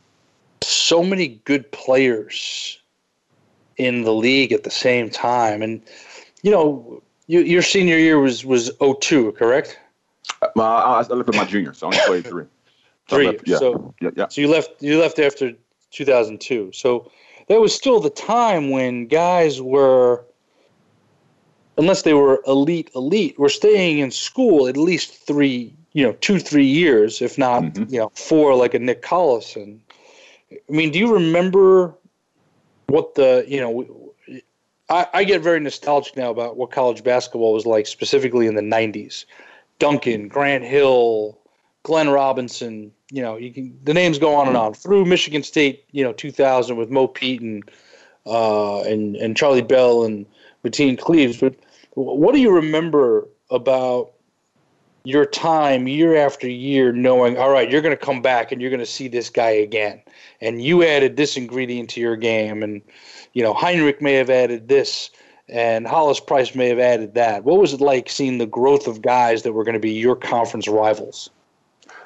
so 0.67 1.03
many 1.03 1.27
good 1.45 1.71
players 1.71 2.79
in 3.77 4.03
the 4.03 4.13
league 4.13 4.51
at 4.51 4.63
the 4.63 4.71
same 4.71 5.09
time. 5.09 5.61
And, 5.61 5.81
you 6.41 6.51
know, 6.51 7.01
you, 7.27 7.41
your 7.41 7.61
senior 7.61 7.97
year 7.97 8.19
was, 8.19 8.45
was 8.45 8.71
02, 9.01 9.33
correct? 9.33 9.79
Uh, 10.41 10.47
I, 10.55 10.99
I 10.99 11.01
left 11.01 11.27
with 11.27 11.35
my 11.35 11.45
junior, 11.45 11.73
so 11.73 11.87
I 11.87 11.89
only 11.89 11.99
played 12.05 12.27
three. 12.27 12.45
three. 13.07 13.25
So, 13.25 13.31
left, 13.31 13.47
yeah. 13.47 13.57
So, 13.57 13.93
yeah, 14.01 14.09
yeah. 14.15 14.27
so 14.27 14.41
you 14.41 14.47
left 14.47 14.81
you 14.81 14.99
left 14.99 15.19
after 15.19 15.53
2002. 15.91 16.71
So 16.73 17.11
that 17.47 17.59
was 17.59 17.73
still 17.73 17.99
the 17.99 18.09
time 18.09 18.69
when 18.69 19.07
guys 19.07 19.61
were, 19.61 20.25
unless 21.77 22.01
they 22.01 22.13
were 22.13 22.41
elite, 22.45 22.91
elite, 22.93 23.39
were 23.39 23.49
staying 23.49 23.99
in 23.99 24.11
school 24.11 24.67
at 24.67 24.77
least 24.77 25.25
three, 25.25 25.73
you 25.93 26.05
know, 26.05 26.13
two, 26.21 26.39
three 26.39 26.65
years, 26.65 27.21
if 27.21 27.37
not, 27.37 27.63
mm-hmm. 27.63 27.93
you 27.93 27.99
know, 27.99 28.11
four, 28.15 28.55
like 28.55 28.73
a 28.73 28.79
Nick 28.79 29.01
Collison. 29.01 29.79
I 30.51 30.55
mean, 30.69 30.91
do 30.91 30.99
you 30.99 31.13
remember 31.13 31.93
what 32.87 33.15
the 33.15 33.45
you 33.47 33.59
know? 33.59 34.13
I, 34.89 35.07
I 35.13 35.23
get 35.25 35.41
very 35.41 35.59
nostalgic 35.59 36.15
now 36.15 36.29
about 36.29 36.55
what 36.55 36.71
college 36.71 37.03
basketball 37.03 37.53
was 37.53 37.65
like, 37.65 37.87
specifically 37.87 38.47
in 38.47 38.55
the 38.55 38.61
'90s. 38.61 39.25
Duncan, 39.79 40.27
Grant 40.27 40.63
Hill, 40.63 41.37
Glenn 41.83 42.09
Robinson. 42.09 42.91
You 43.11 43.21
know, 43.21 43.37
you 43.37 43.53
can 43.53 43.77
the 43.83 43.93
names 43.93 44.19
go 44.19 44.35
on 44.35 44.47
and 44.47 44.57
on 44.57 44.73
through 44.73 45.05
Michigan 45.05 45.43
State. 45.43 45.83
You 45.91 46.03
know, 46.03 46.13
2000 46.13 46.77
with 46.77 46.89
Mo 46.89 47.07
Pete 47.07 47.41
and 47.41 47.63
uh, 48.25 48.81
and 48.81 49.15
and 49.17 49.35
Charlie 49.35 49.61
Bell 49.61 50.03
and 50.03 50.25
Mateen 50.63 50.97
Cleaves. 50.97 51.37
But 51.37 51.55
what 51.95 52.33
do 52.33 52.39
you 52.39 52.51
remember 52.51 53.27
about 53.49 54.11
your 55.07 55.25
time 55.25 55.87
year 55.87 56.17
after 56.17 56.49
year 56.49 56.91
knowing, 56.91 57.37
all 57.37 57.49
right, 57.49 57.71
you're 57.71 57.81
going 57.81 57.95
to 57.95 58.05
come 58.05 58.21
back 58.21 58.51
and 58.51 58.61
you're 58.61 58.69
going 58.69 58.81
to 58.81 58.85
see 58.85 59.07
this 59.07 59.29
guy 59.29 59.51
again. 59.51 60.01
And 60.41 60.61
you 60.61 60.83
added 60.83 61.15
this 61.15 61.37
ingredient 61.37 61.89
to 61.91 62.01
your 62.01 62.17
game. 62.17 62.61
And, 62.61 62.81
you 63.31 63.41
know, 63.41 63.53
Hinrich 63.53 64.01
may 64.01 64.15
have 64.15 64.29
added 64.29 64.67
this 64.67 65.09
and 65.47 65.87
Hollis 65.87 66.19
Price 66.19 66.55
may 66.55 66.67
have 66.67 66.79
added 66.79 67.13
that. 67.13 67.45
What 67.45 67.57
was 67.57 67.71
it 67.71 67.79
like 67.79 68.09
seeing 68.09 68.37
the 68.37 68.45
growth 68.45 68.85
of 68.85 69.01
guys 69.01 69.43
that 69.43 69.53
were 69.53 69.63
going 69.63 69.75
to 69.75 69.79
be 69.79 69.93
your 69.93 70.17
conference 70.17 70.67
rivals? 70.67 71.29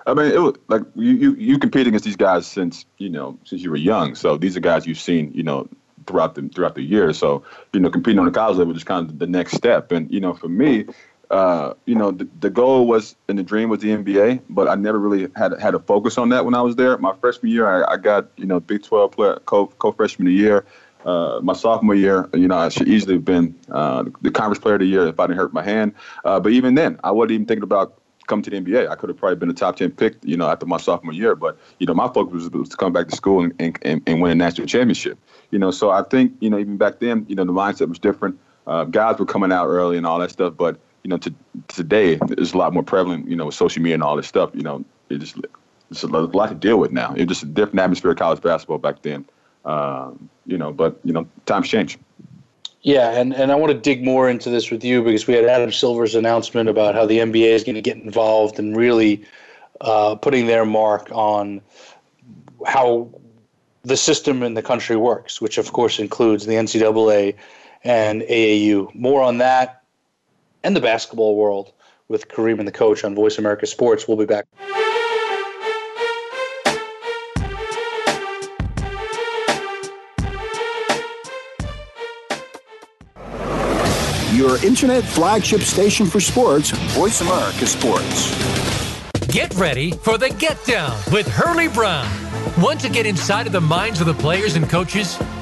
I 0.06 0.14
mean, 0.14 0.32
it 0.32 0.40
was 0.40 0.56
like 0.68 0.84
you, 0.96 1.12
you 1.12 1.36
you 1.36 1.60
compete 1.60 1.88
against 1.88 2.06
these 2.06 2.16
guys 2.16 2.46
since 2.46 2.86
you 2.98 3.10
know 3.10 3.38
since 3.46 3.62
you 3.62 3.70
were 3.70 3.78
young. 3.78 4.16
So 4.16 4.36
these 4.36 4.58
are 4.58 4.60
guys 4.60 4.88
you've 4.88 5.00
seen 5.00 5.32
you 5.34 5.44
know 5.44 5.68
throughout 6.08 6.36
the 6.36 6.50
throughout 6.50 6.76
the 6.76 6.82
year. 6.82 7.14
So 7.14 7.44
you 7.74 7.80
know, 7.80 7.90
competing 7.90 8.20
on 8.20 8.26
the 8.26 8.32
college 8.32 8.58
level 8.58 8.76
is 8.76 8.84
kind 8.84 9.10
of 9.10 9.20
the 9.20 9.28
next 9.28 9.54
step. 9.54 9.92
And 9.92 10.12
you 10.12 10.20
know, 10.20 10.34
for 10.34 10.50
me, 10.50 10.86
uh, 11.32 11.74
you 11.86 11.96
know, 11.96 12.12
the, 12.12 12.28
the 12.42 12.50
goal 12.50 12.86
was 12.86 13.16
and 13.30 13.40
the 13.40 13.44
dream 13.44 13.70
was 13.70 13.80
the 13.80 13.90
NBA, 13.90 14.42
but 14.50 14.68
I 14.68 14.76
never 14.76 15.00
really 15.00 15.30
had 15.36 15.54
had 15.60 15.74
a 15.74 15.80
focus 15.80 16.18
on 16.18 16.30
that 16.30 16.44
when 16.44 16.54
I 16.54 16.62
was 16.62 16.76
there. 16.76 16.98
My 16.98 17.16
freshman 17.16 17.52
year, 17.52 17.68
I, 17.68 17.94
I 17.94 17.98
got 17.98 18.28
you 18.36 18.46
know 18.46 18.60
Big 18.60 18.84
12 18.84 19.12
player 19.12 19.40
co 19.46 19.68
co 19.68 19.94
freshman 19.94 20.28
of 20.28 20.32
the 20.32 20.38
year. 20.38 20.66
Uh, 21.06 21.40
my 21.42 21.54
sophomore 21.54 21.96
year, 21.96 22.30
you 22.34 22.48
know, 22.48 22.58
I 22.58 22.70
should 22.70 22.88
easily 22.88 23.16
have 23.16 23.26
been 23.26 23.58
uh, 23.72 24.04
the 24.22 24.30
conference 24.30 24.60
player 24.60 24.76
of 24.76 24.82
the 24.82 24.86
year 24.86 25.08
if 25.08 25.20
I 25.20 25.26
didn't 25.26 25.40
hurt 25.40 25.52
my 25.52 25.64
hand. 25.64 25.94
Uh, 26.26 26.40
but 26.40 26.52
even 26.52 26.76
then, 26.76 27.00
I 27.04 27.10
wasn't 27.10 27.32
even 27.32 27.46
thinking 27.48 27.64
about 27.64 28.00
coming 28.28 28.44
to 28.44 28.50
the 28.52 28.62
NBA. 28.62 28.88
I 28.88 28.96
could 28.96 29.10
have 29.10 29.18
probably 29.18 29.38
been 29.38 29.50
a 29.50 29.54
top 29.54 29.78
10 29.78 29.92
pick, 29.92 30.18
you 30.22 30.38
know, 30.38 30.48
after 30.48 30.68
my 30.68 30.78
sophomore 30.78 31.14
year. 31.14 31.36
But, 31.36 31.58
you 31.80 31.88
know, 31.88 31.96
my 31.96 32.08
focus 32.08 32.34
was, 32.34 32.50
was 32.52 32.70
to 32.70 32.78
come 32.78 32.94
back 32.94 33.08
to 33.08 33.16
school 33.16 33.44
and, 33.44 33.80
and, 33.82 34.04
and, 34.06 34.22
win 34.22 34.32
a 34.32 34.36
national 34.36 34.68
championship. 34.68 35.18
You 35.50 35.58
know, 35.58 35.72
so 35.72 35.90
I 35.90 36.04
think, 36.04 36.34
you 36.40 36.52
know, 36.52 36.60
even 36.60 36.78
back 36.78 37.00
then, 37.00 37.26
you 37.28 37.36
know, 37.36 37.46
the 37.46 37.52
mindset 37.52 37.90
was 37.90 37.98
different. 37.98 38.40
Uh, 38.68 38.84
guys 38.84 39.18
were 39.18 39.26
coming 39.26 39.52
out 39.52 39.68
early 39.68 39.98
and 39.98 40.06
all 40.06 40.20
that 40.20 40.30
stuff. 40.30 40.54
But, 40.56 40.80
you 41.04 41.10
know, 41.10 41.18
to, 41.18 41.34
today, 41.68 42.20
it's 42.30 42.54
a 42.54 42.58
lot 42.58 42.74
more 42.74 42.84
prevalent, 42.84 43.28
you 43.28 43.36
know, 43.36 43.46
with 43.46 43.56
social 43.56 43.82
media 43.82 43.96
and 43.96 44.04
all 44.04 44.16
this 44.16 44.28
stuff. 44.28 44.52
You 44.54 44.62
know, 44.62 44.86
it 45.10 45.18
just, 45.18 45.38
it's 45.90 46.04
a 46.04 46.08
lot 46.08 46.50
to 46.50 46.56
deal 46.56 46.78
with 46.78 46.92
now. 46.92 47.14
It's 47.16 47.28
just 47.28 47.44
a 47.44 47.48
different 47.48 47.80
atmosphere 47.80 48.12
of 48.12 48.18
college 48.18 48.42
basketball 48.42 48.78
back 48.78 49.02
then. 49.02 49.26
Um, 49.66 50.30
you 50.46 50.58
know, 50.58 50.72
but, 50.72 51.00
you 51.04 51.14
know, 51.14 51.28
times 51.46 51.68
change. 51.68 51.98
Yeah, 52.82 53.12
and, 53.12 53.34
and 53.36 53.52
I 53.52 53.56
want 53.56 53.72
to 53.72 53.78
dig 53.78 54.04
more 54.04 54.28
into 54.28 54.50
this 54.50 54.72
with 54.72 54.84
you 54.84 55.04
because 55.04 55.28
we 55.28 55.36
had 55.36 55.46
Adam 55.46 55.72
Silver's 55.72 56.16
announcement 56.16 56.68
about 56.68 56.96
how 56.96 57.06
the 57.06 57.20
NBA 57.20 57.52
is 57.52 57.64
going 57.64 57.76
to 57.76 57.82
get 57.82 57.98
involved 57.98 58.58
and 58.58 58.76
really 58.76 59.24
uh, 59.82 60.16
putting 60.16 60.48
their 60.48 60.66
mark 60.66 61.10
on 61.12 61.62
how 62.66 63.10
the 63.84 63.98
system 63.98 64.42
in 64.42 64.56
the 64.56 64.64
country 64.64 64.96
works, 64.96 65.42
which 65.42 65.58
of 65.58 65.74
course 65.74 66.00
includes 66.00 66.46
the 66.46 66.54
NCAA 66.54 67.36
and 67.84 68.22
AAU. 68.24 68.94
More 68.96 69.22
on 69.22 69.38
that 69.40 69.81
and 70.64 70.76
the 70.76 70.82
basketball 70.82 71.36
world 71.36 71.74
with 72.08 72.28
Kareem 72.28 72.60
and 72.60 72.68
the 72.68 72.72
coach 72.72 73.04
on 73.04 73.16
Voice 73.16 73.38
America 73.38 73.66
Sports. 73.66 74.08
We'll 74.08 74.18
be 74.18 74.26
back. 74.26 74.46
Your 84.34 84.64
internet 84.66 85.04
flagship 85.04 85.62
station 85.62 86.06
for 86.06 86.20
sports, 86.20 86.72
Voice 86.96 87.22
America 87.22 87.68
Sports. 87.68 89.12
Get 89.28 89.54
ready 89.56 89.92
for 89.92 90.18
the 90.18 90.30
Get 90.30 90.58
Down 90.66 90.98
with 91.12 91.28
Hurley 91.28 91.68
Brown. 91.68 92.10
Want 92.58 92.80
to 92.82 92.90
get 92.90 93.06
inside 93.06 93.46
of 93.46 93.54
the 93.54 93.62
minds 93.62 94.02
of 94.02 94.08
the 94.08 94.14
players 94.14 94.56
and 94.56 94.70
coaches? 94.70 95.18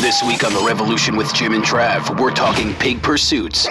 This 0.00 0.22
week 0.22 0.44
on 0.44 0.52
The 0.52 0.60
Revolution 0.60 1.16
with 1.16 1.32
Jim 1.32 1.54
and 1.54 1.64
Trav, 1.64 2.20
we're 2.20 2.30
talking 2.30 2.74
pig 2.74 3.02
pursuits. 3.02 3.66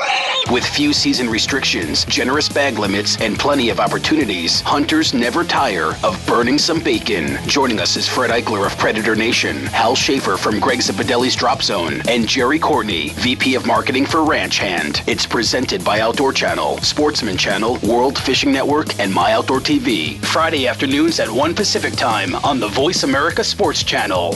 With 0.51 0.65
few 0.65 0.91
season 0.91 1.29
restrictions, 1.29 2.03
generous 2.05 2.49
bag 2.49 2.79
limits, 2.79 3.21
and 3.21 3.37
plenty 3.37 3.69
of 3.69 3.79
opportunities, 3.79 4.59
hunters 4.61 5.13
never 5.13 5.43
tire 5.43 5.93
of 6.03 6.21
burning 6.25 6.57
some 6.57 6.79
bacon. 6.79 7.37
Joining 7.47 7.79
us 7.79 7.95
is 7.95 8.09
Fred 8.09 8.31
Eichler 8.31 8.65
of 8.65 8.75
Predator 8.77 9.15
Nation, 9.15 9.67
Hal 9.67 9.95
Schaefer 9.95 10.35
from 10.35 10.59
Greg 10.59 10.79
Zapadelli's 10.79 11.35
Drop 11.35 11.61
Zone, 11.61 12.01
and 12.09 12.27
Jerry 12.27 12.57
Courtney, 12.57 13.09
VP 13.09 13.53
of 13.53 13.67
Marketing 13.67 14.05
for 14.05 14.25
Ranch 14.25 14.57
Hand. 14.57 15.03
It's 15.05 15.27
presented 15.27 15.85
by 15.85 15.99
Outdoor 15.99 16.33
Channel, 16.33 16.79
Sportsman 16.79 17.37
Channel, 17.37 17.77
World 17.83 18.17
Fishing 18.17 18.51
Network, 18.51 18.99
and 18.99 19.13
My 19.13 19.33
Outdoor 19.33 19.59
TV. 19.59 20.17
Friday 20.25 20.67
afternoons 20.67 21.19
at 21.19 21.29
1 21.29 21.53
Pacific 21.53 21.93
Time 21.93 22.33
on 22.37 22.59
the 22.59 22.67
Voice 22.69 23.03
America 23.03 23.43
Sports 23.43 23.83
Channel. 23.83 24.35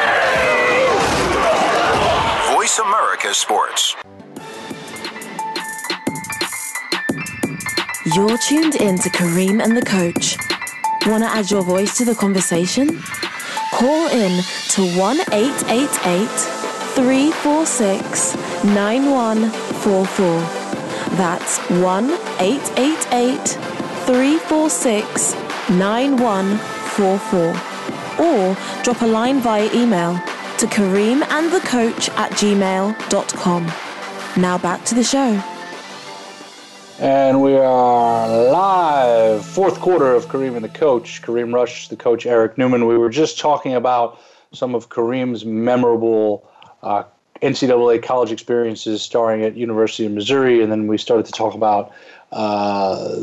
Voice 2.71 2.79
America 2.79 3.33
Sports. 3.33 3.95
You're 8.15 8.37
tuned 8.37 8.75
in 8.75 8.97
to 8.99 9.09
Kareem 9.09 9.61
and 9.61 9.75
the 9.75 9.81
Coach. 9.81 10.37
Want 11.05 11.23
to 11.23 11.29
add 11.29 11.51
your 11.51 11.63
voice 11.63 11.97
to 11.97 12.05
the 12.05 12.15
conversation? 12.15 13.01
Call 13.73 14.07
in 14.07 14.41
to 14.69 14.97
1 14.97 15.19
888 15.33 16.29
346 16.95 18.35
9144. 18.63 20.39
That's 21.17 21.57
1 21.69 22.11
888 22.39 23.47
346 24.05 25.35
9144. 25.71 27.53
Or 28.25 28.55
drop 28.83 29.01
a 29.01 29.07
line 29.07 29.41
via 29.41 29.69
email 29.73 30.17
to 30.61 30.67
kareemandthecoach 30.67 32.09
at 32.17 32.31
gmail.com. 32.33 33.65
Now 34.39 34.59
back 34.59 34.85
to 34.85 34.93
the 34.93 35.03
show. 35.03 35.43
And 36.99 37.41
we 37.41 37.55
are 37.55 38.27
live, 38.51 39.43
fourth 39.43 39.79
quarter 39.79 40.13
of 40.13 40.27
Kareem 40.27 40.55
and 40.55 40.63
the 40.63 40.69
Coach. 40.69 41.23
Kareem 41.23 41.51
Rush, 41.51 41.87
the 41.87 41.95
coach 41.95 42.27
Eric 42.27 42.59
Newman. 42.59 42.85
We 42.85 42.95
were 42.95 43.09
just 43.09 43.39
talking 43.39 43.73
about 43.73 44.21
some 44.51 44.75
of 44.75 44.89
Kareem's 44.89 45.45
memorable 45.45 46.47
uh, 46.83 47.05
NCAA 47.41 48.03
college 48.03 48.31
experiences 48.31 49.01
starring 49.01 49.41
at 49.41 49.57
University 49.57 50.05
of 50.05 50.11
Missouri, 50.11 50.61
and 50.61 50.71
then 50.71 50.85
we 50.85 50.99
started 50.99 51.25
to 51.25 51.31
talk 51.31 51.55
about 51.55 51.91
uh, 52.33 53.15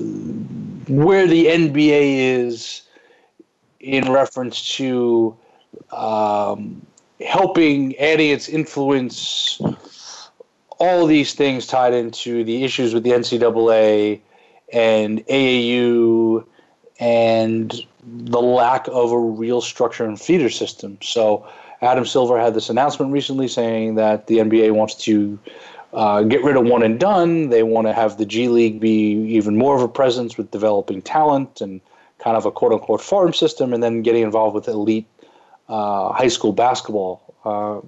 where 0.89 1.28
the 1.28 1.47
NBA 1.47 2.18
is 2.18 2.82
in 3.78 4.11
reference 4.11 4.74
to 4.74 5.36
um, 5.93 6.82
helping, 7.21 7.97
adding 7.99 8.31
its 8.31 8.49
influence 8.49 9.61
all 10.79 11.07
these 11.07 11.35
things 11.35 11.66
tied 11.66 11.93
into 11.93 12.45
the 12.45 12.64
issues 12.64 12.95
with 12.95 13.03
the 13.03 13.11
NCAA 13.11 14.21
and 14.73 15.27
AAU 15.27 16.45
and 17.01 17.87
the 18.05 18.41
lack 18.41 18.87
of 18.89 19.12
a 19.12 19.19
real 19.19 19.61
structure 19.61 20.05
and 20.05 20.21
feeder 20.21 20.51
system. 20.51 20.99
So 21.03 21.47
Adam 21.83 22.05
Silver 22.05 22.41
had 22.41 22.55
this 22.55 22.71
announcement 22.71 23.12
recently 23.12 23.49
saying 23.49 23.97
that 23.97 24.27
the 24.27 24.39
NBA 24.39 24.73
wants 24.73 24.95
to 25.05 25.39
uh, 25.93 26.23
get 26.23 26.43
rid 26.43 26.57
of 26.57 26.64
one 26.66 26.83
and 26.83 26.99
done. 27.01 27.51
They 27.51 27.62
want 27.62 27.87
to 27.87 27.93
have 27.93 28.19
the 28.19 28.27
G 28.27 28.49
League 28.49 28.81
be 28.81 29.12
even 29.35 29.57
more 29.57 29.75
of 29.77 29.83
a 29.83 29.89
presence 29.89 30.37
with 30.37 30.51
developing 30.51 31.03
talent 31.03 31.61
and 31.61 31.81
kind 32.19 32.37
of 32.37 32.45
a 32.47 32.51
quote 32.51 32.73
unquote 32.73 33.01
farm 33.01 33.33
system, 33.33 33.73
and 33.73 33.83
then 33.83 34.03
getting 34.03 34.23
involved 34.23 34.55
with 34.55 34.69
elite 34.69 35.07
uh, 35.69 36.12
high 36.12 36.29
school 36.29 36.53
basketball. 36.53 37.35
Uh, 37.45 37.81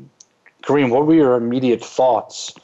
Kareem, 0.62 0.91
what 0.91 1.07
were 1.07 1.14
your 1.14 1.35
immediate 1.35 1.83
thoughts 1.83 2.55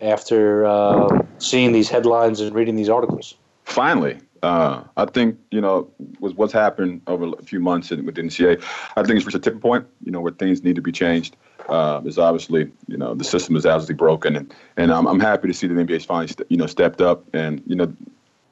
after 0.00 0.64
uh, 0.66 1.22
seeing 1.38 1.72
these 1.72 1.88
headlines 1.88 2.40
and 2.40 2.54
reading 2.54 2.76
these 2.76 2.88
articles? 2.88 3.34
Finally, 3.64 4.18
uh, 4.42 4.82
I 4.96 5.04
think 5.06 5.38
you 5.50 5.60
know 5.60 5.88
was 6.18 6.34
what's 6.34 6.52
happened 6.52 7.02
over 7.06 7.32
a 7.38 7.42
few 7.42 7.60
months 7.60 7.90
with 7.90 8.14
the 8.14 8.22
NCAA. 8.22 8.62
I 8.96 9.02
think 9.02 9.16
it's 9.16 9.26
reached 9.26 9.36
a 9.36 9.38
tipping 9.38 9.60
point. 9.60 9.86
You 10.04 10.10
know 10.10 10.20
where 10.20 10.32
things 10.32 10.64
need 10.64 10.76
to 10.76 10.82
be 10.82 10.92
changed. 10.92 11.36
Uh, 11.68 12.02
is 12.04 12.18
obviously 12.18 12.70
you 12.88 12.96
know 12.96 13.14
the 13.14 13.24
system 13.24 13.54
is 13.54 13.64
absolutely 13.64 13.94
broken, 13.94 14.34
and 14.34 14.54
and 14.76 14.92
I'm, 14.92 15.06
I'm 15.06 15.20
happy 15.20 15.46
to 15.46 15.54
see 15.54 15.68
that 15.68 15.74
the 15.74 15.84
NBA's 15.84 16.04
finally 16.04 16.26
st- 16.26 16.50
you 16.50 16.56
know 16.56 16.66
stepped 16.66 17.00
up 17.00 17.24
and 17.34 17.62
you 17.66 17.76
know 17.76 17.94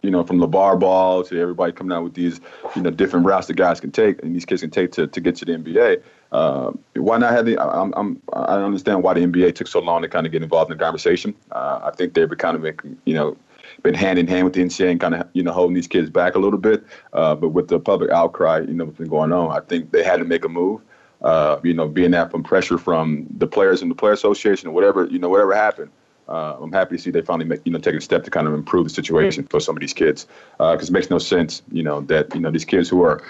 you 0.03 0.11
know, 0.11 0.25
from 0.25 0.39
LaVar 0.39 0.79
Ball 0.81 1.23
to 1.25 1.41
everybody 1.41 1.73
coming 1.73 1.97
out 1.97 2.05
with 2.05 2.15
these, 2.15 2.41
you 2.75 2.83
know, 2.83 2.91
different 2.91 3.27
routes 3.27 3.47
that 3.49 3.55
guys 3.55 3.81
can 3.81 3.91
take 3.91 4.23
and 4.23 4.35
these 4.35 4.45
kids 4.45 4.63
can 4.63 4.71
take 4.71 4.93
to, 4.93 5.07
to 5.07 5.21
get 5.21 5.37
to 5.37 5.45
the 5.45 5.53
NBA. 5.53 6.03
Uh, 6.33 6.73
why 6.95 7.19
not 7.19 7.33
have 7.33 7.45
the? 7.45 7.59
I'm, 7.59 7.93
I'm, 7.97 8.23
I 8.33 8.57
understand 8.63 9.03
why 9.03 9.15
the 9.15 9.21
NBA 9.21 9.55
took 9.55 9.67
so 9.67 9.81
long 9.81 10.03
to 10.03 10.09
kind 10.09 10.27
of 10.27 10.33
get 10.33 10.43
involved 10.43 10.71
in 10.71 10.79
the 10.79 10.85
conversation. 10.85 11.35
Uh, 11.51 11.81
I 11.83 11.91
think 11.91 12.15
they've 12.15 12.29
been 12.29 12.39
kind 12.39 12.57
of 12.57 12.63
been, 12.63 12.99
you 13.05 13.15
know, 13.15 13.37
been 13.83 13.95
hand 13.95 14.19
in 14.19 14.27
hand 14.27 14.45
with 14.45 14.55
the 14.55 14.63
NCAA 14.63 14.93
and 14.93 15.01
kind 15.01 15.15
of 15.15 15.29
you 15.33 15.43
know 15.43 15.53
holding 15.53 15.75
these 15.75 15.89
kids 15.89 16.09
back 16.09 16.37
a 16.37 16.39
little 16.39 16.59
bit. 16.59 16.85
Uh, 17.13 17.35
but 17.35 17.49
with 17.49 17.69
the 17.69 17.81
public 17.81 18.11
outcry, 18.11 18.61
you 18.61 18.75
know, 18.75 18.85
what's 18.85 18.99
been 18.99 19.09
going 19.09 19.33
on, 19.33 19.51
I 19.51 19.61
think 19.61 19.91
they 19.91 20.05
had 20.05 20.19
to 20.19 20.25
make 20.25 20.45
a 20.45 20.49
move. 20.49 20.81
Uh, 21.23 21.61
you 21.63 21.75
know, 21.75 21.87
being 21.87 22.13
that 22.13 22.31
from 22.31 22.43
pressure 22.43 22.79
from 22.79 23.27
the 23.37 23.47
players 23.47 23.83
and 23.83 23.91
the 23.91 23.95
player 23.95 24.13
association 24.13 24.69
or 24.69 24.73
whatever, 24.73 25.05
you 25.07 25.19
know, 25.19 25.29
whatever 25.29 25.55
happened. 25.55 25.91
Uh, 26.31 26.57
I'm 26.61 26.73
happy 26.73 26.97
to 26.97 27.03
see 27.03 27.11
they 27.11 27.23
finally 27.23 27.49
make, 27.49 27.61
you 27.65 27.73
know, 27.73 27.79
taking 27.79 27.99
a 27.99 28.01
step 28.01 28.25
to 28.25 28.31
kind 28.31 28.47
of 28.47 28.55
improve 28.55 28.85
the 28.85 28.91
situation 28.91 29.45
for 29.49 29.59
some 29.59 29.77
of 29.77 29.81
these 29.81 29.93
kids. 29.93 30.27
Because 30.53 30.89
uh, 30.89 30.93
it 30.93 30.93
makes 30.93 31.11
no 31.11 31.19
sense, 31.19 31.63
you 31.73 31.83
know, 31.83 32.03
that, 32.03 32.35
you 32.35 32.41
know, 32.41 32.51
these 32.51 32.65
kids 32.65 32.89
who 32.89 33.03
are 33.03 33.23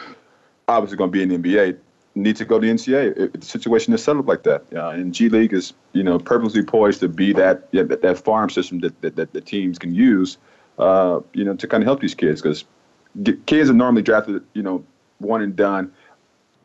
obviously 0.68 0.98
going 0.98 1.11
to 1.11 1.12
be 1.12 1.22
in 1.22 1.28
the 1.28 1.38
NBA 1.38 1.78
need 2.14 2.36
to 2.36 2.44
go 2.44 2.59
to 2.59 2.66
the 2.66 2.72
NCAA 2.72 3.32
the 3.32 3.46
situation 3.46 3.94
is 3.94 4.03
set 4.03 4.16
up 4.16 4.26
like 4.26 4.42
that. 4.42 4.64
Uh, 4.74 4.90
and 4.90 5.14
G 5.14 5.28
League 5.28 5.53
is, 5.53 5.72
you 5.92 6.03
know, 6.03 6.18
purposely 6.18 6.62
poised 6.62 7.01
to 7.01 7.09
be 7.09 7.32
that 7.32 7.68
yeah, 7.72 7.84
that, 7.84 8.03
that 8.03 8.18
farm 8.18 8.51
system 8.51 8.80
that, 8.80 9.01
that, 9.01 9.16
that 9.16 9.32
the 9.32 9.40
teams 9.40 9.78
can 9.78 9.94
use, 9.94 10.36
uh, 10.78 11.20
you 11.32 11.44
know, 11.44 11.55
to 11.55 11.66
kind 11.66 11.82
of 11.82 11.86
help 11.86 12.01
these 12.01 12.14
kids. 12.14 12.42
Because 12.42 12.64
kids 13.46 13.70
are 13.70 13.74
normally 13.74 14.03
drafted, 14.03 14.42
you 14.55 14.62
know, 14.62 14.84
one 15.18 15.40
and 15.42 15.57
done. 15.57 15.92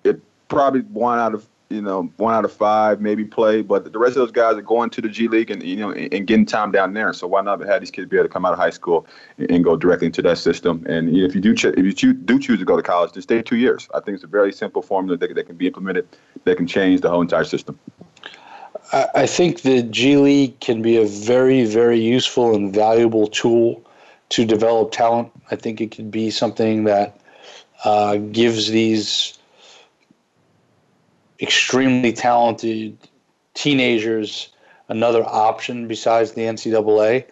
It 0.04 0.22
probably 0.48 0.82
one 0.82 1.20
out 1.20 1.34
of 1.34 1.48
you 1.70 1.82
know, 1.82 2.03
one 2.18 2.34
out 2.34 2.45
of 2.45 2.53
five 2.53 3.01
maybe 3.01 3.26
play, 3.26 3.61
but 3.61 3.91
the 3.91 3.97
rest 3.97 4.11
of 4.11 4.18
those 4.18 4.32
guys 4.32 4.55
are 4.55 4.61
going 4.61 4.89
to 4.91 5.01
the 5.01 5.09
G 5.09 5.28
League 5.28 5.49
and 5.49 5.63
you 5.63 5.78
know 5.78 5.91
and, 5.91 6.28
getting 6.28 6.45
time 6.45 6.72
down 6.72 6.93
there. 6.93 7.11
So 7.13 7.28
why 7.28 7.41
not 7.41 7.59
have 7.61 7.82
these 7.82 7.91
kids 7.91 8.09
be 8.09 8.18
able 8.18 8.26
to 8.26 8.34
come 8.34 8.45
out 8.45 8.53
of 8.53 8.59
high 8.59 8.70
school 8.70 9.07
and, 9.38 9.63
go 9.63 9.76
directly 9.76 10.07
into 10.07 10.22
that 10.22 10.38
system? 10.38 10.86
And 10.88 11.16
if 11.16 11.34
you 11.34 11.41
do 11.41 11.53
if 11.53 12.03
you 12.03 12.13
do 12.13 12.39
choose 12.39 12.59
to 12.59 12.66
go 12.66 12.78
to 12.78 12.84
college, 12.84 13.13
just 13.13 13.28
stay 13.28 13.41
two 13.41 13.57
years. 13.57 13.88
I 13.93 13.99
think 13.99 14.16
it's 14.16 14.24
a 14.24 14.28
very 14.28 14.53
simple 14.53 14.82
formula 14.82 15.18
that, 15.18 15.34
that 15.34 15.47
can 15.47 15.55
be 15.55 15.68
implemented 15.68 16.07
that 16.43 16.57
can 16.57 16.68
change 16.68 17.01
the 17.01 17.09
whole 17.09 17.22
entire 17.22 17.43
system. 17.43 17.80
I 18.93 19.26
think 19.26 19.61
the 19.61 19.82
G 19.82 20.18
League 20.18 20.59
can 20.59 20.82
be 20.84 20.97
a 20.97 21.05
very, 21.05 21.66
very 21.66 21.99
useful 21.99 22.55
and 22.55 22.74
valuable 22.74 23.28
tool 23.28 23.84
to 24.30 24.45
develop 24.45 24.91
talent. 24.91 25.32
I 25.49 25.55
think 25.55 25.82
it 25.82 25.91
could 25.91 26.11
be 26.11 26.30
something 26.30 26.84
that 26.84 27.20
uh, 27.84 28.18
gives 28.18 28.70
these 28.70 29.39
extremely 31.40 32.14
talented 32.14 32.98
teenagers 33.54 34.50
another 34.90 35.24
option 35.26 35.88
besides 35.88 36.34
the 36.34 36.42
NCAA. 36.42 37.26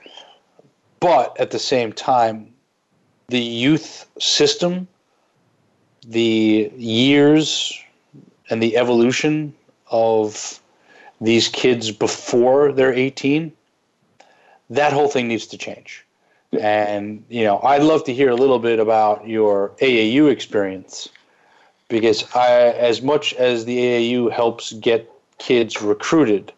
But 1.00 1.40
at 1.40 1.52
the 1.52 1.60
same 1.60 1.94
time, 1.94 2.54
the 3.28 3.40
youth 3.40 4.06
system, 4.20 4.88
the 6.08 6.72
years 6.76 7.78
and 8.50 8.62
the 8.62 8.78
evolution 8.78 9.54
of 9.92 10.60
these 11.22 11.48
kids 11.48 11.92
before 11.92 12.72
they're 12.72 12.94
18, 12.94 13.52
that 14.70 14.94
whole 14.94 15.08
thing 15.08 15.28
needs 15.28 15.48
to 15.48 15.58
change. 15.58 16.06
And, 16.60 17.24
you 17.30 17.44
know, 17.44 17.60
I'd 17.64 17.84
love 17.84 18.04
to 18.06 18.14
hear 18.14 18.30
a 18.30 18.36
little 18.36 18.60
bit 18.60 18.80
about 18.80 19.28
your 19.28 19.70
AAU 19.82 20.30
experience 20.30 21.10
because 21.90 22.24
I, 22.36 22.50
as 22.50 23.02
much 23.02 23.34
as 23.34 23.66
the 23.66 23.78
AAU 23.78 24.32
helps 24.32 24.74
get 24.74 25.10
kids 25.38 25.82
recruited, 25.82 26.52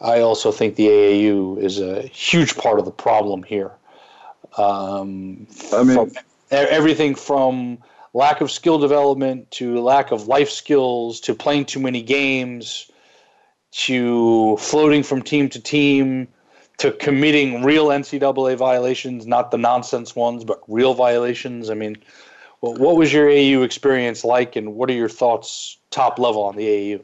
I 0.00 0.20
also 0.20 0.52
think 0.52 0.76
the 0.76 0.88
AAU 0.88 1.58
is 1.58 1.80
a 1.80 2.02
huge 2.02 2.56
part 2.56 2.78
of 2.78 2.84
the 2.84 2.90
problem 2.90 3.42
here. 3.42 3.72
Um, 4.58 5.46
I 5.72 5.82
mean, 5.82 6.12
everything 6.50 7.14
from 7.14 7.78
lack 8.14 8.40
of 8.40 8.50
skill 8.50 8.78
development 8.78 9.50
to 9.52 9.80
lack 9.80 10.10
of 10.10 10.26
life 10.26 10.50
skills 10.50 11.20
to 11.20 11.34
playing 11.34 11.66
too 11.66 11.80
many 11.80 12.02
games 12.02 12.90
to 13.72 14.56
floating 14.56 15.02
from 15.02 15.20
team 15.22 15.48
to 15.50 15.60
team 15.60 16.28
to 16.78 16.92
committing 16.92 17.62
real 17.62 17.86
NCAA 17.88 18.56
violations, 18.56 19.26
not 19.26 19.50
the 19.50 19.58
nonsense 19.58 20.14
ones, 20.14 20.44
but 20.44 20.60
real 20.68 20.94
violations. 20.94 21.70
I 21.70 21.74
mean, 21.74 21.96
well, 22.66 22.74
what 22.74 22.96
was 22.96 23.12
your 23.12 23.28
AU 23.28 23.62
experience 23.62 24.24
like, 24.24 24.56
and 24.56 24.74
what 24.74 24.90
are 24.90 24.94
your 24.94 25.08
thoughts 25.08 25.78
top 25.90 26.18
level 26.18 26.42
on 26.42 26.56
the 26.56 26.94
AU? 26.94 27.00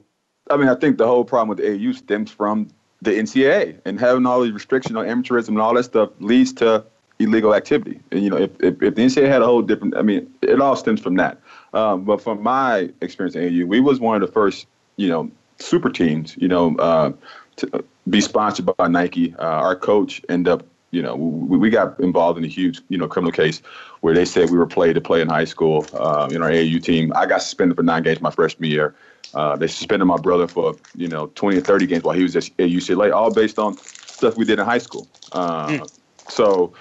I 0.51 0.57
mean, 0.57 0.69
I 0.69 0.75
think 0.75 0.99
the 0.99 1.07
whole 1.07 1.25
problem 1.25 1.49
with 1.49 1.59
the 1.59 1.89
AU 1.89 1.93
stems 1.93 2.31
from 2.31 2.69
the 3.01 3.13
NCAA 3.13 3.79
and 3.85 3.99
having 3.99 4.27
all 4.27 4.41
these 4.43 4.53
restrictions 4.53 4.97
on 4.97 5.07
amateurism 5.07 5.49
and 5.49 5.61
all 5.61 5.75
that 5.75 5.85
stuff 5.85 6.11
leads 6.19 6.53
to 6.55 6.85
illegal 7.19 7.55
activity. 7.55 8.01
And 8.11 8.25
you 8.25 8.31
know, 8.31 8.39
if, 8.39 8.51
if, 8.61 8.83
if 8.83 8.95
the 8.97 9.03
NCAA 9.03 9.29
had 9.29 9.43
a 9.43 9.47
whole 9.47 9.63
different, 9.63 9.97
I 9.97 10.03
mean, 10.03 10.33
it 10.43 10.61
all 10.61 10.77
stems 10.77 11.01
from 11.01 11.17
that. 11.17 11.41
Um, 11.75 12.05
but 12.05 12.21
from 12.21 12.43
my 12.43 12.91
experience 13.01 13.37
at 13.37 13.45
AU, 13.45 13.67
we 13.67 13.81
was 13.81 14.01
one 14.01 14.21
of 14.21 14.27
the 14.27 14.33
first, 14.33 14.67
you 14.97 15.09
know, 15.09 15.31
super 15.59 15.91
teams, 15.91 16.37
you 16.39 16.49
know, 16.49 16.77
uh, 16.77 17.13
to 17.57 17.85
be 18.11 18.21
sponsored 18.21 18.67
by 18.77 18.89
Nike. 18.89 19.35
Uh, 19.39 19.45
our 19.45 19.77
coach 19.77 20.23
ended 20.29 20.53
up 20.53 20.67
you 20.93 21.03
know, 21.03 21.17
we, 21.17 21.59
we 21.59 21.71
got 21.71 21.99
involved 21.99 22.39
in 22.39 22.45
a 22.45 22.49
huge, 22.49 22.81
you 22.89 22.99
know, 22.99 23.09
criminal 23.09 23.33
case 23.33 23.61
where 24.03 24.15
they 24.15 24.25
said 24.25 24.51
we 24.51 24.59
were 24.59 24.67
played 24.67 24.95
to 24.95 25.01
play 25.01 25.21
in 25.21 25.29
high 25.29 25.45
school 25.45 25.89
uh, 25.95 26.29
in 26.31 26.43
our 26.43 26.51
AAU 26.51 26.81
team. 26.83 27.13
I 27.17 27.27
got 27.27 27.43
suspended 27.43 27.77
for 27.77 27.83
nine 27.83 28.03
games 28.03 28.21
my 28.21 28.31
freshman 28.31 28.71
year. 28.71 28.95
Uh, 29.35 29.57
they 29.57 29.67
suspended 29.67 30.07
my 30.07 30.19
brother 30.19 30.47
for, 30.47 30.77
you 30.95 31.09
know, 31.09 31.29
20 31.29 31.57
or 31.57 31.61
30 31.63 31.87
games 31.87 32.05
while 32.05 32.15
he 32.15 32.23
was 32.23 32.37
at 32.37 32.43
UCLA, 32.59 33.13
all 33.13 33.31
based 33.31 33.59
on 33.59 33.79
stuff 34.07 34.37
we 34.37 34.45
did 34.45 34.59
in 34.59 34.67
high 34.67 34.79
school. 34.79 35.09
Uh, 35.33 35.69
mm. 35.69 35.91
So, 36.29 36.75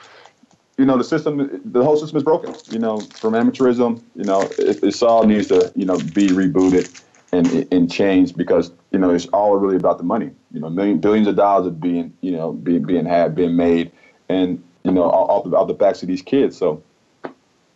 you 0.78 0.86
know, 0.86 0.98
the 0.98 1.04
system, 1.06 1.62
the 1.64 1.84
whole 1.84 1.96
system 1.96 2.18
is 2.18 2.24
broken. 2.24 2.54
You 2.70 2.80
know, 2.80 3.00
from 3.22 3.34
amateurism, 3.34 4.02
you 4.16 4.26
know, 4.26 4.42
it, 4.42 4.84
it's 4.84 5.02
all 5.02 5.26
needs 5.26 5.48
to, 5.48 5.72
you 5.76 5.86
know, 5.86 5.98
be 5.98 6.28
rebooted 6.28 6.90
and 7.32 7.68
and 7.72 7.92
changed 7.92 8.38
because 8.38 8.72
you 8.92 9.00
know 9.00 9.10
it's 9.10 9.26
all 9.28 9.56
really 9.56 9.76
about 9.76 9.98
the 9.98 10.04
money. 10.04 10.32
You 10.52 10.60
know, 10.60 10.70
million 10.70 11.00
billions 11.00 11.28
of 11.28 11.36
dollars 11.36 11.68
are 11.68 11.72
being 11.72 12.14
you 12.22 12.32
know 12.32 12.52
being 12.52 12.84
being 12.84 13.06
had, 13.06 13.36
being 13.36 13.56
made, 13.56 13.92
and 14.32 14.64
you 14.84 14.92
know 14.92 15.04
off 15.04 15.50
the, 15.50 15.56
off 15.56 15.68
the 15.68 15.74
backs 15.74 16.02
of 16.02 16.08
these 16.08 16.22
kids. 16.22 16.58
So 16.58 16.82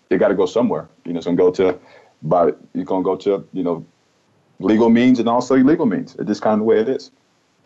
they 0.09 0.17
got 0.17 0.29
to 0.29 0.35
go 0.35 0.45
somewhere. 0.45 0.87
You 1.05 1.13
know, 1.13 1.17
it's 1.17 1.25
gonna 1.25 1.37
go 1.37 1.51
to, 1.51 1.79
but 2.23 2.59
you're 2.73 2.85
gonna 2.85 3.03
go 3.03 3.15
to 3.17 3.47
you 3.53 3.63
know 3.63 3.85
legal 4.59 4.89
means 4.89 5.19
and 5.19 5.27
also 5.27 5.55
illegal 5.55 5.85
means. 5.85 6.15
It's 6.15 6.27
just 6.27 6.41
kind 6.41 6.53
of 6.53 6.59
the 6.59 6.65
way 6.65 6.79
it 6.79 6.89
is. 6.89 7.11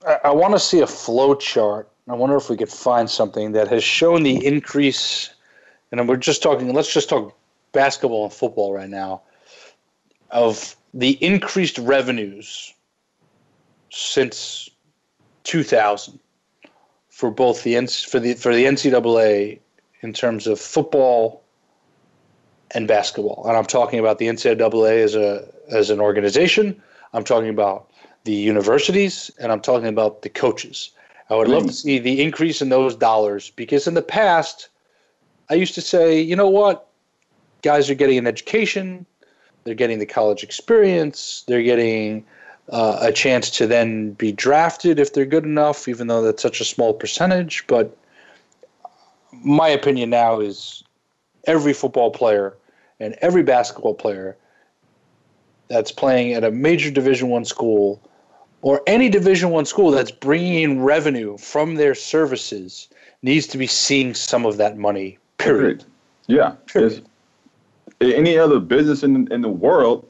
I, 0.06 0.20
I 0.26 0.32
want 0.32 0.54
to 0.54 0.60
see 0.60 0.80
a 0.80 0.88
flow 0.88 1.36
chart. 1.36 1.90
I 2.08 2.16
wonder 2.16 2.36
if 2.36 2.50
we 2.50 2.58
could 2.58 2.70
find 2.70 3.10
something 3.10 3.52
that 3.52 3.68
has 3.68 3.84
shown 3.84 4.24
the 4.24 4.44
increase. 4.46 5.30
And 5.92 6.08
we're 6.08 6.18
just 6.18 6.42
talking. 6.42 6.74
Let's 6.74 6.92
just 6.92 7.10
talk 7.10 7.38
basketball 7.72 8.26
and 8.26 8.34
football 8.34 8.74
right 8.74 8.90
now. 8.90 9.22
Of 10.32 10.76
the 10.94 11.12
increased 11.24 11.78
revenues 11.78 12.74
since 13.92 14.70
2000 15.44 16.20
for 17.20 17.30
both 17.30 17.64
the 17.64 17.76
for 18.10 18.18
the 18.18 18.34
for 18.36 18.56
the 18.56 18.64
NCAA 18.64 19.60
in 20.00 20.14
terms 20.14 20.48
of 20.48 20.58
football 20.58 21.44
and 22.72 22.88
basketball. 22.88 23.44
And 23.46 23.58
I'm 23.58 23.66
talking 23.66 24.00
about 24.00 24.20
the 24.20 24.28
NCAA 24.28 25.04
as 25.04 25.16
a 25.16 25.46
as 25.70 25.90
an 25.90 26.00
organization. 26.00 26.82
I'm 27.12 27.26
talking 27.26 27.50
about 27.50 27.92
the 28.24 28.32
universities, 28.32 29.30
and 29.38 29.52
I'm 29.52 29.60
talking 29.60 29.90
about 29.90 30.22
the 30.22 30.30
coaches. 30.30 30.92
I 31.30 31.36
would 31.36 31.50
love 31.50 31.64
to 31.64 31.68
mm-hmm. 31.68 31.74
see 31.74 32.00
the 32.00 32.24
increase 32.24 32.62
in 32.62 32.70
those 32.70 32.96
dollars 32.96 33.50
because 33.50 33.86
in 33.86 33.96
the 33.96 34.02
past, 34.02 34.70
I 35.50 35.56
used 35.56 35.76
to 35.76 35.82
say, 35.82 36.22
you 36.22 36.38
know 36.38 36.48
what, 36.48 36.88
guys 37.64 37.90
are 37.90 37.96
getting 37.96 38.18
an 38.18 38.28
education, 38.28 39.06
they're 39.66 39.76
getting 39.76 40.00
the 40.00 40.06
college 40.06 40.42
experience, 40.42 41.44
they're 41.48 41.64
getting 41.64 42.26
uh, 42.72 43.00
a 43.02 43.12
chance 43.12 43.50
to 43.50 43.68
then 43.68 44.12
be 44.14 44.32
drafted 44.32 45.00
if 45.00 45.14
they're 45.14 45.26
good 45.26 45.46
enough, 45.46 45.88
even 45.88 46.08
though 46.08 46.22
that's 46.22 46.42
such 46.42 46.62
a 46.62 46.66
small 46.66 46.94
percentage. 46.94 47.66
But 47.68 47.96
my 49.44 49.68
opinion 49.68 50.10
now 50.10 50.40
is 50.40 50.84
every 51.46 51.74
football 51.74 52.12
player 52.12 52.56
and 53.00 53.16
every 53.22 53.44
basketball 53.44 53.96
player 53.96 54.36
that's 55.68 55.92
playing 55.92 56.34
at 56.34 56.44
a 56.44 56.52
major 56.52 56.92
Division 56.92 57.30
One 57.30 57.46
school 57.46 58.02
or 58.62 58.82
any 58.88 59.10
Division 59.10 59.50
One 59.52 59.66
school 59.66 59.92
that's 59.92 60.12
bringing 60.12 60.64
in 60.64 60.82
revenue 60.82 61.38
from 61.38 61.76
their 61.76 61.96
services 61.96 62.90
needs 63.22 63.48
to 63.48 63.58
be 63.58 63.68
seeing 63.68 64.14
some 64.14 64.46
of 64.46 64.58
that 64.58 64.78
money. 64.78 65.18
Period. 65.38 65.84
Yeah. 66.28 66.52
Period. 66.68 67.06
Any 68.02 68.38
other 68.38 68.60
business 68.60 69.04
in 69.04 69.32
in 69.32 69.42
the 69.42 69.50
world, 69.50 70.09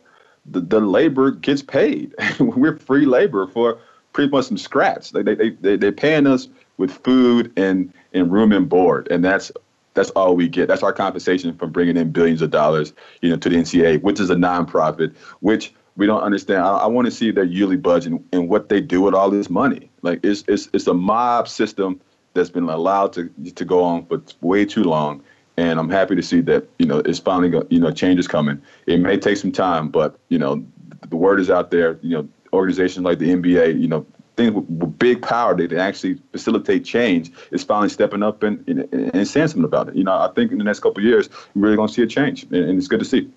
the, 0.51 0.61
the 0.61 0.79
labor 0.79 1.31
gets 1.31 1.61
paid. 1.61 2.13
We're 2.39 2.77
free 2.77 3.05
labor 3.05 3.47
for 3.47 3.79
pretty 4.13 4.31
much 4.31 4.47
from 4.47 4.57
scratch. 4.57 5.11
They 5.11 5.23
they 5.23 5.49
they 5.51 5.75
they're 5.77 5.91
paying 5.91 6.27
us 6.27 6.47
with 6.77 6.91
food 6.91 7.51
and 7.57 7.93
and 8.13 8.31
room 8.31 8.51
and 8.51 8.67
board, 8.67 9.07
and 9.11 9.23
that's 9.23 9.51
that's 9.93 10.09
all 10.11 10.35
we 10.35 10.47
get. 10.47 10.67
That's 10.67 10.83
our 10.83 10.93
compensation 10.93 11.55
from 11.55 11.71
bringing 11.71 11.97
in 11.97 12.11
billions 12.11 12.41
of 12.41 12.51
dollars, 12.51 12.93
you 13.21 13.29
know, 13.29 13.37
to 13.37 13.49
the 13.49 13.55
NCAA, 13.55 14.01
which 14.01 14.19
is 14.19 14.29
a 14.29 14.35
nonprofit, 14.35 15.15
which 15.41 15.73
we 15.97 16.05
don't 16.05 16.21
understand. 16.21 16.63
I, 16.63 16.77
I 16.77 16.85
want 16.87 17.05
to 17.05 17.11
see 17.11 17.31
their 17.31 17.43
yearly 17.43 17.77
budget 17.77 18.13
and, 18.13 18.25
and, 18.31 18.49
what 18.49 18.69
they 18.69 18.79
do 18.79 19.01
with 19.01 19.13
all 19.13 19.29
this 19.29 19.49
money. 19.49 19.89
Like 20.01 20.19
it's 20.23 20.43
it's 20.47 20.69
it's 20.73 20.87
a 20.87 20.93
mob 20.93 21.47
system 21.47 21.99
that's 22.33 22.49
been 22.49 22.69
allowed 22.69 23.13
to 23.13 23.29
to 23.55 23.65
go 23.65 23.83
on 23.83 24.05
for 24.05 24.21
way 24.41 24.65
too 24.65 24.83
long. 24.83 25.23
And 25.59 25.77
I'm 25.77 25.89
happy 25.89 26.15
to 26.15 26.23
see 26.23 26.39
that 26.41 26.69
you 26.79 26.85
know 26.85 26.99
it's 26.99 27.19
finally 27.19 27.51
you 27.69 27.81
know 27.81 27.91
change 27.91 28.17
is 28.17 28.29
coming. 28.29 28.61
It 28.85 29.01
may 29.01 29.17
take 29.17 29.35
some 29.35 29.51
time, 29.51 29.89
but 29.89 30.17
you 30.29 30.39
know 30.39 30.65
the 31.09 31.17
word 31.17 31.41
is 31.41 31.49
out 31.49 31.69
there. 31.69 31.99
You 32.01 32.17
know 32.17 32.29
organizations 32.53 33.03
like 33.03 33.19
the 33.19 33.27
NBA, 33.29 33.79
you 33.79 33.89
know 33.89 34.05
things 34.37 34.53
with, 34.53 34.69
with 34.69 34.97
big 34.97 35.21
power 35.21 35.53
that 35.57 35.73
actually 35.73 36.17
facilitate 36.31 36.85
change 36.85 37.29
is 37.51 37.61
finally 37.61 37.89
stepping 37.89 38.23
up 38.23 38.41
and, 38.41 38.65
and, 38.69 38.87
and 38.93 39.27
saying 39.27 39.49
something 39.49 39.65
about 39.65 39.89
it. 39.89 39.95
You 39.95 40.05
know, 40.05 40.13
I 40.13 40.31
think 40.33 40.53
in 40.53 40.59
the 40.59 40.63
next 40.63 40.79
couple 40.79 40.99
of 40.99 41.03
years, 41.03 41.29
we're 41.53 41.63
really 41.63 41.75
going 41.75 41.89
to 41.89 41.93
see 41.93 42.03
a 42.03 42.07
change, 42.07 42.43
and, 42.43 42.55
and, 42.55 42.77
it's 42.77 42.87
good 42.87 42.99
to 42.99 43.05
see. 43.05 43.29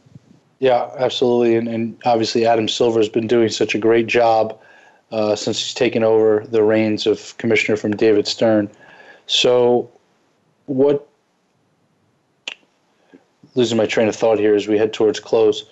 Yeah, 0.61 0.89
absolutely. 0.97 1.57
And, 1.57 1.66
and 1.66 2.01
obviously, 2.05 2.47
Adam 2.47 2.68
Silver 2.68 3.01
has 3.01 3.09
been 3.09 3.27
doing 3.27 3.49
such 3.49 3.75
a 3.75 3.79
great 3.79 4.07
job 4.07 4.57
uh, 5.11 5.35
since 5.35 5.59
he's 5.59 5.75
taken 5.75 6.05
over 6.05 6.47
the 6.47 6.62
reins 6.62 7.05
of 7.05 7.37
commissioner 7.39 7.77
from 7.77 7.97
David 7.97 8.29
Stern. 8.29 8.70
So, 9.27 9.91
what 10.66 11.09
losing 13.55 13.77
my 13.79 13.87
train 13.87 14.09
of 14.09 14.17
thought 14.17 14.39
here 14.39 14.55
as 14.55 14.69
we 14.69 14.79
head 14.79 14.93
towards 14.93 15.21
close. 15.21 15.65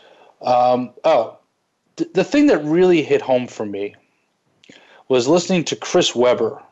Um, 0.42 0.90
oh, 1.04 1.38
th- 1.96 2.12
the 2.12 2.24
thing 2.24 2.46
that 2.46 2.62
really 2.64 3.02
hit 3.02 3.22
home 3.22 3.46
for 3.46 3.66
me 3.66 3.94
was 5.08 5.28
listening 5.28 5.64
to 5.64 5.76
Chris 5.76 6.14
Webber 6.14 6.62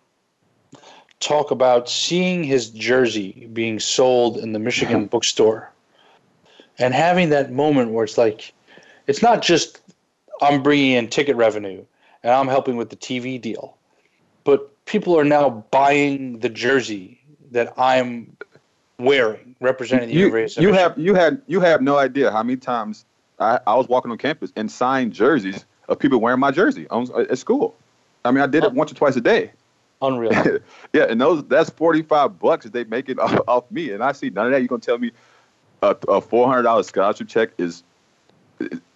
talk 1.21 1.51
about 1.51 1.89
seeing 1.89 2.45
his 2.45 2.71
jersey 2.71 3.49
being 3.53 3.81
sold 3.81 4.37
in 4.39 4.53
the 4.53 4.59
Michigan 4.59 5.07
bookstore 5.11 5.71
and 6.79 6.95
having 6.95 7.31
that 7.31 7.51
moment 7.51 7.91
where 7.91 8.05
it's 8.05 8.17
like, 8.17 8.53
it's 9.07 9.23
not 9.23 9.43
just 9.43 9.81
I'm 10.41 10.63
bringing 10.63 10.93
in 10.93 11.09
ticket 11.09 11.37
revenue 11.37 11.85
and 12.23 12.33
I'm 12.33 12.49
helping 12.49 12.77
with 12.77 12.91
the 12.91 12.97
TV 12.97 13.41
deal, 13.41 13.77
but 14.45 14.73
people 14.85 15.19
are 15.19 15.25
now 15.25 15.65
buying 15.71 16.39
the 16.39 16.49
jersey 16.49 17.21
that 17.51 17.73
I'm 17.77 18.37
wearing, 18.99 19.55
representing 19.61 20.09
the 20.09 20.15
you, 20.15 20.27
University. 20.27 20.63
You 20.63 20.73
have 20.73 20.99
you 20.99 21.15
had 21.15 21.41
you 21.47 21.61
have 21.61 21.81
no 21.81 21.99
idea 21.99 22.31
how 22.31 22.43
many 22.43 22.57
times 22.57 23.05
I, 23.39 23.61
I 23.67 23.75
was 23.75 23.89
walking 23.89 24.11
on 24.11 24.19
campus 24.19 24.53
and 24.57 24.71
signed 24.71 25.13
jerseys 25.13 25.65
of 25.89 25.99
people 25.99 26.21
wearing 26.21 26.41
my 26.41 26.51
jersey 26.51 26.89
on, 26.89 27.09
at 27.31 27.39
school. 27.39 27.75
I 28.25 28.31
mean, 28.31 28.43
I 28.43 28.47
did 28.47 28.65
it 28.65 28.73
once 28.73 28.93
or 28.93 28.95
twice 28.95 29.17
a 29.17 29.21
day. 29.21 29.53
Unreal. 30.03 30.33
yeah, 30.93 31.05
and 31.05 31.21
those 31.21 31.45
that's 31.45 31.71
forty 31.71 32.03
five 32.03 32.39
bucks 32.39 32.65
that 32.65 32.73
they 32.73 32.85
make 32.85 33.09
it 33.09 33.19
off, 33.21 33.41
off, 33.49 33.71
me, 33.71 33.93
and 33.93 34.03
I 34.03 34.13
see 34.13 34.31
none 34.31 34.47
of 34.47 34.53
that. 34.53 34.63
You 34.63 34.69
gonna 34.69 34.81
tell 34.81 34.99
me 34.99 35.13
a, 35.83 35.97
a 36.09 36.21
four 36.21 36.49
hundred 36.49 36.63
dollars 36.63 36.87
scholarship 36.87 37.29
check 37.29 37.51
is 37.59 37.83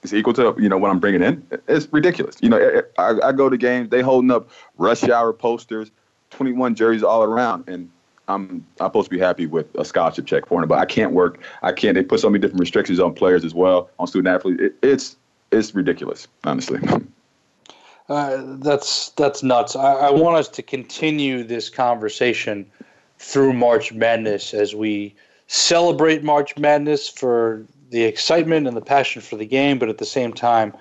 is 0.03 0.14
equal 0.14 0.32
to 0.34 0.55
you 0.59 0.68
know 0.68 0.78
what 0.78 0.90
I'm 0.90 0.98
bringing 0.98 1.22
in? 1.22 1.46
It's 1.68 1.88
ridiculous. 1.92 2.36
You 2.40 2.50
know, 2.50 2.82
I, 2.98 3.14
I 3.22 3.32
go 3.32 3.48
to 3.48 3.57
games, 3.57 3.88
they 3.90 4.00
holding 4.03 4.30
up 4.30 4.50
rush 4.78 5.05
hour 5.05 5.32
posters, 5.32 5.90
twenty 6.30 6.53
one 6.53 6.74
jerseys 6.74 7.03
all 7.03 7.22
around, 7.22 7.68
and 7.68 7.90
I'm 8.29 8.64
I'm 8.81 8.87
supposed 8.87 9.11
to 9.11 9.16
be 9.16 9.20
happy 9.20 9.47
with 9.47 9.66
a 9.77 9.85
scholarship 9.85 10.27
check 10.27 10.47
for 10.47 10.61
them, 10.61 10.68
but 10.68 10.79
I 10.79 10.85
can't 10.85 11.12
work. 11.12 11.41
I 11.62 11.73
can't. 11.73 11.95
They 11.95 12.03
put 12.03 12.20
so 12.20 12.31
many 12.31 12.41
different 12.41 12.61
restrictions 12.61 13.01
on 13.01 13.14
players 13.14 13.45
as 13.45 13.55
well, 13.55 13.91
on 13.99 14.07
student 14.07 14.35
athletes. 14.35 14.62
It, 14.62 14.75
it's 14.83 15.16
it's 15.51 15.75
ridiculous, 15.75 16.29
honestly. 16.45 16.81
Uh, 18.09 18.43
that's 18.59 19.11
that's 19.11 19.43
nuts. 19.43 19.77
I, 19.77 19.93
I, 19.93 20.11
want 20.11 20.37
us 20.37 20.49
to 20.49 20.62
continue 20.62 21.45
this 21.45 21.70
conversation 21.70 22.70
through 23.18 23.53
March 23.53 23.93
Madness 23.93 24.55
as 24.55 24.75
we 24.75 25.14
celebrate 25.47 26.25
March 26.25 26.57
Madness 26.59 27.09
for 27.09 27.64
the 27.91 28.03
excitement 28.03 28.66
and 28.66 28.77
the 28.77 28.83
passion 28.83 29.23
for 29.23 29.37
the 29.37 29.47
game, 29.47 29.79
but 29.79 29.89
at 29.89 29.99
the 29.99 30.05
same 30.05 30.33
time, 30.33 30.75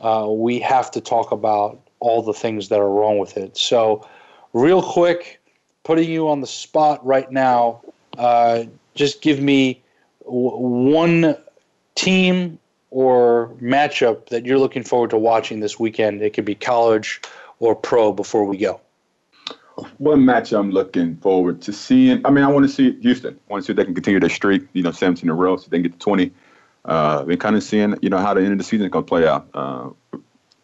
uh, 0.00 0.28
we 0.30 0.60
have 0.60 0.90
to 0.92 1.00
talk 1.00 1.32
about 1.32 1.80
all 1.98 2.22
the 2.22 2.32
things 2.32 2.68
that 2.68 2.78
are 2.78 2.88
wrong 2.88 3.18
with 3.18 3.36
it. 3.36 3.56
So, 3.56 4.06
real 4.52 4.82
quick, 4.82 5.39
putting 5.84 6.10
you 6.10 6.28
on 6.28 6.40
the 6.40 6.46
spot 6.46 7.04
right 7.04 7.30
now, 7.30 7.80
uh, 8.18 8.64
just 8.94 9.22
give 9.22 9.40
me 9.40 9.82
w- 10.24 10.56
one 10.56 11.36
team 11.94 12.58
or 12.90 13.48
matchup 13.60 14.28
that 14.28 14.44
you're 14.44 14.58
looking 14.58 14.82
forward 14.82 15.10
to 15.10 15.18
watching 15.18 15.60
this 15.60 15.78
weekend? 15.78 16.22
It 16.22 16.34
could 16.34 16.44
be 16.44 16.54
college 16.54 17.20
or 17.58 17.74
pro 17.74 18.12
before 18.12 18.44
we 18.44 18.56
go. 18.56 18.80
One 19.98 20.24
match 20.24 20.52
I'm 20.52 20.70
looking 20.70 21.16
forward 21.16 21.62
to 21.62 21.72
seeing. 21.72 22.20
I 22.26 22.30
mean, 22.30 22.44
I 22.44 22.48
want 22.48 22.66
to 22.66 22.72
see 22.72 23.00
Houston. 23.00 23.38
I 23.48 23.52
want 23.52 23.62
to 23.62 23.66
see 23.66 23.72
if 23.72 23.76
they 23.76 23.84
can 23.84 23.94
continue 23.94 24.20
their 24.20 24.28
streak. 24.28 24.66
You 24.72 24.82
know, 24.82 24.90
17 24.90 25.24
in 25.24 25.30
a 25.30 25.34
row, 25.34 25.56
so 25.56 25.68
they 25.70 25.78
can 25.78 25.84
get 25.84 25.92
to 25.92 25.98
20. 25.98 26.32
Uh, 26.84 27.24
and 27.28 27.38
kind 27.38 27.56
of 27.56 27.62
seeing, 27.62 27.94
you 28.00 28.08
know, 28.08 28.18
how 28.18 28.32
the 28.32 28.40
end 28.40 28.52
of 28.52 28.58
the 28.58 28.64
season 28.64 28.86
is 28.86 28.90
going 28.90 29.04
to 29.04 29.08
play 29.08 29.26
out. 29.26 29.48
Uh, 29.52 29.90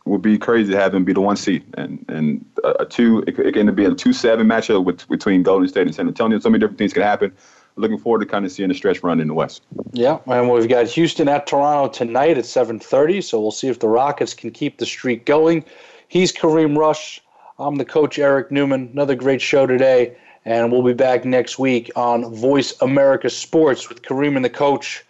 would 0.06 0.22
be 0.22 0.38
crazy 0.38 0.72
to 0.72 0.78
have 0.78 0.92
them 0.92 1.04
be 1.04 1.12
the 1.12 1.20
one 1.20 1.36
seed 1.36 1.64
and 1.76 2.04
and 2.08 2.44
a, 2.64 2.84
two. 2.84 3.24
It, 3.26 3.38
it 3.38 3.52
can 3.52 3.74
be 3.74 3.84
a 3.84 3.94
two 3.94 4.12
seven 4.12 4.46
matchup 4.46 4.84
with, 4.84 5.08
between 5.08 5.42
Golden 5.42 5.68
State 5.68 5.86
and 5.86 5.94
San 5.94 6.06
Antonio. 6.06 6.38
So 6.38 6.48
many 6.48 6.60
different 6.60 6.78
things 6.78 6.92
can 6.92 7.02
happen 7.02 7.32
looking 7.76 7.98
forward 7.98 8.20
to 8.20 8.26
kind 8.26 8.44
of 8.44 8.52
seeing 8.52 8.70
a 8.70 8.74
stretch 8.74 9.02
run 9.02 9.20
in 9.20 9.28
the 9.28 9.34
West. 9.34 9.62
Yeah, 9.92 10.18
and 10.26 10.50
we've 10.50 10.68
got 10.68 10.86
Houston 10.88 11.28
at 11.28 11.46
Toronto 11.46 11.92
tonight 11.92 12.38
at 12.38 12.44
7:30. 12.44 13.22
So 13.22 13.40
we'll 13.40 13.50
see 13.50 13.68
if 13.68 13.78
the 13.78 13.88
Rockets 13.88 14.34
can 14.34 14.50
keep 14.50 14.78
the 14.78 14.86
streak 14.86 15.24
going. 15.26 15.64
He's 16.08 16.32
Kareem 16.32 16.76
Rush. 16.76 17.20
I'm 17.58 17.76
the 17.76 17.84
coach 17.84 18.18
Eric 18.18 18.50
Newman. 18.50 18.90
Another 18.92 19.14
great 19.14 19.40
show 19.40 19.66
today, 19.66 20.16
and 20.44 20.72
we'll 20.72 20.82
be 20.82 20.94
back 20.94 21.24
next 21.24 21.58
week 21.58 21.90
on 21.96 22.34
Voice 22.34 22.74
America 22.80 23.30
Sports 23.30 23.88
with 23.88 24.02
Kareem 24.02 24.36
and 24.36 24.44
the 24.44 24.50
coach. 24.50 25.04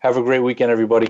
Have 0.00 0.16
a 0.16 0.22
great 0.22 0.40
weekend, 0.40 0.70
everybody. 0.70 1.08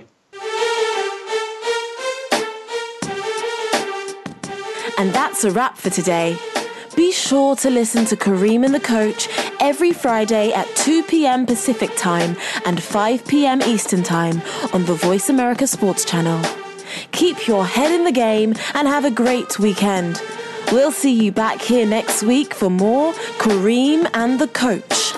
And 5.03 5.13
that's 5.13 5.43
a 5.43 5.51
wrap 5.51 5.77
for 5.77 5.91
today. 5.91 6.39
Be 6.95 7.11
sure 7.11 7.57
to 7.57 7.71
listen 7.71 8.05
to 8.05 8.17
Kareem 8.17 8.65
and 8.65 8.73
the 8.73 8.79
Coach 8.79 9.29
every 9.59 9.93
Friday 9.93 10.53
at 10.53 10.69
2 10.77 11.03
p.m. 11.03 11.45
Pacific 11.45 11.91
Time 11.97 12.37
and 12.65 12.81
5 12.81 13.27
p.m. 13.27 13.61
Eastern 13.63 14.05
Time 14.05 14.41
on 14.73 14.85
the 14.85 14.95
Voice 14.95 15.29
America 15.29 15.67
Sports 15.67 16.05
Channel. 16.05 16.41
Keep 17.11 17.49
your 17.49 17.67
head 17.67 17.91
in 17.91 18.05
the 18.05 18.13
game 18.13 18.55
and 18.75 18.87
have 18.87 19.05
a 19.05 19.11
great 19.11 19.59
weekend. 19.59 20.23
We'll 20.71 20.93
see 20.93 21.13
you 21.13 21.33
back 21.33 21.61
here 21.61 21.85
next 21.85 22.23
week 22.23 22.55
for 22.55 22.71
more 22.71 23.13
Kareem 23.39 24.09
and 24.15 24.39
the 24.39 24.47
Coach. 24.47 25.15